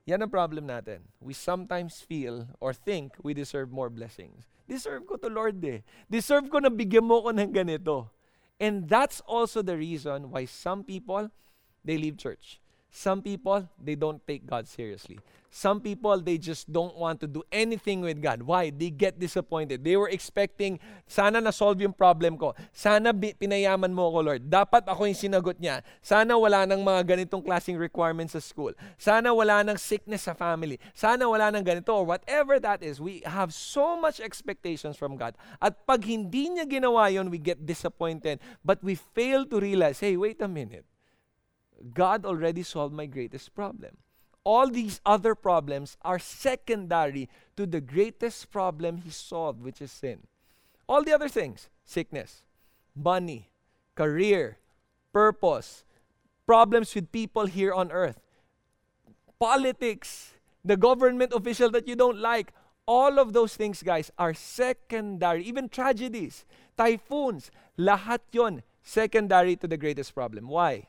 Yan 0.05 0.21
ang 0.21 0.29
problem 0.29 0.69
natin. 0.69 1.01
We 1.17 1.33
sometimes 1.33 2.05
feel 2.05 2.45
or 2.61 2.77
think 2.77 3.17
we 3.25 3.33
deserve 3.33 3.73
more 3.73 3.89
blessings. 3.89 4.45
Deserve 4.69 5.05
ko 5.09 5.17
to 5.17 5.29
Lord 5.29 5.57
eh. 5.65 5.81
Deserve 6.05 6.45
ko 6.49 6.61
na 6.61 6.69
bigyan 6.69 7.05
mo 7.05 7.25
ko 7.25 7.33
ng 7.33 7.49
ganito. 7.49 8.13
And 8.61 8.85
that's 8.85 9.19
also 9.25 9.65
the 9.65 9.73
reason 9.73 10.29
why 10.29 10.45
some 10.45 10.85
people, 10.85 11.33
they 11.81 11.97
leave 11.97 12.21
church. 12.21 12.61
Some 12.93 13.25
people, 13.25 13.67
they 13.81 13.97
don't 13.97 14.21
take 14.29 14.45
God 14.45 14.69
seriously. 14.69 15.17
Some 15.55 15.79
people, 15.79 16.19
they 16.19 16.35
just 16.35 16.67
don't 16.67 16.99
want 16.99 17.23
to 17.23 17.31
do 17.31 17.39
anything 17.47 18.03
with 18.03 18.19
God. 18.19 18.43
Why? 18.43 18.75
They 18.75 18.91
get 18.91 19.15
disappointed. 19.15 19.87
They 19.87 19.95
were 19.95 20.11
expecting, 20.11 20.83
sana 21.07 21.39
na-solve 21.39 21.79
yung 21.79 21.95
problem 21.95 22.35
ko. 22.35 22.51
Sana 22.75 23.15
pinayaman 23.15 23.95
mo 23.95 24.11
ako, 24.11 24.19
Lord. 24.19 24.51
Dapat 24.51 24.83
ako 24.83 25.07
yung 25.07 25.15
sinagot 25.15 25.55
niya. 25.63 25.79
Sana 26.03 26.35
wala 26.35 26.67
nang 26.67 26.83
mga 26.83 27.07
ganitong 27.07 27.39
klaseng 27.39 27.79
requirements 27.79 28.35
sa 28.35 28.43
school. 28.43 28.75
Sana 28.99 29.31
wala 29.31 29.63
nang 29.63 29.79
sickness 29.79 30.27
sa 30.27 30.35
family. 30.35 30.75
Sana 30.91 31.23
wala 31.23 31.47
nang 31.47 31.63
ganito 31.63 31.95
or 31.95 32.03
whatever 32.03 32.59
that 32.59 32.83
is. 32.83 32.99
We 32.99 33.23
have 33.23 33.55
so 33.55 33.95
much 33.95 34.19
expectations 34.19 34.99
from 34.99 35.15
God. 35.15 35.39
At 35.63 35.87
pag 35.87 36.03
hindi 36.03 36.51
niya 36.51 36.67
ginawa 36.67 37.07
yon, 37.07 37.31
we 37.31 37.39
get 37.39 37.63
disappointed. 37.63 38.43
But 38.59 38.83
we 38.83 38.99
fail 38.99 39.47
to 39.47 39.63
realize, 39.63 40.03
hey, 40.03 40.19
wait 40.19 40.43
a 40.43 40.51
minute. 40.51 40.83
God 41.79 42.27
already 42.27 42.67
solved 42.67 42.91
my 42.91 43.07
greatest 43.07 43.55
problem. 43.55 44.03
All 44.45 44.69
these 44.69 45.01
other 45.05 45.35
problems 45.35 45.97
are 46.05 46.19
secondary 46.19 47.27
to 47.57 47.65
the 47.65 47.81
greatest 47.81 48.51
problem 48.51 48.97
He 49.03 49.09
solved, 49.09 49.61
which 49.61 49.81
is 49.81 49.91
sin. 49.91 50.23
All 50.87 51.03
the 51.03 51.11
other 51.11 51.27
things 51.27 51.67
sickness, 51.83 52.45
money, 52.95 53.49
career, 53.95 54.57
purpose, 55.11 55.83
problems 56.45 56.95
with 56.95 57.11
people 57.11 57.47
here 57.47 57.73
on 57.73 57.91
earth, 57.91 58.21
politics, 59.39 60.33
the 60.63 60.77
government 60.77 61.33
official 61.33 61.69
that 61.71 61.87
you 61.87 61.95
don't 61.95 62.19
like 62.19 62.53
all 62.87 63.17
of 63.17 63.33
those 63.33 63.57
things, 63.57 63.81
guys, 63.81 64.11
are 64.17 64.33
secondary. 64.33 65.43
Even 65.43 65.67
tragedies, 65.67 66.45
typhoons, 66.77 67.49
lahat 67.79 68.21
yon 68.31 68.61
secondary 68.83 69.55
to 69.57 69.67
the 69.67 69.77
greatest 69.77 70.13
problem. 70.13 70.47
Why? 70.47 70.85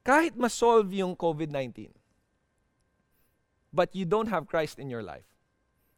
kahit 0.00 0.32
ma-solve 0.36 0.88
yung 0.96 1.12
COVID-19, 1.12 1.92
but 3.72 3.94
you 3.94 4.04
don't 4.04 4.28
have 4.28 4.46
Christ 4.46 4.78
in 4.78 4.90
your 4.90 5.02
life, 5.02 5.26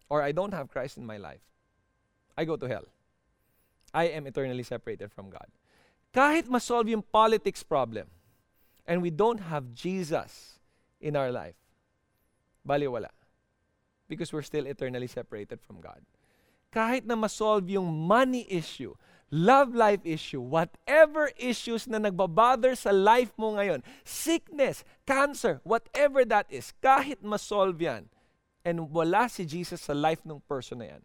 or 0.09 0.23
I 0.23 0.33
don't 0.33 0.53
have 0.53 0.71
Christ 0.71 0.99
in 0.99 1.07
my 1.07 1.17
life, 1.17 1.41
I 2.37 2.45
go 2.45 2.57
to 2.57 2.69
hell. 2.69 2.85
I 3.95 4.05
am 4.05 4.27
eternally 4.27 4.63
separated 4.63 5.13
from 5.13 5.29
God. 5.31 5.47
Kahit 6.15 6.49
ma-solve 6.49 6.89
yung 6.89 7.03
politics 7.03 7.63
problem, 7.63 8.09
and 8.87 9.01
we 9.01 9.11
don't 9.11 9.41
have 9.41 9.75
Jesus 9.75 10.59
in 11.01 11.17
our 11.17 11.31
life, 11.31 11.57
baliwala. 12.67 13.11
Because 14.09 14.33
we're 14.33 14.43
still 14.43 14.67
eternally 14.67 15.07
separated 15.07 15.61
from 15.61 15.81
God. 15.81 16.01
Kahit 16.73 17.05
na 17.05 17.17
ma-solve 17.17 17.69
yung 17.71 17.89
money 17.89 18.47
issue, 18.49 18.95
love 19.33 19.75
life 19.75 20.05
issue, 20.05 20.45
whatever 20.45 21.33
issues 21.41 21.89
na 21.89 21.97
nagbabother 21.97 22.77
sa 22.77 22.93
life 22.93 23.33
mo 23.41 23.57
ngayon, 23.57 23.81
sickness, 24.05 24.85
cancer, 25.09 25.65
whatever 25.65 26.23
that 26.23 26.45
is, 26.53 26.77
kahit 26.85 27.25
ma-solve 27.25 27.81
yan, 27.81 28.13
and 28.61 28.93
wala 28.93 29.33
si 29.33 29.49
Jesus 29.49 29.89
sa 29.89 29.97
life 29.97 30.21
ng 30.29 30.45
person 30.45 30.85
na 30.85 30.93
yan, 30.93 31.03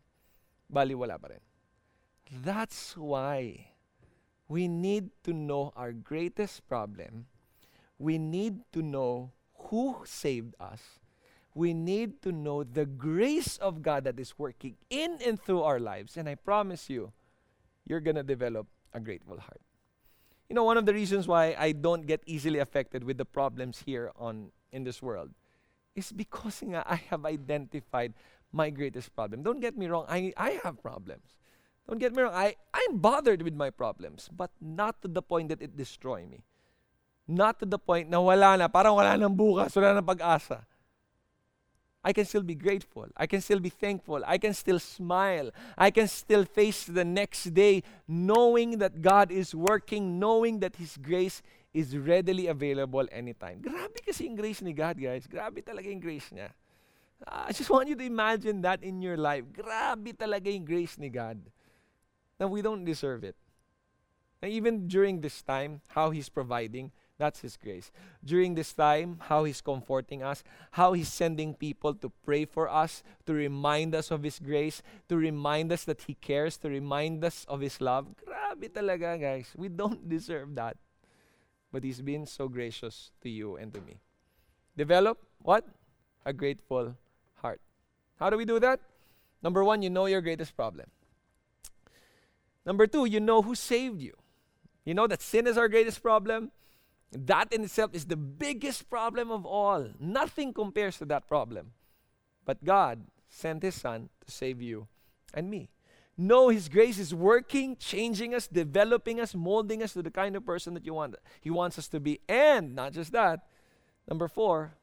bali 0.67 0.91
wala 0.91 1.15
pa 1.15 1.31
rin. 1.31 1.41
That's 2.27 2.99
why 2.99 3.71
we 4.51 4.67
need 4.67 5.15
to 5.23 5.31
know 5.31 5.71
our 5.79 5.95
greatest 5.95 6.67
problem. 6.67 7.31
We 7.95 8.19
need 8.19 8.67
to 8.75 8.83
know 8.83 9.31
who 9.71 10.03
saved 10.03 10.53
us. 10.59 10.99
We 11.55 11.73
need 11.73 12.21
to 12.21 12.31
know 12.35 12.61
the 12.61 12.85
grace 12.85 13.57
of 13.57 13.81
God 13.81 14.03
that 14.03 14.19
is 14.19 14.37
working 14.37 14.75
in 14.91 15.17
and 15.25 15.41
through 15.41 15.63
our 15.63 15.79
lives. 15.79 16.15
And 16.15 16.29
I 16.29 16.35
promise 16.35 16.91
you, 16.91 17.15
you're 17.87 18.03
going 18.03 18.15
to 18.15 18.23
develop 18.23 18.67
a 18.93 18.99
grateful 18.99 19.39
heart. 19.39 19.61
You 20.49 20.55
know, 20.55 20.63
one 20.63 20.77
of 20.77 20.85
the 20.85 20.93
reasons 20.93 21.27
why 21.27 21.55
I 21.57 21.71
don't 21.71 22.05
get 22.05 22.21
easily 22.25 22.59
affected 22.59 23.03
with 23.03 23.17
the 23.17 23.25
problems 23.25 23.83
here 23.85 24.11
on 24.15 24.51
in 24.71 24.83
this 24.83 25.01
world 25.01 25.31
is 25.95 26.11
because 26.11 26.61
nga, 26.61 26.83
I 26.85 26.95
have 27.09 27.25
identified 27.25 28.13
my 28.53 28.69
greatest 28.69 29.13
problem. 29.15 29.43
Don't 29.43 29.59
get 29.59 29.75
me 29.75 29.87
wrong, 29.87 30.05
I, 30.07 30.31
I 30.37 30.61
have 30.63 30.81
problems. 30.81 31.35
Don't 31.87 31.99
get 31.99 32.13
me 32.13 32.23
wrong, 32.23 32.35
I, 32.35 32.55
I'm 32.73 32.97
bothered 32.97 33.41
with 33.41 33.55
my 33.55 33.69
problems, 33.71 34.29
but 34.31 34.51
not 34.61 35.01
to 35.01 35.07
the 35.07 35.21
point 35.21 35.49
that 35.49 35.61
it 35.61 35.75
destroy 35.75 36.25
me. 36.25 36.43
Not 37.27 37.59
to 37.59 37.65
the 37.65 37.79
point 37.79 38.09
na 38.09 38.21
wala 38.21 38.55
na, 38.55 38.67
parang 38.67 38.95
wala 38.95 39.17
nang 39.17 39.35
bukas, 39.35 39.75
wala 39.75 39.95
nang 39.95 40.07
pag-asa. 40.07 40.63
I 42.07 42.13
can 42.13 42.23
still 42.23 42.41
be 42.41 42.55
grateful. 42.55 43.11
I 43.17 43.27
can 43.27 43.41
still 43.41 43.59
be 43.59 43.67
thankful. 43.67 44.23
I 44.25 44.37
can 44.37 44.53
still 44.53 44.79
smile. 44.79 45.51
I 45.77 45.91
can 45.91 46.07
still 46.07 46.45
face 46.45 46.85
the 46.85 47.03
next 47.03 47.51
day 47.51 47.83
knowing 48.07 48.79
that 48.79 49.01
God 49.01 49.27
is 49.29 49.53
working, 49.53 50.17
knowing 50.17 50.63
that 50.63 50.77
His 50.77 50.95
grace 50.95 51.43
is 51.73 51.97
readily 51.99 52.47
available 52.47 53.03
anytime. 53.11 53.59
Grabe 53.59 53.99
kasi 54.07 54.23
yung 54.23 54.39
grace 54.39 54.63
ni 54.63 54.71
God, 54.71 54.95
guys. 54.95 55.27
Grabe 55.27 55.59
talaga 55.59 55.91
yung 55.91 55.99
grace 55.99 56.31
niya. 56.31 56.55
Ah, 57.27 57.47
I 57.47 57.51
just 57.51 57.67
want 57.67 57.91
you 57.91 57.99
to 57.99 58.07
imagine 58.07 58.63
that 58.63 58.87
in 58.87 59.03
your 59.03 59.19
life. 59.19 59.43
Grabe 59.51 60.15
talaga 60.15 60.47
yung 60.47 60.63
grace 60.63 60.95
ni 60.95 61.11
God. 61.11 61.43
Now, 62.39 62.47
we 62.47 62.63
don't 62.63 62.87
deserve 62.87 63.27
it. 63.27 63.35
And 64.39 64.47
even 64.55 64.87
during 64.87 65.19
this 65.19 65.43
time, 65.43 65.83
how 65.91 66.15
He's 66.15 66.31
providing, 66.31 66.95
that's 67.17 67.41
His 67.41 67.57
grace. 67.57 67.91
During 68.23 68.53
this 68.53 68.73
time, 68.73 69.17
how 69.27 69.43
He's 69.43 69.61
comforting 69.61 70.21
us, 70.21 70.43
how 70.71 70.93
He's 70.93 71.11
sending 71.11 71.53
people 71.53 71.93
to 71.95 72.11
pray 72.23 72.45
for 72.45 72.69
us, 72.69 73.03
to 73.25 73.33
remind 73.33 73.95
us 73.95 74.11
of 74.11 74.23
His 74.23 74.39
grace, 74.39 74.83
to 75.09 75.17
remind 75.17 75.71
us 75.71 75.83
that 75.85 76.03
He 76.05 76.13
cares, 76.13 76.57
to 76.57 76.69
remind 76.69 77.23
us 77.25 77.45
of 77.49 77.61
His 77.61 77.81
love. 77.81 78.07
Grabe 78.23 78.69
talaga, 78.69 79.19
guys. 79.19 79.49
We 79.57 79.69
don't 79.69 80.07
deserve 80.15 80.53
that. 80.55 80.77
But 81.71 81.83
He's 81.83 82.01
been 82.01 82.25
so 82.25 82.47
gracious 82.47 83.11
to 83.21 83.29
you 83.29 83.57
and 83.57 83.73
to 83.73 83.81
me. 83.81 83.97
Develop 84.77 85.17
what? 85.41 85.65
A 86.25 86.33
grateful 86.33 86.95
heart. 87.41 87.61
How 88.19 88.29
do 88.29 88.37
we 88.37 88.45
do 88.45 88.59
that? 88.59 88.79
Number 89.41 89.63
one, 89.63 89.81
you 89.81 89.89
know 89.89 90.05
your 90.05 90.21
greatest 90.21 90.55
problem. 90.55 90.85
Number 92.65 92.85
two, 92.85 93.05
you 93.05 93.19
know 93.19 93.41
who 93.41 93.55
saved 93.55 94.01
you. 94.01 94.13
You 94.83 94.93
know 94.93 95.07
that 95.07 95.21
sin 95.21 95.47
is 95.47 95.57
our 95.57 95.67
greatest 95.67 96.03
problem 96.03 96.51
That 97.11 97.53
in 97.53 97.63
itself 97.63 97.91
is 97.93 98.05
the 98.05 98.17
biggest 98.17 98.89
problem 98.89 99.31
of 99.31 99.45
all. 99.45 99.87
Nothing 99.99 100.53
compares 100.53 100.97
to 100.97 101.05
that 101.05 101.27
problem. 101.27 101.71
But 102.45 102.63
God 102.63 103.05
sent 103.29 103.63
His 103.63 103.75
Son 103.75 104.09
to 104.25 104.31
save 104.31 104.61
you 104.61 104.87
and 105.33 105.49
me. 105.49 105.69
No, 106.17 106.49
His 106.49 106.67
grace 106.67 106.97
is 106.97 107.13
working, 107.13 107.77
changing 107.77 108.33
us, 108.33 108.47
developing 108.47 109.19
us, 109.19 109.35
molding 109.35 109.83
us 109.83 109.93
to 109.93 110.01
the 110.01 110.11
kind 110.11 110.35
of 110.35 110.45
person 110.45 110.73
that 110.73 110.85
you 110.85 110.93
want. 110.93 111.15
He 111.41 111.49
wants 111.49 111.77
us 111.77 111.87
to 111.89 111.99
be. 111.99 112.19
And 112.27 112.75
not 112.75 112.93
just 112.93 113.11
that. 113.11 113.47
Number 114.07 114.27
four, 114.27 114.73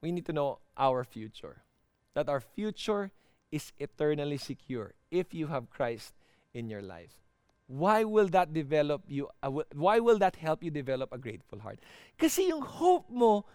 we 0.00 0.12
need 0.12 0.26
to 0.26 0.32
know 0.32 0.58
our 0.76 1.04
future. 1.04 1.62
That 2.14 2.28
our 2.28 2.40
future 2.40 3.12
is 3.50 3.72
eternally 3.78 4.36
secure 4.36 4.94
if 5.10 5.32
you 5.32 5.48
have 5.48 5.70
Christ 5.70 6.14
in 6.52 6.68
your 6.68 6.82
life. 6.82 7.19
Why 7.70 8.02
will 8.02 8.26
that 8.34 8.52
develop 8.52 9.06
you? 9.06 9.30
Uh, 9.46 9.62
why 9.78 10.00
will 10.02 10.18
that 10.18 10.34
help 10.34 10.64
you 10.66 10.74
develop 10.74 11.14
a 11.14 11.18
grateful 11.18 11.62
heart? 11.62 11.78
Kasi 12.18 12.50
yung 12.50 12.66
hope 12.66 13.06
mo 13.06 13.46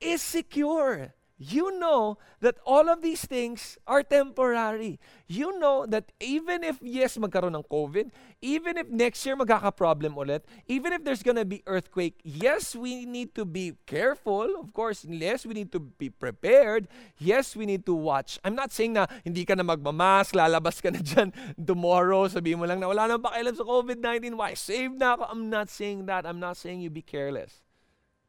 is 0.00 0.24
secure. 0.24 1.12
You 1.40 1.72
know 1.80 2.20
that 2.44 2.60
all 2.68 2.92
of 2.92 3.00
these 3.00 3.24
things 3.24 3.80
are 3.88 4.04
temporary. 4.04 5.00
You 5.24 5.56
know 5.56 5.88
that 5.88 6.12
even 6.20 6.60
if, 6.60 6.76
yes, 6.84 7.16
magkaroon 7.16 7.56
ng 7.56 7.64
COVID, 7.64 8.12
even 8.44 8.76
if 8.76 8.92
next 8.92 9.24
year 9.24 9.40
magkaka-problem 9.40 10.20
ulit, 10.20 10.44
even 10.68 10.92
if 10.92 11.00
there's 11.00 11.24
gonna 11.24 11.48
be 11.48 11.64
earthquake, 11.64 12.20
yes, 12.22 12.76
we 12.76 13.08
need 13.08 13.32
to 13.40 13.48
be 13.48 13.72
careful. 13.88 14.52
Of 14.60 14.76
course, 14.76 15.08
yes, 15.08 15.48
we 15.48 15.56
need 15.56 15.72
to 15.72 15.80
be 15.80 16.12
prepared. 16.12 16.92
Yes, 17.16 17.56
we 17.56 17.64
need 17.64 17.88
to 17.88 17.96
watch. 17.96 18.36
I'm 18.44 18.54
not 18.54 18.68
saying 18.68 19.00
na 19.00 19.08
hindi 19.24 19.48
ka 19.48 19.56
na 19.56 19.64
magmamask, 19.64 20.36
lalabas 20.36 20.84
ka 20.84 20.92
na 20.92 21.00
dyan 21.08 21.32
tomorrow, 21.56 22.28
sabihin 22.28 22.60
mo 22.60 22.68
lang 22.68 22.84
na 22.84 22.92
wala 22.92 23.08
na 23.08 23.16
pakialam 23.16 23.56
sa 23.56 23.64
COVID-19, 23.64 24.36
why, 24.36 24.52
save 24.52 24.92
na 24.92 25.16
ako. 25.16 25.24
I'm 25.24 25.48
not 25.48 25.72
saying 25.72 26.04
that. 26.04 26.28
I'm 26.28 26.36
not 26.36 26.60
saying 26.60 26.84
you 26.84 26.92
be 26.92 27.00
careless. 27.00 27.64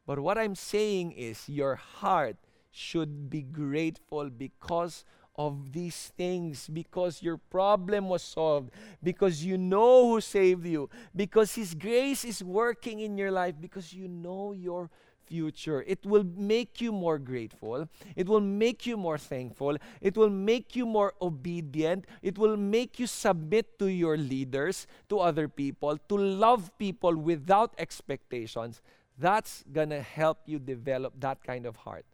But 0.08 0.18
what 0.18 0.40
I'm 0.40 0.56
saying 0.56 1.12
is 1.12 1.44
your 1.44 1.76
heart 1.76 2.40
should 2.72 3.30
be 3.30 3.42
grateful 3.42 4.30
because 4.30 5.04
of 5.36 5.72
these 5.72 6.12
things, 6.16 6.68
because 6.68 7.22
your 7.22 7.36
problem 7.36 8.08
was 8.08 8.22
solved, 8.22 8.70
because 9.02 9.44
you 9.44 9.56
know 9.56 10.08
who 10.08 10.20
saved 10.20 10.66
you, 10.66 10.90
because 11.14 11.54
His 11.54 11.74
grace 11.74 12.24
is 12.24 12.42
working 12.42 13.00
in 13.00 13.16
your 13.16 13.30
life, 13.30 13.54
because 13.60 13.92
you 13.92 14.08
know 14.08 14.52
your 14.52 14.90
future. 15.24 15.82
It 15.86 16.04
will 16.04 16.24
make 16.36 16.80
you 16.80 16.92
more 16.92 17.18
grateful. 17.18 17.88
It 18.16 18.28
will 18.28 18.40
make 18.40 18.84
you 18.84 18.96
more 18.96 19.16
thankful. 19.16 19.78
It 20.00 20.16
will 20.16 20.28
make 20.28 20.76
you 20.76 20.84
more 20.84 21.14
obedient. 21.22 22.06
It 22.20 22.36
will 22.36 22.56
make 22.56 22.98
you 22.98 23.06
submit 23.06 23.78
to 23.78 23.86
your 23.86 24.16
leaders, 24.18 24.86
to 25.08 25.20
other 25.20 25.48
people, 25.48 25.96
to 26.08 26.16
love 26.16 26.76
people 26.78 27.16
without 27.16 27.74
expectations. 27.78 28.82
That's 29.18 29.64
gonna 29.72 30.02
help 30.02 30.40
you 30.46 30.58
develop 30.58 31.14
that 31.20 31.42
kind 31.44 31.64
of 31.64 31.76
heart 31.76 32.04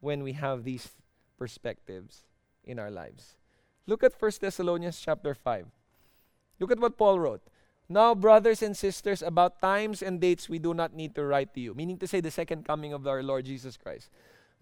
when 0.00 0.22
we 0.22 0.32
have 0.32 0.64
these 0.64 0.88
perspectives 1.38 2.24
in 2.64 2.78
our 2.78 2.90
lives. 2.90 3.36
Look 3.86 4.02
at 4.02 4.20
1 4.20 4.32
Thessalonians 4.40 5.00
chapter 5.00 5.34
5. 5.34 5.66
Look 6.60 6.72
at 6.72 6.78
what 6.80 6.98
Paul 6.98 7.18
wrote. 7.18 7.42
Now, 7.88 8.14
brothers 8.14 8.62
and 8.62 8.76
sisters, 8.76 9.22
about 9.22 9.62
times 9.62 10.02
and 10.02 10.20
dates 10.20 10.48
we 10.48 10.58
do 10.58 10.74
not 10.74 10.92
need 10.92 11.14
to 11.14 11.24
write 11.24 11.54
to 11.54 11.60
you, 11.60 11.72
meaning 11.72 11.96
to 11.98 12.06
say 12.06 12.20
the 12.20 12.30
second 12.30 12.66
coming 12.66 12.92
of 12.92 13.06
our 13.06 13.22
Lord 13.22 13.46
Jesus 13.46 13.78
Christ. 13.78 14.10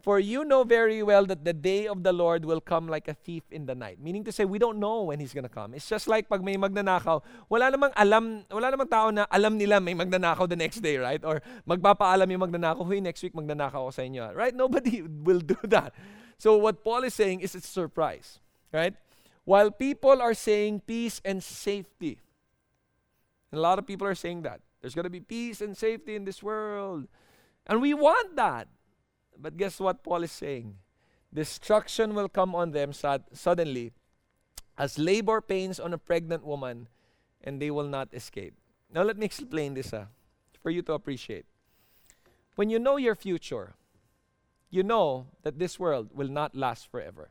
For 0.03 0.21
you 0.21 0.45
know 0.45 0.63
very 0.63 1.03
well 1.03 1.27
that 1.27 1.45
the 1.45 1.53
day 1.53 1.89
of 1.89 2.03
the 2.05 2.13
Lord 2.13 2.45
will 2.45 2.61
come 2.61 2.87
like 2.87 3.09
a 3.09 3.15
thief 3.15 3.43
in 3.51 3.67
the 3.67 3.75
night. 3.75 3.99
Meaning 3.99 4.25
to 4.25 4.33
say, 4.33 4.45
we 4.45 4.59
don't 4.59 4.79
know 4.79 5.03
when 5.03 5.19
He's 5.19 5.35
gonna 5.35 5.49
come. 5.49 5.75
It's 5.75 5.89
just 5.89 6.07
like 6.07 6.29
pag 6.29 6.45
may 6.45 6.57
magnanakaw, 6.57 7.23
wala 7.49 7.73
namang 7.73 7.93
alam, 7.97 8.45
wala 8.51 8.71
namang 8.71 8.91
tao 8.91 9.11
na 9.11 9.27
alam 9.31 9.59
nila 9.59 9.81
may 9.81 9.95
magnanakaw 9.95 10.49
the 10.49 10.55
next 10.55 10.79
day, 10.79 10.99
right? 10.99 11.25
Or 11.25 11.43
magpapaalam 11.67 12.31
yung 12.31 12.41
magnanakaw, 12.41 12.85
huy, 12.87 13.01
next 13.01 13.23
week 13.23 13.35
magnanakaw 13.35 13.89
ako 13.89 13.91
sa 13.91 14.03
inyo. 14.03 14.31
Right? 14.37 14.55
Nobody 14.55 15.03
will 15.27 15.41
do 15.41 15.59
that. 15.65 15.95
So 16.39 16.57
what 16.57 16.85
Paul 16.85 17.03
is 17.03 17.15
saying 17.15 17.41
is 17.41 17.55
it's 17.55 17.69
a 17.69 17.73
surprise. 17.73 18.39
Right? 18.73 18.95
While 19.45 19.71
people 19.71 20.21
are 20.23 20.35
saying 20.35 20.83
peace 20.87 21.21
and 21.25 21.43
safety, 21.43 22.21
and 23.51 23.59
a 23.59 23.63
lot 23.63 23.79
of 23.79 23.87
people 23.87 24.07
are 24.07 24.15
saying 24.15 24.43
that. 24.43 24.61
There's 24.81 24.95
gonna 24.95 25.11
be 25.11 25.21
peace 25.21 25.61
and 25.61 25.77
safety 25.77 26.15
in 26.15 26.25
this 26.25 26.43
world. 26.43 27.09
And 27.67 27.81
we 27.81 27.95
want 27.95 28.37
that. 28.37 28.69
But 29.39 29.57
guess 29.57 29.81
what 29.81 30.03
Paul 30.03 30.23
is 30.23 30.33
saying? 30.33 30.77
Destruction 31.33 32.15
will 32.15 32.29
come 32.29 32.55
on 32.55 32.71
them 32.71 32.93
suddenly 32.93 33.93
as 34.79 34.99
labor 34.99 35.41
pains 35.41 35.81
on 35.81 35.93
a 35.93 35.99
pregnant 35.99 36.45
woman, 36.45 36.89
and 37.43 37.61
they 37.61 37.71
will 37.71 37.89
not 37.89 38.09
escape. 38.13 38.55
Now, 38.93 39.03
let 39.03 39.19
me 39.19 39.27
explain 39.27 39.75
this 39.75 39.93
uh, 39.93 40.07
for 40.63 40.71
you 40.71 40.83
to 40.83 40.93
appreciate. 40.93 41.47
When 42.55 42.71
you 42.71 42.79
know 42.79 42.97
your 42.97 43.15
future, 43.15 43.75
you 44.71 44.83
know 44.83 45.27
that 45.43 45.59
this 45.59 45.79
world 45.79 46.11
will 46.15 46.29
not 46.29 46.55
last 46.55 46.91
forever. 46.91 47.31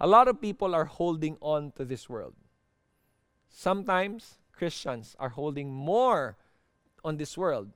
A 0.00 0.06
lot 0.06 0.28
of 0.28 0.40
people 0.40 0.74
are 0.74 0.84
holding 0.84 1.36
on 1.40 1.72
to 1.72 1.84
this 1.84 2.08
world. 2.08 2.34
Sometimes 3.48 4.38
Christians 4.52 5.16
are 5.18 5.30
holding 5.30 5.72
more 5.72 6.36
on 7.04 7.16
this 7.16 7.36
world 7.36 7.70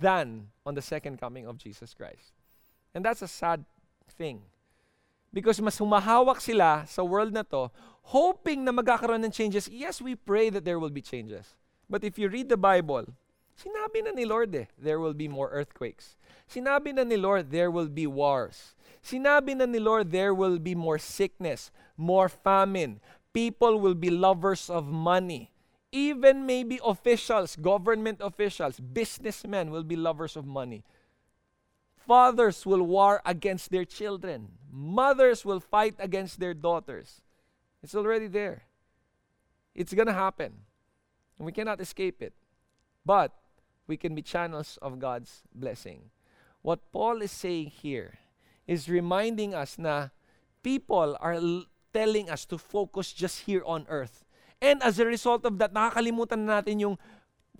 than 0.00 0.48
on 0.66 0.74
the 0.74 0.82
second 0.82 1.18
coming 1.18 1.46
of 1.46 1.58
Jesus 1.58 1.94
Christ. 1.94 2.31
And 2.94 3.04
that's 3.04 3.22
a 3.22 3.28
sad 3.28 3.64
thing. 4.16 4.42
Because 5.32 5.60
mas 5.60 5.78
humahawak 5.78 6.40
sila 6.40 6.84
sa 6.86 7.02
world 7.02 7.32
na 7.32 7.42
to, 7.48 7.72
hoping 8.12 8.64
na 8.64 8.72
magkakaroon 8.72 9.24
ng 9.24 9.32
changes. 9.32 9.68
Yes, 9.72 10.00
we 10.00 10.14
pray 10.14 10.50
that 10.50 10.64
there 10.64 10.78
will 10.78 10.92
be 10.92 11.00
changes. 11.00 11.56
But 11.88 12.04
if 12.04 12.18
you 12.18 12.28
read 12.28 12.48
the 12.52 12.60
Bible, 12.60 13.08
sinabi 13.56 14.04
na 14.04 14.12
ni 14.12 14.24
Lord 14.24 14.52
eh, 14.54 14.68
there 14.76 15.00
will 15.00 15.16
be 15.16 15.28
more 15.28 15.48
earthquakes. 15.48 16.16
Sinabi 16.52 16.92
na 16.92 17.04
ni 17.04 17.16
Lord, 17.16 17.50
there 17.50 17.70
will 17.70 17.88
be 17.88 18.06
wars. 18.06 18.76
Sinabi 19.00 19.56
na 19.56 19.64
ni 19.64 19.80
Lord, 19.80 20.12
there 20.12 20.34
will 20.34 20.58
be 20.60 20.74
more 20.74 20.98
sickness, 20.98 21.72
more 21.96 22.28
famine. 22.28 23.00
People 23.32 23.80
will 23.80 23.96
be 23.96 24.10
lovers 24.12 24.68
of 24.68 24.84
money. 24.84 25.48
Even 25.92 26.44
maybe 26.44 26.80
officials, 26.84 27.56
government 27.56 28.20
officials, 28.20 28.80
businessmen 28.80 29.70
will 29.70 29.84
be 29.84 29.96
lovers 29.96 30.36
of 30.36 30.44
money. 30.44 30.84
Fathers 32.06 32.66
will 32.66 32.82
war 32.82 33.22
against 33.24 33.70
their 33.70 33.84
children. 33.84 34.48
Mothers 34.70 35.44
will 35.44 35.60
fight 35.60 35.94
against 35.98 36.40
their 36.40 36.54
daughters. 36.54 37.22
It's 37.82 37.94
already 37.94 38.26
there. 38.26 38.64
It's 39.74 39.92
going 39.94 40.06
to 40.06 40.12
happen. 40.12 40.52
And 41.38 41.46
we 41.46 41.52
cannot 41.52 41.80
escape 41.80 42.22
it. 42.22 42.32
But 43.04 43.32
we 43.86 43.96
can 43.96 44.14
be 44.14 44.22
channels 44.22 44.78
of 44.80 44.98
God's 44.98 45.42
blessing. 45.54 46.10
What 46.62 46.92
Paul 46.92 47.22
is 47.22 47.32
saying 47.32 47.72
here 47.82 48.18
is 48.66 48.88
reminding 48.88 49.54
us 49.54 49.78
na 49.78 50.08
people 50.62 51.16
are 51.20 51.34
l- 51.34 51.66
telling 51.92 52.30
us 52.30 52.44
to 52.46 52.58
focus 52.58 53.12
just 53.12 53.50
here 53.50 53.62
on 53.66 53.86
earth. 53.88 54.24
And 54.62 54.82
as 54.82 54.98
a 54.98 55.06
result 55.06 55.44
of 55.44 55.58
that, 55.58 55.74
nakakalimutan 55.74 56.46
na 56.46 56.62
natin 56.62 56.78
yung 56.78 56.96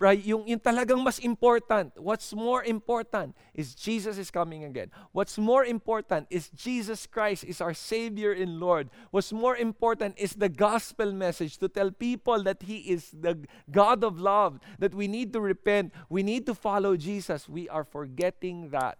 right? 0.03 0.19
Yung, 0.27 0.43
yung 0.43 0.59
talagang 0.59 0.99
mas 0.99 1.17
important. 1.23 1.95
What's 1.95 2.35
more 2.35 2.59
important 2.67 3.31
is 3.55 3.71
Jesus 3.71 4.19
is 4.19 4.27
coming 4.27 4.67
again. 4.67 4.91
What's 5.15 5.39
more 5.39 5.63
important 5.63 6.27
is 6.27 6.51
Jesus 6.51 7.07
Christ 7.07 7.47
is 7.47 7.63
our 7.63 7.71
Savior 7.73 8.35
and 8.35 8.59
Lord. 8.59 8.91
What's 9.15 9.31
more 9.31 9.55
important 9.55 10.19
is 10.19 10.35
the 10.35 10.51
gospel 10.51 11.15
message 11.15 11.55
to 11.63 11.71
tell 11.71 11.87
people 11.89 12.43
that 12.43 12.67
He 12.67 12.91
is 12.91 13.15
the 13.15 13.47
God 13.71 14.03
of 14.03 14.19
love, 14.19 14.59
that 14.77 14.91
we 14.91 15.07
need 15.07 15.31
to 15.31 15.39
repent, 15.39 15.95
we 16.11 16.21
need 16.21 16.45
to 16.51 16.53
follow 16.53 16.99
Jesus. 16.99 17.47
We 17.47 17.71
are 17.71 17.87
forgetting 17.87 18.75
that. 18.75 18.99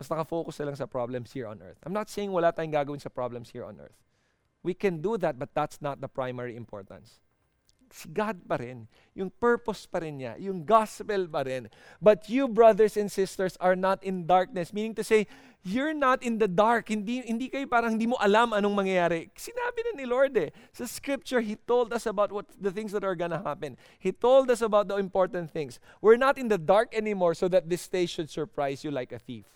Mas 0.00 0.08
nakafocus 0.08 0.56
na 0.64 0.72
lang 0.72 0.80
sa 0.80 0.88
problems 0.88 1.36
here 1.36 1.44
on 1.44 1.60
earth. 1.60 1.76
I'm 1.84 1.92
not 1.92 2.08
saying 2.08 2.32
wala 2.32 2.56
tayong 2.56 2.72
gagawin 2.72 3.04
sa 3.04 3.12
problems 3.12 3.52
here 3.52 3.68
on 3.68 3.76
earth. 3.84 4.00
We 4.64 4.72
can 4.72 5.04
do 5.04 5.20
that, 5.20 5.36
but 5.36 5.52
that's 5.52 5.84
not 5.84 6.00
the 6.00 6.08
primary 6.08 6.56
importance 6.56 7.20
si 7.90 8.08
God 8.08 8.44
pa 8.48 8.56
rin. 8.56 8.88
Yung 9.14 9.30
purpose 9.30 9.86
pa 9.86 9.98
rin 9.98 10.18
niya. 10.18 10.36
Yung 10.38 10.64
gospel 10.64 11.26
pa 11.26 11.42
rin. 11.42 11.68
But 12.00 12.28
you, 12.28 12.48
brothers 12.48 12.96
and 12.96 13.10
sisters, 13.10 13.56
are 13.60 13.76
not 13.76 14.02
in 14.04 14.26
darkness. 14.26 14.72
Meaning 14.72 14.94
to 14.96 15.04
say, 15.04 15.26
you're 15.64 15.94
not 15.94 16.22
in 16.22 16.38
the 16.38 16.48
dark. 16.48 16.88
Hindi, 16.88 17.22
hindi 17.26 17.48
kayo 17.50 17.68
parang 17.68 17.98
hindi 17.98 18.06
mo 18.06 18.16
alam 18.20 18.52
anong 18.54 18.74
mangyayari. 18.74 19.28
Sinabi 19.34 19.78
na 19.84 19.92
ni 19.98 20.06
Lord 20.06 20.36
eh. 20.38 20.50
Sa 20.72 20.86
scripture, 20.86 21.40
He 21.40 21.56
told 21.66 21.92
us 21.92 22.06
about 22.06 22.30
what 22.30 22.46
the 22.56 22.70
things 22.70 22.92
that 22.92 23.04
are 23.04 23.16
gonna 23.16 23.42
happen. 23.42 23.76
He 23.98 24.12
told 24.12 24.50
us 24.50 24.62
about 24.62 24.88
the 24.88 24.96
important 24.96 25.50
things. 25.50 25.80
We're 26.00 26.20
not 26.20 26.38
in 26.38 26.48
the 26.48 26.58
dark 26.58 26.94
anymore 26.94 27.34
so 27.34 27.48
that 27.48 27.68
this 27.68 27.88
day 27.88 28.06
should 28.06 28.30
surprise 28.30 28.84
you 28.84 28.90
like 28.90 29.12
a 29.12 29.18
thief. 29.18 29.46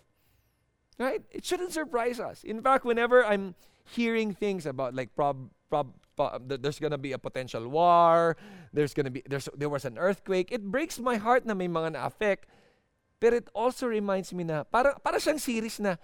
Right? 0.99 1.23
It 1.31 1.45
shouldn't 1.45 1.73
surprise 1.73 2.21
us. 2.21 2.45
In 2.45 2.61
fact, 2.61 2.85
whenever 2.85 3.25
I'm 3.25 3.55
hearing 3.85 4.35
things 4.35 4.67
about 4.67 4.95
like 4.95 5.15
prob, 5.15 5.51
prob 5.71 5.95
there's 6.45 6.79
gonna 6.79 7.01
be 7.01 7.13
a 7.13 7.21
potential 7.21 7.67
war, 7.69 8.37
there's 8.73 8.95
gonna 8.95 9.11
be 9.11 9.23
there's 9.25 9.49
there 9.57 9.73
was 9.73 9.85
an 9.85 9.97
earthquake. 9.97 10.53
It 10.53 10.63
breaks 10.63 10.99
my 10.99 11.17
heart 11.17 11.45
na 11.45 11.55
may 11.55 11.69
mga 11.69 11.97
na-affect. 11.99 12.49
But 13.23 13.39
it 13.39 13.47
also 13.55 13.87
reminds 13.87 14.35
me 14.35 14.43
na 14.43 14.67
para 14.67 14.99
para 14.99 15.23
siyang 15.23 15.39
series 15.39 15.79
na 15.79 15.97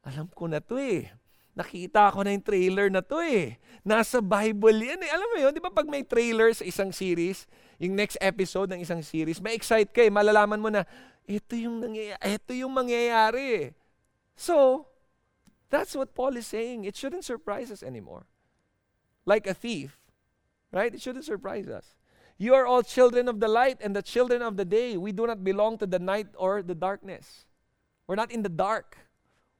alam 0.00 0.32
ko 0.32 0.48
na 0.48 0.64
'to 0.64 0.80
eh. 0.80 1.12
nakita 1.54 2.10
ko 2.10 2.26
na 2.26 2.34
yung 2.34 2.42
trailer 2.44 2.90
na 2.90 3.00
to 3.00 3.22
eh. 3.22 3.56
Nasa 3.86 4.18
Bible 4.18 4.74
yan 4.74 5.00
eh. 5.06 5.10
Alam 5.10 5.28
mo 5.30 5.36
yun, 5.38 5.54
di 5.54 5.62
ba 5.62 5.70
pag 5.70 5.86
may 5.86 6.02
trailer 6.02 6.50
sa 6.50 6.66
isang 6.66 6.90
series, 6.90 7.46
yung 7.78 7.94
next 7.94 8.18
episode 8.18 8.74
ng 8.74 8.82
isang 8.82 9.00
series, 9.00 9.38
may 9.38 9.54
excite 9.54 9.94
ka 9.94 10.02
eh. 10.02 10.10
Malalaman 10.10 10.58
mo 10.58 10.68
na, 10.68 10.82
ito 11.24 11.54
yung, 11.54 11.78
nangyayari, 11.80 12.20
ito 12.26 12.52
yung 12.52 12.74
mangyayari 12.74 13.42
eh. 13.54 13.66
So, 14.34 14.86
that's 15.70 15.94
what 15.94 16.12
Paul 16.12 16.34
is 16.34 16.50
saying. 16.50 16.84
It 16.84 16.98
shouldn't 16.98 17.24
surprise 17.24 17.70
us 17.70 17.86
anymore. 17.86 18.26
Like 19.26 19.46
a 19.46 19.54
thief, 19.54 19.98
right? 20.72 20.94
It 20.94 21.00
shouldn't 21.00 21.24
surprise 21.24 21.68
us. 21.68 21.94
You 22.36 22.54
are 22.54 22.66
all 22.66 22.82
children 22.82 23.28
of 23.28 23.40
the 23.40 23.48
light 23.48 23.78
and 23.80 23.94
the 23.94 24.02
children 24.02 24.42
of 24.42 24.56
the 24.56 24.64
day. 24.64 24.96
We 24.96 25.12
do 25.12 25.26
not 25.26 25.44
belong 25.44 25.78
to 25.78 25.86
the 25.86 25.98
night 25.98 26.26
or 26.36 26.62
the 26.62 26.74
darkness. 26.74 27.46
We're 28.06 28.16
not 28.16 28.32
in 28.32 28.42
the 28.42 28.48
dark. 28.48 28.98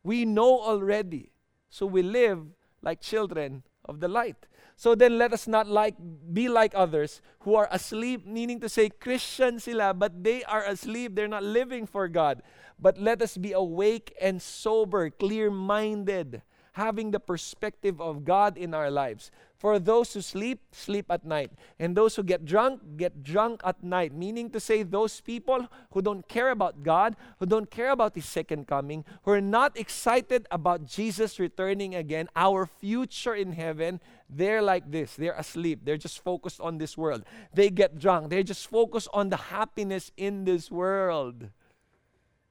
We 0.02 0.24
know 0.24 0.60
already. 0.60 1.30
So 1.70 1.86
we 1.86 2.02
live 2.02 2.44
like 2.82 3.00
children 3.00 3.62
of 3.84 4.00
the 4.00 4.08
light. 4.08 4.36
So 4.76 4.94
then 4.94 5.18
let 5.18 5.32
us 5.32 5.46
not 5.46 5.68
like 5.68 5.94
be 6.32 6.48
like 6.48 6.72
others 6.74 7.22
who 7.40 7.54
are 7.54 7.68
asleep, 7.70 8.26
meaning 8.26 8.58
to 8.60 8.68
say 8.68 8.88
Christian 8.88 9.60
sila, 9.60 9.94
but 9.94 10.24
they 10.24 10.42
are 10.44 10.64
asleep. 10.64 11.14
They're 11.14 11.28
not 11.28 11.44
living 11.44 11.86
for 11.86 12.08
God. 12.08 12.42
But 12.78 12.98
let 12.98 13.22
us 13.22 13.36
be 13.36 13.52
awake 13.52 14.14
and 14.20 14.42
sober, 14.42 15.10
clear-minded, 15.10 16.42
having 16.74 17.12
the 17.12 17.20
perspective 17.20 18.00
of 18.00 18.24
God 18.24 18.58
in 18.58 18.74
our 18.74 18.90
lives. 18.90 19.30
For 19.56 19.78
those 19.78 20.12
who 20.12 20.20
sleep, 20.20 20.60
sleep 20.72 21.06
at 21.08 21.24
night. 21.24 21.52
And 21.78 21.96
those 21.96 22.16
who 22.16 22.24
get 22.24 22.44
drunk, 22.44 22.82
get 22.96 23.22
drunk 23.22 23.62
at 23.64 23.82
night. 23.82 24.12
Meaning 24.12 24.50
to 24.50 24.60
say, 24.60 24.82
those 24.82 25.20
people 25.20 25.68
who 25.92 26.02
don't 26.02 26.26
care 26.28 26.50
about 26.50 26.82
God, 26.82 27.14
who 27.38 27.46
don't 27.46 27.70
care 27.70 27.92
about 27.92 28.16
His 28.16 28.26
second 28.26 28.66
coming, 28.66 29.04
who 29.22 29.30
are 29.30 29.40
not 29.40 29.78
excited 29.78 30.46
about 30.50 30.84
Jesus 30.84 31.38
returning 31.38 31.94
again, 31.94 32.28
our 32.34 32.66
future 32.66 33.34
in 33.34 33.52
heaven, 33.52 34.00
they're 34.28 34.60
like 34.60 34.90
this. 34.90 35.14
They're 35.14 35.38
asleep. 35.38 35.82
They're 35.84 35.96
just 35.96 36.24
focused 36.24 36.60
on 36.60 36.78
this 36.78 36.98
world. 36.98 37.22
They 37.54 37.70
get 37.70 38.00
drunk. 38.00 38.30
They're 38.30 38.42
just 38.42 38.66
focused 38.66 39.08
on 39.14 39.30
the 39.30 39.36
happiness 39.36 40.10
in 40.16 40.44
this 40.44 40.72
world. 40.72 41.50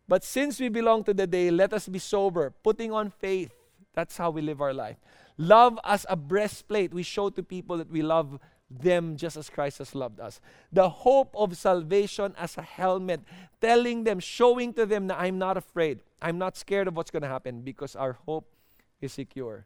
But 0.07 0.23
since 0.23 0.59
we 0.59 0.69
belong 0.69 1.03
to 1.05 1.13
the 1.13 1.27
day, 1.27 1.51
let 1.51 1.73
us 1.73 1.89
be 1.89 1.99
sober, 1.99 2.53
putting 2.63 2.93
on 2.93 3.09
faith. 3.09 3.51
That's 3.93 4.17
how 4.17 4.31
we 4.31 4.41
live 4.41 4.61
our 4.61 4.73
life. 4.73 4.97
Love 5.37 5.79
as 5.83 6.05
a 6.09 6.15
breastplate. 6.15 6.93
We 6.93 7.03
show 7.03 7.29
to 7.29 7.43
people 7.43 7.77
that 7.77 7.91
we 7.91 8.01
love 8.01 8.39
them 8.69 9.17
just 9.17 9.37
as 9.37 9.49
Christ 9.49 9.77
has 9.77 9.93
loved 9.93 10.19
us. 10.19 10.39
The 10.71 10.89
hope 10.89 11.33
of 11.35 11.55
salvation 11.57 12.33
as 12.37 12.57
a 12.57 12.61
helmet, 12.61 13.21
telling 13.61 14.03
them, 14.03 14.19
showing 14.19 14.73
to 14.73 14.85
them 14.85 15.07
that 15.07 15.19
I'm 15.19 15.37
not 15.37 15.57
afraid. 15.57 15.99
I'm 16.21 16.37
not 16.37 16.57
scared 16.57 16.87
of 16.87 16.95
what's 16.95 17.11
going 17.11 17.23
to 17.23 17.29
happen 17.29 17.61
because 17.61 17.95
our 17.95 18.13
hope 18.25 18.47
is 19.01 19.13
secure. 19.13 19.65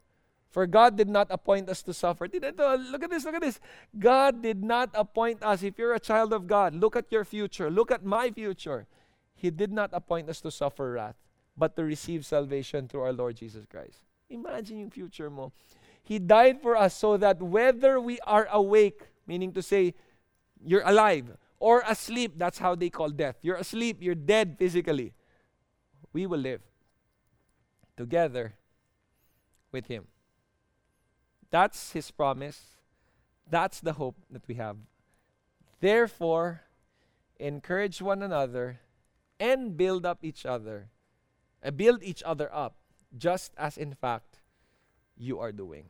For 0.50 0.66
God 0.66 0.96
did 0.96 1.08
not 1.08 1.28
appoint 1.30 1.68
us 1.68 1.82
to 1.82 1.94
suffer. 1.94 2.24
Uh, 2.24 2.74
look 2.74 3.04
at 3.04 3.10
this, 3.10 3.24
look 3.24 3.34
at 3.34 3.42
this. 3.42 3.60
God 3.98 4.42
did 4.42 4.64
not 4.64 4.90
appoint 4.94 5.42
us. 5.42 5.62
If 5.62 5.78
you're 5.78 5.94
a 5.94 6.00
child 6.00 6.32
of 6.32 6.46
God, 6.46 6.74
look 6.74 6.96
at 6.96 7.12
your 7.12 7.24
future. 7.24 7.70
Look 7.70 7.90
at 7.90 8.04
my 8.04 8.30
future. 8.30 8.86
He 9.34 9.50
did 9.50 9.70
not 9.70 9.90
appoint 9.92 10.28
us 10.28 10.40
to 10.40 10.50
suffer 10.50 10.92
wrath, 10.92 11.16
but 11.56 11.76
to 11.76 11.84
receive 11.84 12.24
salvation 12.24 12.88
through 12.88 13.02
our 13.02 13.12
Lord 13.12 13.36
Jesus 13.36 13.66
Christ. 13.70 14.07
Imagine 14.30 14.80
yung 14.80 14.90
future 14.90 15.30
mo. 15.30 15.52
He 16.02 16.18
died 16.18 16.60
for 16.62 16.76
us 16.76 16.96
so 16.96 17.16
that 17.16 17.42
whether 17.42 18.00
we 18.00 18.18
are 18.20 18.48
awake, 18.50 19.02
meaning 19.26 19.52
to 19.52 19.62
say, 19.62 19.94
you're 20.64 20.82
alive, 20.84 21.36
or 21.60 21.82
asleep, 21.86 22.32
that's 22.36 22.58
how 22.58 22.74
they 22.74 22.88
call 22.88 23.10
death. 23.10 23.36
You're 23.42 23.56
asleep, 23.56 23.98
you're 24.00 24.14
dead 24.14 24.56
physically. 24.58 25.12
We 26.12 26.26
will 26.26 26.40
live 26.40 26.62
together 27.96 28.54
with 29.70 29.86
Him. 29.86 30.06
That's 31.50 31.92
His 31.92 32.10
promise. 32.10 32.76
That's 33.50 33.80
the 33.80 33.94
hope 33.94 34.16
that 34.30 34.46
we 34.48 34.54
have. 34.54 34.76
Therefore, 35.80 36.62
encourage 37.38 38.00
one 38.00 38.22
another 38.22 38.80
and 39.38 39.76
build 39.76 40.04
up 40.04 40.24
each 40.24 40.44
other. 40.44 40.88
Uh, 41.62 41.70
build 41.70 42.02
each 42.02 42.22
other 42.22 42.48
up 42.54 42.77
just 43.16 43.52
as 43.56 43.76
in 43.76 43.94
fact 43.94 44.40
you 45.16 45.38
are 45.38 45.52
doing. 45.52 45.88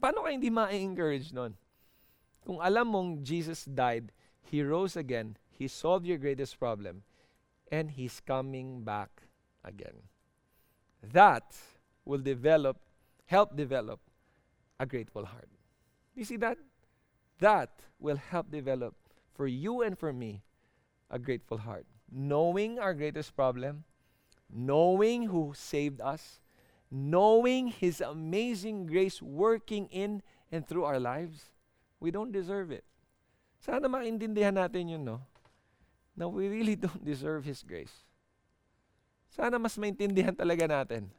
Paano 0.00 0.24
ka 0.24 0.32
hindi 0.32 0.48
ma-encourage 0.50 1.32
nun? 1.32 1.54
Kung 2.44 2.58
alam 2.58 2.88
mong 2.88 3.10
Jesus 3.22 3.68
died, 3.68 4.12
He 4.40 4.64
rose 4.64 4.96
again, 4.96 5.36
He 5.52 5.68
solved 5.68 6.08
your 6.08 6.16
greatest 6.16 6.58
problem, 6.58 7.04
and 7.68 7.92
He's 7.92 8.18
coming 8.24 8.80
back 8.80 9.28
again. 9.62 10.08
That 11.04 11.52
will 12.04 12.20
develop, 12.24 12.80
help 13.26 13.56
develop 13.56 14.00
a 14.80 14.86
grateful 14.86 15.24
heart. 15.28 15.48
You 16.16 16.24
see 16.24 16.36
that? 16.40 16.56
That 17.40 17.70
will 18.00 18.16
help 18.16 18.50
develop 18.50 18.96
for 19.36 19.46
you 19.46 19.82
and 19.82 19.96
for 19.98 20.12
me 20.12 20.42
a 21.10 21.18
grateful 21.18 21.58
heart. 21.58 21.86
Knowing 22.10 22.78
our 22.78 22.94
greatest 22.94 23.36
problem, 23.36 23.84
knowing 24.52 25.28
who 25.28 25.52
saved 25.54 26.00
us, 26.00 26.40
knowing 26.90 27.68
His 27.68 28.00
amazing 28.00 28.86
grace 28.86 29.22
working 29.22 29.86
in 29.90 30.22
and 30.50 30.66
through 30.66 30.84
our 30.84 30.98
lives, 30.98 31.54
we 31.98 32.10
don't 32.10 32.32
deserve 32.32 32.70
it. 32.70 32.84
Sana 33.60 33.88
maintindihan 33.88 34.56
natin 34.56 34.90
yun, 34.96 35.04
no? 35.04 35.20
Na 36.16 36.26
we 36.26 36.48
really 36.48 36.76
don't 36.80 37.04
deserve 37.04 37.44
His 37.44 37.62
grace. 37.62 38.04
Sana 39.30 39.58
mas 39.58 39.78
maintindihan 39.78 40.34
talaga 40.34 40.66
natin. 40.66 41.14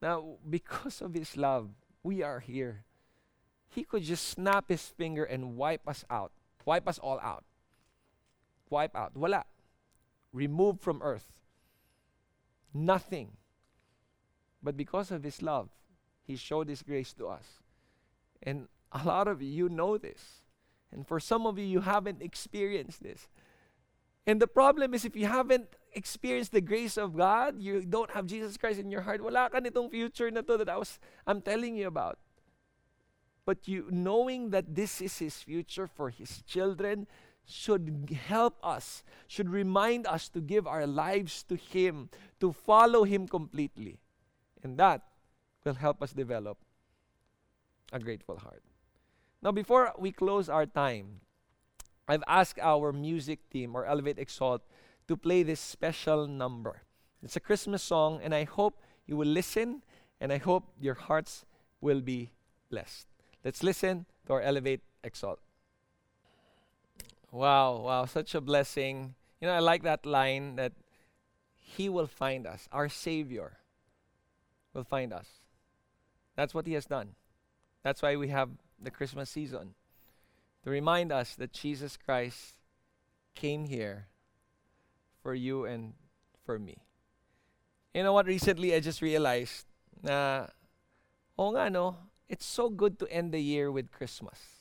Now, 0.00 0.38
because 0.46 1.02
of 1.02 1.12
His 1.12 1.36
love, 1.36 1.68
we 2.02 2.22
are 2.22 2.40
here. 2.40 2.86
He 3.68 3.84
could 3.84 4.02
just 4.06 4.32
snap 4.32 4.70
His 4.72 4.88
finger 4.88 5.26
and 5.26 5.58
wipe 5.58 5.84
us 5.84 6.06
out. 6.08 6.32
Wipe 6.64 6.88
us 6.88 6.98
all 6.98 7.20
out. 7.20 7.44
Wipe 8.70 8.94
out. 8.96 9.16
Wala. 9.16 9.44
Remove 10.32 10.80
from 10.80 11.02
earth. 11.02 11.37
Nothing. 12.72 13.32
But 14.62 14.76
because 14.76 15.10
of 15.10 15.22
His 15.22 15.42
love, 15.42 15.68
He 16.22 16.36
showed 16.36 16.68
His 16.68 16.82
grace 16.82 17.12
to 17.14 17.28
us. 17.28 17.62
And 18.42 18.68
a 18.92 19.04
lot 19.04 19.28
of 19.28 19.42
you, 19.42 19.68
know 19.68 19.98
this. 19.98 20.42
And 20.92 21.06
for 21.06 21.20
some 21.20 21.46
of 21.46 21.58
you, 21.58 21.64
you 21.64 21.80
haven't 21.80 22.22
experienced 22.22 23.02
this. 23.02 23.28
And 24.26 24.40
the 24.40 24.46
problem 24.46 24.94
is 24.94 25.04
if 25.04 25.16
you 25.16 25.26
haven't 25.26 25.68
experienced 25.92 26.52
the 26.52 26.60
grace 26.60 26.96
of 26.96 27.16
God, 27.16 27.60
you 27.60 27.80
don't 27.80 28.10
have 28.10 28.26
Jesus 28.26 28.56
Christ 28.56 28.78
in 28.78 28.90
your 28.90 29.00
heart, 29.00 29.22
wala 29.22 29.48
ka 29.50 29.60
nitong 29.60 29.90
future 29.90 30.30
na 30.30 30.42
to 30.42 30.56
that 30.58 30.68
I 30.68 30.76
was, 30.76 30.98
I'm 31.26 31.40
telling 31.40 31.76
you 31.76 31.86
about. 31.86 32.18
But 33.46 33.66
you 33.66 33.88
knowing 33.90 34.50
that 34.50 34.74
this 34.74 35.00
is 35.00 35.18
His 35.18 35.40
future 35.40 35.86
for 35.86 36.10
His 36.10 36.42
children, 36.42 37.06
should 37.48 38.16
help 38.28 38.58
us, 38.62 39.02
should 39.26 39.48
remind 39.48 40.06
us 40.06 40.28
to 40.28 40.40
give 40.40 40.66
our 40.66 40.86
lives 40.86 41.42
to 41.44 41.56
Him, 41.56 42.10
to 42.40 42.52
follow 42.52 43.04
Him 43.04 43.26
completely. 43.26 43.98
And 44.62 44.76
that 44.78 45.02
will 45.64 45.74
help 45.74 46.02
us 46.02 46.12
develop 46.12 46.58
a 47.92 47.98
grateful 47.98 48.38
heart. 48.38 48.62
Now, 49.42 49.52
before 49.52 49.92
we 49.98 50.12
close 50.12 50.48
our 50.48 50.66
time, 50.66 51.20
I've 52.06 52.24
asked 52.26 52.58
our 52.60 52.92
music 52.92 53.48
team 53.50 53.74
or 53.74 53.86
Elevate 53.86 54.18
Exalt 54.18 54.62
to 55.06 55.16
play 55.16 55.42
this 55.42 55.60
special 55.60 56.26
number. 56.26 56.82
It's 57.22 57.36
a 57.36 57.40
Christmas 57.40 57.82
song, 57.82 58.20
and 58.22 58.34
I 58.34 58.44
hope 58.44 58.82
you 59.06 59.16
will 59.16 59.28
listen, 59.28 59.82
and 60.20 60.32
I 60.32 60.38
hope 60.38 60.72
your 60.78 60.94
hearts 60.94 61.44
will 61.80 62.00
be 62.00 62.32
blessed. 62.70 63.06
Let's 63.44 63.62
listen 63.62 64.06
to 64.26 64.34
our 64.34 64.42
Elevate 64.42 64.82
Exalt. 65.02 65.40
Wow, 67.30 67.80
wow, 67.80 68.04
such 68.06 68.34
a 68.34 68.40
blessing. 68.40 69.14
You 69.40 69.48
know, 69.48 69.54
I 69.54 69.58
like 69.58 69.82
that 69.82 70.06
line 70.06 70.56
that 70.56 70.72
He 71.58 71.88
will 71.88 72.06
find 72.06 72.46
us, 72.46 72.68
our 72.72 72.88
Savior 72.88 73.58
will 74.72 74.84
find 74.84 75.12
us. 75.12 75.26
That's 76.36 76.54
what 76.54 76.66
He 76.66 76.72
has 76.74 76.86
done. 76.86 77.14
That's 77.82 78.02
why 78.02 78.16
we 78.16 78.28
have 78.28 78.50
the 78.80 78.90
Christmas 78.90 79.30
season 79.30 79.74
to 80.64 80.70
remind 80.70 81.12
us 81.12 81.34
that 81.34 81.52
Jesus 81.52 81.96
Christ 81.96 82.56
came 83.34 83.64
here 83.64 84.06
for 85.22 85.34
you 85.34 85.64
and 85.64 85.94
for 86.44 86.58
me. 86.58 86.78
You 87.94 88.02
know 88.02 88.12
what? 88.12 88.26
Recently, 88.26 88.74
I 88.74 88.80
just 88.80 89.02
realized 89.02 89.66
na, 90.02 90.46
oh 91.38 91.52
nga 91.52 91.70
no, 91.70 91.96
it's 92.28 92.46
so 92.46 92.68
good 92.68 92.98
to 93.00 93.10
end 93.10 93.32
the 93.32 93.40
year 93.40 93.70
with 93.70 93.92
Christmas. 93.92 94.57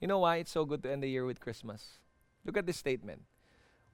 You 0.00 0.08
know 0.08 0.18
why 0.18 0.36
it's 0.36 0.50
so 0.50 0.64
good 0.64 0.82
to 0.82 0.92
end 0.92 1.02
the 1.02 1.08
year 1.08 1.24
with 1.24 1.40
Christmas? 1.40 1.98
Look 2.44 2.56
at 2.56 2.66
this 2.66 2.76
statement. 2.76 3.22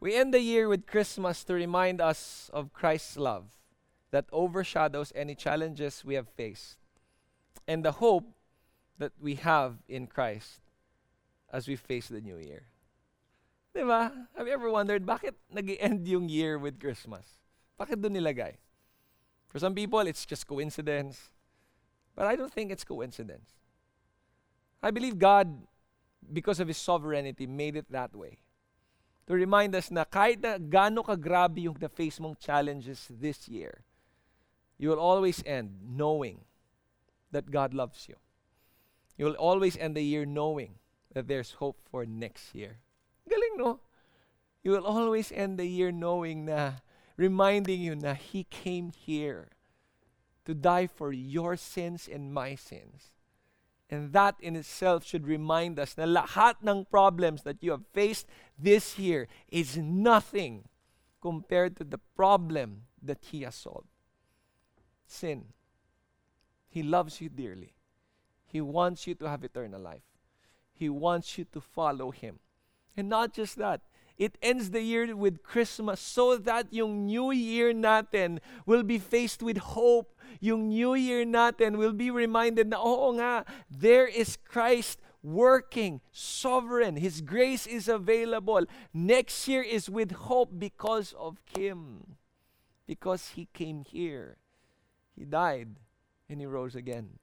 We 0.01 0.15
end 0.15 0.35
the 0.35 0.41
year 0.41 0.69
with 0.69 0.87
Christmas 0.87 1.45
to 1.45 1.55
remind 1.55 2.01
us 2.01 2.51
of 2.53 2.73
Christ's 2.73 3.17
love 3.17 3.47
that 4.11 4.27
overshadows 4.33 5.13
any 5.15 5.35
challenges 5.35 6.05
we 6.05 6.15
have 6.15 6.29
faced 6.29 6.77
and 7.69 7.85
the 7.85 7.93
hope 7.93 8.27
that 8.99 9.13
we 9.21 9.37
have 9.37 9.77
in 9.89 10.07
Christ 10.07 10.61
as 11.53 11.69
we 11.69 11.77
face 11.77 12.09
the 12.09 12.21
new 12.21 12.37
year. 12.37 12.67
Diba? 13.75 14.13
Have 14.37 14.47
you 14.47 14.53
ever 14.53 14.71
wondered 14.71 15.07
bakit 15.07 15.35
nag 15.51 15.77
end 15.81 16.07
yung 16.07 16.29
year 16.29 16.59
with 16.59 16.79
Christmas? 16.79 17.25
Bakit 17.81 18.03
doon 18.03 18.15
nilagay? 18.15 18.59
For 19.49 19.59
some 19.59 19.75
people, 19.75 20.01
it's 20.01 20.27
just 20.27 20.47
coincidence. 20.47 21.33
But 22.15 22.27
I 22.27 22.37
don't 22.37 22.53
think 22.53 22.71
it's 22.71 22.85
coincidence. 22.85 23.53
I 24.83 24.91
believe 24.91 25.19
God, 25.19 25.49
because 26.31 26.61
of 26.61 26.69
His 26.69 26.79
sovereignty, 26.79 27.47
made 27.47 27.77
it 27.77 27.91
that 27.91 28.15
way. 28.15 28.39
To 29.27 29.35
remind 29.35 29.75
us 29.75 29.91
na 29.91 30.05
kahit 30.05 30.43
na 30.43 30.59
gaano 30.59 31.05
kagrabe 31.05 31.63
yung 31.63 31.79
na-face 31.81 32.19
mong 32.19 32.39
challenges 32.39 33.07
this 33.09 33.49
year, 33.49 33.85
you 34.79 34.89
will 34.89 34.99
always 34.99 35.43
end 35.47 35.79
knowing 35.83 36.43
that 37.31 37.51
God 37.51 37.73
loves 37.73 38.09
you. 38.09 38.17
You 39.17 39.27
will 39.27 39.39
always 39.39 39.77
end 39.77 39.97
the 39.97 40.03
year 40.03 40.27
knowing 40.27 40.79
that 41.15 41.29
there's 41.29 41.63
hope 41.63 41.79
for 41.91 42.05
next 42.05 42.55
year. 42.55 42.79
Galing, 43.29 43.57
no? 43.57 43.81
You 44.63 44.73
will 44.73 44.87
always 44.87 45.31
end 45.31 45.59
the 45.59 45.67
year 45.67 45.93
knowing 45.93 46.47
na, 46.47 46.83
reminding 47.17 47.81
you 47.81 47.95
na 47.95 48.15
He 48.15 48.45
came 48.45 48.91
here 48.91 49.49
to 50.45 50.55
die 50.55 50.87
for 50.87 51.13
your 51.13 51.57
sins 51.57 52.09
and 52.11 52.35
my 52.35 52.55
sins. 52.55 53.15
And 53.93 54.15
that 54.15 54.37
in 54.41 54.57
itself 54.57 55.05
should 55.05 55.29
remind 55.29 55.79
us 55.79 55.99
na 55.99 56.09
lahat 56.09 56.65
ng 56.65 56.89
problems 56.89 57.45
that 57.45 57.61
you 57.61 57.73
have 57.77 57.85
faced 57.93 58.25
this 58.57 58.99
year 58.99 59.29
is 59.53 59.77
nothing 59.77 60.65
compared 61.21 61.77
to 61.77 61.85
the 61.85 62.01
problem 62.17 62.89
that 63.03 63.21
He 63.21 63.43
has 63.43 63.55
solved. 63.55 63.93
Sin. 65.05 65.53
He 66.71 66.83
loves 66.83 67.21
you 67.21 67.29
dearly. 67.29 67.77
He 68.47 68.63
wants 68.63 69.07
you 69.07 69.15
to 69.17 69.29
have 69.29 69.45
eternal 69.45 69.83
life. 69.83 70.09
He 70.73 70.89
wants 70.89 71.37
you 71.37 71.45
to 71.53 71.61
follow 71.61 72.13
Him. 72.13 72.39
And 72.97 73.11
not 73.11 73.35
just 73.35 73.57
that, 73.59 73.83
it 74.17 74.39
ends 74.41 74.71
the 74.71 74.81
year 74.81 75.15
with 75.15 75.43
Christmas 75.43 76.01
so 76.01 76.39
that 76.39 76.73
yung 76.73 77.05
new 77.05 77.31
year 77.31 77.75
natin 77.75 78.41
will 78.65 78.85
be 78.85 78.99
faced 78.99 79.43
with 79.43 79.59
hope. 79.59 80.12
Yung 80.41 80.69
new 80.69 80.95
year 80.95 81.25
natin 81.25 81.77
will 81.77 81.93
be 81.93 82.11
reminded 82.11 82.69
na, 82.69 82.79
oo 82.79 83.13
nga, 83.15 83.45
there 83.71 84.07
is 84.07 84.37
Christ 84.37 85.01
working, 85.23 86.01
sovereign. 86.11 86.97
His 86.97 87.21
grace 87.21 87.67
is 87.67 87.89
available. 87.89 88.67
Next 88.93 89.47
year 89.47 89.63
is 89.63 89.89
with 89.89 90.27
hope 90.27 90.51
because 90.59 91.15
of 91.19 91.39
Him. 91.57 92.17
Because 92.87 93.39
He 93.39 93.49
came 93.55 93.85
here. 93.85 94.37
He 95.15 95.25
died 95.25 95.79
and 96.29 96.41
He 96.41 96.47
rose 96.47 96.75
again. 96.75 97.19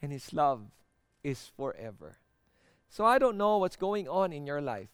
And 0.00 0.12
His 0.12 0.32
love 0.32 0.70
is 1.24 1.50
forever. 1.56 2.18
So 2.88 3.04
I 3.04 3.18
don't 3.18 3.36
know 3.36 3.58
what's 3.58 3.76
going 3.76 4.08
on 4.08 4.32
in 4.32 4.46
your 4.46 4.60
life. 4.60 4.90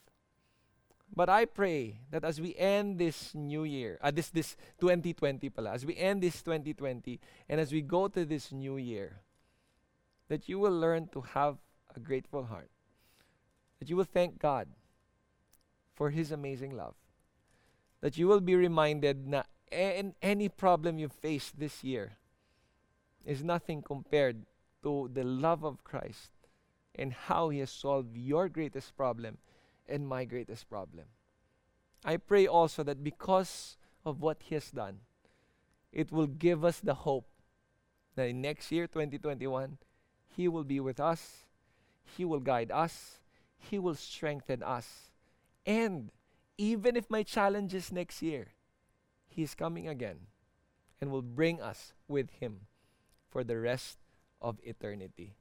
But 1.16 1.30
I 1.30 1.46
pray 1.46 2.00
that 2.10 2.24
as 2.24 2.42
we 2.42 2.54
end 2.56 2.98
this 2.98 3.34
new 3.34 3.64
year, 3.64 3.98
uh, 4.02 4.10
this 4.10 4.28
this 4.28 4.54
2020 4.78 5.48
pala, 5.48 5.72
as 5.72 5.86
we 5.86 5.96
end 5.96 6.22
this 6.22 6.42
2020 6.42 7.18
and 7.48 7.58
as 7.58 7.72
we 7.72 7.80
go 7.80 8.06
to 8.06 8.26
this 8.26 8.52
new 8.52 8.76
year, 8.76 9.22
that 10.28 10.46
you 10.46 10.58
will 10.58 10.78
learn 10.78 11.08
to 11.16 11.22
have 11.22 11.56
a 11.96 12.00
grateful 12.00 12.44
heart. 12.44 12.68
That 13.80 13.88
you 13.88 13.96
will 13.96 14.04
thank 14.04 14.38
God 14.38 14.68
for 15.94 16.10
his 16.10 16.30
amazing 16.32 16.76
love. 16.76 16.94
That 18.02 18.18
you 18.18 18.28
will 18.28 18.40
be 18.40 18.54
reminded 18.54 19.32
that 19.32 19.48
any 19.72 20.48
problem 20.50 20.98
you 20.98 21.08
face 21.08 21.50
this 21.56 21.82
year 21.82 22.18
is 23.24 23.42
nothing 23.42 23.80
compared 23.80 24.44
to 24.82 25.10
the 25.12 25.24
love 25.24 25.64
of 25.64 25.82
Christ 25.82 26.30
and 26.94 27.12
how 27.12 27.48
he 27.48 27.60
has 27.60 27.70
solved 27.70 28.16
your 28.16 28.48
greatest 28.50 28.96
problem 28.96 29.38
and 29.88 30.06
my 30.06 30.24
greatest 30.24 30.68
problem. 30.68 31.06
I 32.04 32.16
pray 32.18 32.46
also 32.46 32.82
that 32.84 33.02
because 33.02 33.76
of 34.04 34.20
what 34.20 34.42
He 34.44 34.54
has 34.54 34.70
done, 34.70 35.00
it 35.92 36.12
will 36.12 36.26
give 36.26 36.64
us 36.64 36.80
the 36.80 36.94
hope 36.94 37.26
that 38.14 38.28
in 38.28 38.40
next 38.40 38.70
year, 38.70 38.86
2021, 38.86 39.78
He 40.28 40.48
will 40.48 40.64
be 40.64 40.80
with 40.80 41.00
us, 41.00 41.46
He 42.16 42.24
will 42.24 42.40
guide 42.40 42.70
us, 42.70 43.18
He 43.58 43.78
will 43.78 43.94
strengthen 43.94 44.62
us. 44.62 45.10
And 45.64 46.10
even 46.58 46.96
if 46.96 47.10
my 47.10 47.22
challenge 47.22 47.74
is 47.74 47.92
next 47.92 48.22
year, 48.22 48.48
He 49.28 49.42
is 49.42 49.54
coming 49.54 49.88
again 49.88 50.18
and 51.00 51.10
will 51.10 51.22
bring 51.22 51.60
us 51.60 51.92
with 52.08 52.30
Him 52.40 52.66
for 53.28 53.44
the 53.44 53.58
rest 53.58 53.98
of 54.40 54.58
eternity. 54.62 55.34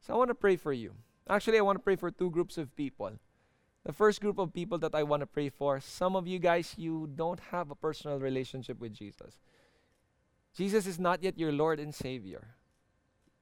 So 0.00 0.14
I 0.14 0.16
want 0.16 0.30
to 0.30 0.34
pray 0.34 0.56
for 0.56 0.72
you. 0.72 0.94
Actually, 1.28 1.58
I 1.58 1.62
want 1.62 1.76
to 1.76 1.82
pray 1.82 1.96
for 1.96 2.10
two 2.10 2.30
groups 2.30 2.56
of 2.56 2.74
people. 2.74 3.12
The 3.88 3.94
first 3.94 4.20
group 4.20 4.36
of 4.36 4.52
people 4.52 4.76
that 4.84 4.94
I 4.94 5.02
want 5.02 5.20
to 5.20 5.26
pray 5.26 5.48
for, 5.48 5.80
some 5.80 6.14
of 6.14 6.28
you 6.28 6.38
guys, 6.38 6.74
you 6.76 7.08
don't 7.16 7.40
have 7.40 7.70
a 7.70 7.74
personal 7.74 8.18
relationship 8.18 8.78
with 8.78 8.92
Jesus. 8.92 9.40
Jesus 10.54 10.86
is 10.86 10.98
not 10.98 11.22
yet 11.22 11.38
your 11.38 11.52
Lord 11.52 11.80
and 11.80 11.94
Savior. 11.94 12.48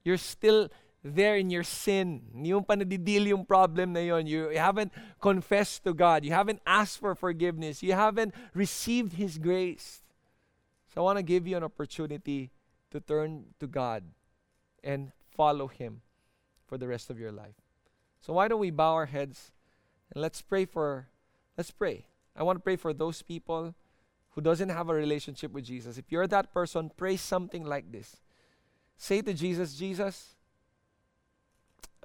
You're 0.04 0.22
still 0.22 0.68
there 1.02 1.34
in 1.34 1.50
your 1.50 1.64
sin. 1.64 2.22
Yung 2.32 2.64
yung 2.64 3.44
problem 3.44 3.92
na 3.92 3.98
yon. 3.98 4.28
You 4.28 4.50
haven't 4.50 4.92
confessed 5.20 5.82
to 5.82 5.92
God. 5.92 6.24
You 6.24 6.30
haven't 6.30 6.60
asked 6.64 6.98
for 7.00 7.16
forgiveness. 7.16 7.82
You 7.82 7.94
haven't 7.94 8.32
received 8.54 9.14
His 9.14 9.38
grace. 9.38 10.04
So 10.94 11.00
I 11.00 11.02
want 11.02 11.18
to 11.18 11.24
give 11.24 11.48
you 11.48 11.56
an 11.56 11.64
opportunity 11.64 12.52
to 12.92 13.00
turn 13.00 13.46
to 13.58 13.66
God 13.66 14.04
and 14.84 15.10
follow 15.28 15.66
Him 15.66 16.02
for 16.68 16.78
the 16.78 16.86
rest 16.86 17.10
of 17.10 17.18
your 17.18 17.32
life. 17.32 17.58
So 18.20 18.34
why 18.34 18.46
don't 18.46 18.60
we 18.60 18.70
bow 18.70 18.94
our 18.94 19.06
heads 19.06 19.50
and 20.12 20.22
let's 20.22 20.42
pray 20.42 20.64
for, 20.64 21.08
let's 21.56 21.70
pray. 21.70 22.06
I 22.34 22.42
want 22.42 22.56
to 22.56 22.62
pray 22.62 22.76
for 22.76 22.92
those 22.92 23.22
people 23.22 23.74
who 24.30 24.40
doesn't 24.40 24.68
have 24.68 24.88
a 24.88 24.94
relationship 24.94 25.52
with 25.52 25.64
Jesus. 25.64 25.96
If 25.96 26.12
you're 26.12 26.26
that 26.26 26.52
person, 26.52 26.90
pray 26.96 27.16
something 27.16 27.64
like 27.64 27.90
this. 27.90 28.16
Say 28.98 29.22
to 29.22 29.32
Jesus, 29.32 29.74
Jesus, 29.74 30.36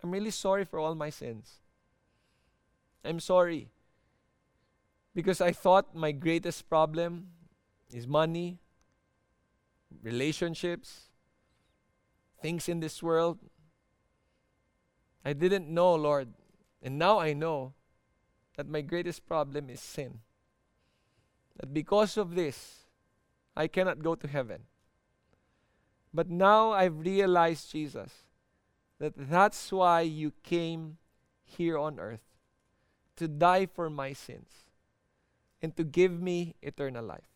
I'm 0.01 0.11
really 0.11 0.31
sorry 0.31 0.65
for 0.65 0.79
all 0.79 0.95
my 0.95 1.09
sins. 1.09 1.59
I'm 3.03 3.19
sorry 3.19 3.69
because 5.13 5.41
I 5.41 5.51
thought 5.51 5.95
my 5.95 6.11
greatest 6.11 6.69
problem 6.69 7.27
is 7.93 8.07
money, 8.07 8.59
relationships, 10.01 11.09
things 12.41 12.69
in 12.69 12.79
this 12.79 13.03
world. 13.03 13.39
I 15.25 15.33
didn't 15.33 15.69
know, 15.69 15.93
Lord, 15.95 16.29
and 16.81 16.97
now 16.97 17.19
I 17.19 17.33
know 17.33 17.73
that 18.61 18.69
my 18.69 18.81
greatest 18.81 19.25
problem 19.25 19.71
is 19.71 19.79
sin. 19.81 20.19
That 21.57 21.73
because 21.73 22.15
of 22.15 22.35
this, 22.35 22.85
I 23.57 23.65
cannot 23.65 24.03
go 24.03 24.13
to 24.13 24.27
heaven. 24.27 24.65
But 26.13 26.29
now 26.29 26.71
I've 26.71 26.99
realized, 26.99 27.71
Jesus, 27.71 28.11
that 28.99 29.13
that's 29.17 29.71
why 29.71 30.01
you 30.01 30.31
came 30.43 30.97
here 31.43 31.75
on 31.75 31.99
earth 31.99 32.21
to 33.15 33.27
die 33.27 33.65
for 33.65 33.89
my 33.89 34.13
sins 34.13 34.51
and 35.59 35.75
to 35.75 35.83
give 35.83 36.21
me 36.21 36.53
eternal 36.61 37.03
life. 37.03 37.33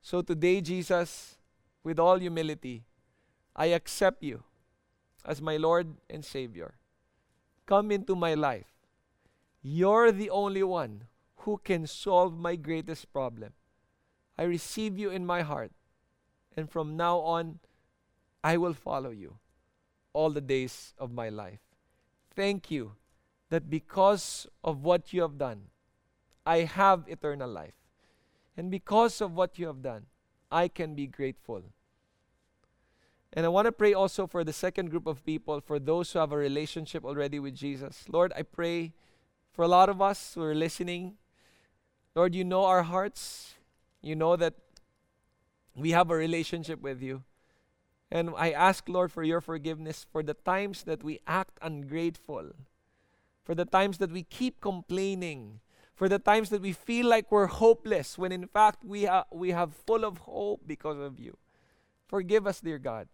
So 0.00 0.22
today, 0.22 0.62
Jesus, 0.62 1.36
with 1.82 1.98
all 1.98 2.16
humility, 2.16 2.84
I 3.54 3.66
accept 3.76 4.22
you 4.22 4.42
as 5.22 5.42
my 5.42 5.58
Lord 5.58 5.88
and 6.08 6.24
Savior. 6.24 6.76
Come 7.66 7.90
into 7.90 8.16
my 8.16 8.32
life 8.32 8.73
you're 9.66 10.12
the 10.12 10.28
only 10.28 10.62
one 10.62 11.04
who 11.38 11.58
can 11.64 11.86
solve 11.86 12.38
my 12.38 12.54
greatest 12.54 13.10
problem. 13.12 13.54
I 14.38 14.42
receive 14.42 14.98
you 14.98 15.08
in 15.10 15.24
my 15.24 15.40
heart, 15.40 15.72
and 16.54 16.70
from 16.70 16.96
now 16.96 17.18
on, 17.20 17.60
I 18.42 18.58
will 18.58 18.74
follow 18.74 19.08
you 19.08 19.38
all 20.12 20.28
the 20.28 20.42
days 20.42 20.92
of 20.98 21.12
my 21.12 21.30
life. 21.30 21.60
Thank 22.36 22.70
you 22.70 22.92
that 23.48 23.70
because 23.70 24.46
of 24.62 24.84
what 24.84 25.14
you 25.14 25.22
have 25.22 25.38
done, 25.38 25.62
I 26.44 26.58
have 26.58 27.04
eternal 27.08 27.48
life. 27.48 27.74
And 28.56 28.70
because 28.70 29.22
of 29.22 29.32
what 29.32 29.58
you 29.58 29.66
have 29.66 29.82
done, 29.82 30.06
I 30.50 30.68
can 30.68 30.94
be 30.94 31.06
grateful. 31.06 31.62
And 33.32 33.46
I 33.46 33.48
want 33.48 33.66
to 33.66 33.72
pray 33.72 33.94
also 33.94 34.26
for 34.26 34.44
the 34.44 34.52
second 34.52 34.90
group 34.90 35.06
of 35.06 35.24
people, 35.24 35.60
for 35.60 35.78
those 35.78 36.12
who 36.12 36.18
have 36.18 36.32
a 36.32 36.36
relationship 36.36 37.04
already 37.04 37.38
with 37.40 37.54
Jesus. 37.54 38.04
Lord, 38.08 38.32
I 38.36 38.42
pray 38.42 38.92
for 39.54 39.62
a 39.62 39.68
lot 39.68 39.88
of 39.88 40.02
us 40.02 40.34
who 40.34 40.42
are 40.42 40.54
listening, 40.54 41.14
Lord, 42.14 42.34
you 42.34 42.44
know 42.44 42.64
our 42.64 42.82
hearts. 42.82 43.54
You 44.02 44.16
know 44.16 44.36
that 44.36 44.54
we 45.76 45.92
have 45.92 46.10
a 46.10 46.16
relationship 46.16 46.82
with 46.82 47.00
you. 47.00 47.22
And 48.10 48.30
I 48.36 48.50
ask, 48.50 48.88
Lord, 48.88 49.12
for 49.12 49.22
your 49.22 49.40
forgiveness 49.40 50.06
for 50.10 50.22
the 50.22 50.34
times 50.34 50.82
that 50.84 51.02
we 51.02 51.20
act 51.26 51.58
ungrateful, 51.62 52.50
for 53.44 53.54
the 53.54 53.64
times 53.64 53.98
that 53.98 54.12
we 54.12 54.24
keep 54.24 54.60
complaining, 54.60 55.60
for 55.94 56.08
the 56.08 56.18
times 56.18 56.50
that 56.50 56.60
we 56.60 56.72
feel 56.72 57.06
like 57.06 57.30
we're 57.30 57.46
hopeless 57.46 58.18
when 58.18 58.32
in 58.32 58.46
fact 58.46 58.84
we, 58.84 59.04
ha- 59.04 59.26
we 59.32 59.50
have 59.50 59.72
full 59.72 60.04
of 60.04 60.18
hope 60.18 60.62
because 60.66 60.98
of 60.98 61.18
you. 61.18 61.38
Forgive 62.08 62.46
us, 62.46 62.60
dear 62.60 62.78
God. 62.78 63.08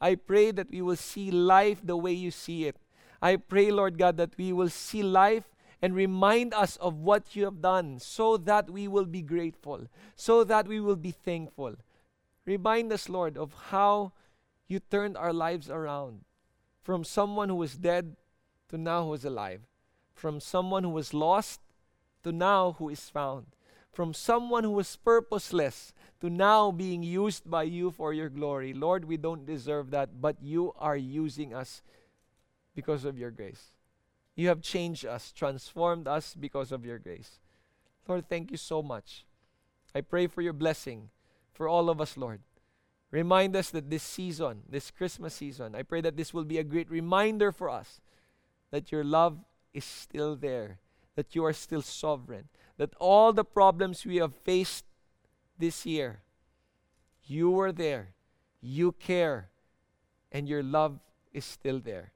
I 0.00 0.16
pray 0.16 0.50
that 0.50 0.70
we 0.70 0.82
will 0.82 0.96
see 0.96 1.30
life 1.30 1.80
the 1.82 1.96
way 1.96 2.12
you 2.12 2.30
see 2.30 2.66
it. 2.66 2.76
I 3.22 3.36
pray, 3.36 3.70
Lord 3.70 3.98
God, 3.98 4.16
that 4.18 4.36
we 4.36 4.52
will 4.52 4.68
see 4.68 5.02
life 5.02 5.55
and 5.82 5.94
remind 5.94 6.54
us 6.54 6.76
of 6.76 6.96
what 6.96 7.36
you 7.36 7.44
have 7.44 7.60
done 7.60 7.98
so 7.98 8.36
that 8.36 8.70
we 8.70 8.88
will 8.88 9.04
be 9.04 9.22
grateful, 9.22 9.86
so 10.14 10.44
that 10.44 10.66
we 10.66 10.80
will 10.80 10.96
be 10.96 11.10
thankful. 11.10 11.76
Remind 12.44 12.92
us, 12.92 13.08
Lord, 13.08 13.36
of 13.36 13.52
how 13.70 14.12
you 14.68 14.80
turned 14.80 15.16
our 15.16 15.32
lives 15.32 15.70
around 15.70 16.24
from 16.82 17.04
someone 17.04 17.48
who 17.48 17.56
was 17.56 17.76
dead 17.76 18.16
to 18.68 18.78
now 18.78 19.04
who 19.04 19.14
is 19.14 19.24
alive, 19.24 19.60
from 20.14 20.40
someone 20.40 20.84
who 20.84 20.90
was 20.90 21.12
lost 21.12 21.60
to 22.22 22.32
now 22.32 22.76
who 22.78 22.88
is 22.88 23.08
found, 23.08 23.46
from 23.92 24.14
someone 24.14 24.64
who 24.64 24.70
was 24.70 24.96
purposeless 24.96 25.92
to 26.20 26.30
now 26.30 26.70
being 26.70 27.02
used 27.02 27.48
by 27.48 27.62
you 27.62 27.90
for 27.90 28.12
your 28.12 28.28
glory. 28.28 28.72
Lord, 28.72 29.04
we 29.04 29.16
don't 29.16 29.46
deserve 29.46 29.90
that, 29.90 30.20
but 30.20 30.36
you 30.42 30.72
are 30.78 30.96
using 30.96 31.54
us 31.54 31.82
because 32.74 33.04
of 33.04 33.18
your 33.18 33.30
grace. 33.30 33.75
You 34.36 34.48
have 34.48 34.60
changed 34.60 35.06
us, 35.06 35.32
transformed 35.32 36.06
us 36.06 36.34
because 36.38 36.70
of 36.70 36.84
your 36.84 36.98
grace. 36.98 37.40
Lord, 38.06 38.28
thank 38.28 38.50
you 38.50 38.58
so 38.58 38.82
much. 38.82 39.24
I 39.94 40.02
pray 40.02 40.26
for 40.26 40.42
your 40.42 40.52
blessing 40.52 41.08
for 41.52 41.66
all 41.66 41.88
of 41.88 42.00
us, 42.00 42.16
Lord. 42.16 42.40
Remind 43.10 43.56
us 43.56 43.70
that 43.70 43.88
this 43.88 44.02
season, 44.02 44.62
this 44.68 44.90
Christmas 44.90 45.34
season, 45.34 45.74
I 45.74 45.82
pray 45.82 46.02
that 46.02 46.16
this 46.16 46.34
will 46.34 46.44
be 46.44 46.58
a 46.58 46.64
great 46.64 46.90
reminder 46.90 47.50
for 47.50 47.70
us 47.70 48.00
that 48.70 48.92
your 48.92 49.04
love 49.04 49.38
is 49.72 49.84
still 49.84 50.36
there, 50.36 50.80
that 51.14 51.34
you 51.34 51.44
are 51.44 51.52
still 51.54 51.82
sovereign, 51.82 52.48
that 52.76 52.94
all 53.00 53.32
the 53.32 53.44
problems 53.44 54.04
we 54.04 54.16
have 54.16 54.34
faced 54.34 54.84
this 55.58 55.86
year, 55.86 56.20
you 57.24 57.50
were 57.50 57.72
there, 57.72 58.08
you 58.60 58.92
care, 58.92 59.48
and 60.30 60.46
your 60.48 60.62
love 60.62 60.98
is 61.32 61.44
still 61.44 61.80
there. 61.80 62.12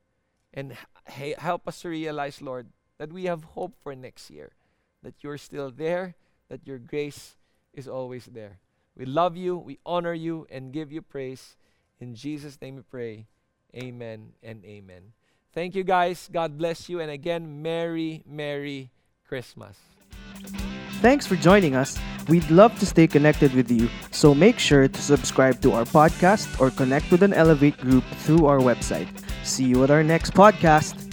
And 0.53 0.77
h- 1.09 1.37
help 1.39 1.69
us 1.69 1.83
to 1.83 1.89
realize, 1.89 2.43
Lord, 2.43 2.69
that 2.99 3.13
we 3.13 3.25
have 3.25 3.45
hope 3.55 3.75
for 3.83 3.95
next 3.95 4.31
year, 4.31 4.53
that 5.03 5.15
you're 5.23 5.39
still 5.39 5.71
there, 5.71 6.17
that 6.49 6.67
your 6.67 6.79
grace 6.79 7.37
is 7.73 7.89
always 7.89 8.27
there. 8.27 8.59
We 8.97 9.07
love 9.07 9.37
you, 9.37 9.57
we 9.57 9.79
honor 9.87 10.13
you, 10.13 10.47
and 10.51 10.73
give 10.73 10.93
you 10.93 11.01
praise. 11.01 11.57
In 12.01 12.15
Jesus' 12.15 12.61
name 12.61 12.77
we 12.77 12.83
pray. 12.83 13.27
Amen 13.75 14.33
and 14.43 14.65
amen. 14.65 15.13
Thank 15.53 15.75
you, 15.75 15.85
guys. 15.85 16.29
God 16.31 16.59
bless 16.59 16.89
you. 16.89 17.01
And 17.01 17.11
again, 17.11 17.63
Merry, 17.63 18.23
Merry 18.27 18.91
Christmas. 19.27 19.79
Thanks 21.01 21.27
for 21.27 21.37
joining 21.37 21.75
us. 21.75 21.99
We'd 22.29 22.49
love 22.51 22.79
to 22.79 22.87
stay 22.87 23.07
connected 23.07 23.55
with 23.55 23.71
you, 23.71 23.89
so 24.11 24.35
make 24.35 24.59
sure 24.59 24.87
to 24.87 25.01
subscribe 25.01 25.61
to 25.63 25.73
our 25.73 25.85
podcast 25.85 26.61
or 26.61 26.71
connect 26.71 27.11
with 27.11 27.23
an 27.23 27.33
Elevate 27.33 27.79
group 27.79 28.05
through 28.19 28.47
our 28.47 28.59
website. 28.59 29.09
See 29.51 29.65
you 29.65 29.83
at 29.83 29.91
our 29.91 30.05
next 30.05 30.33
podcast. 30.33 31.10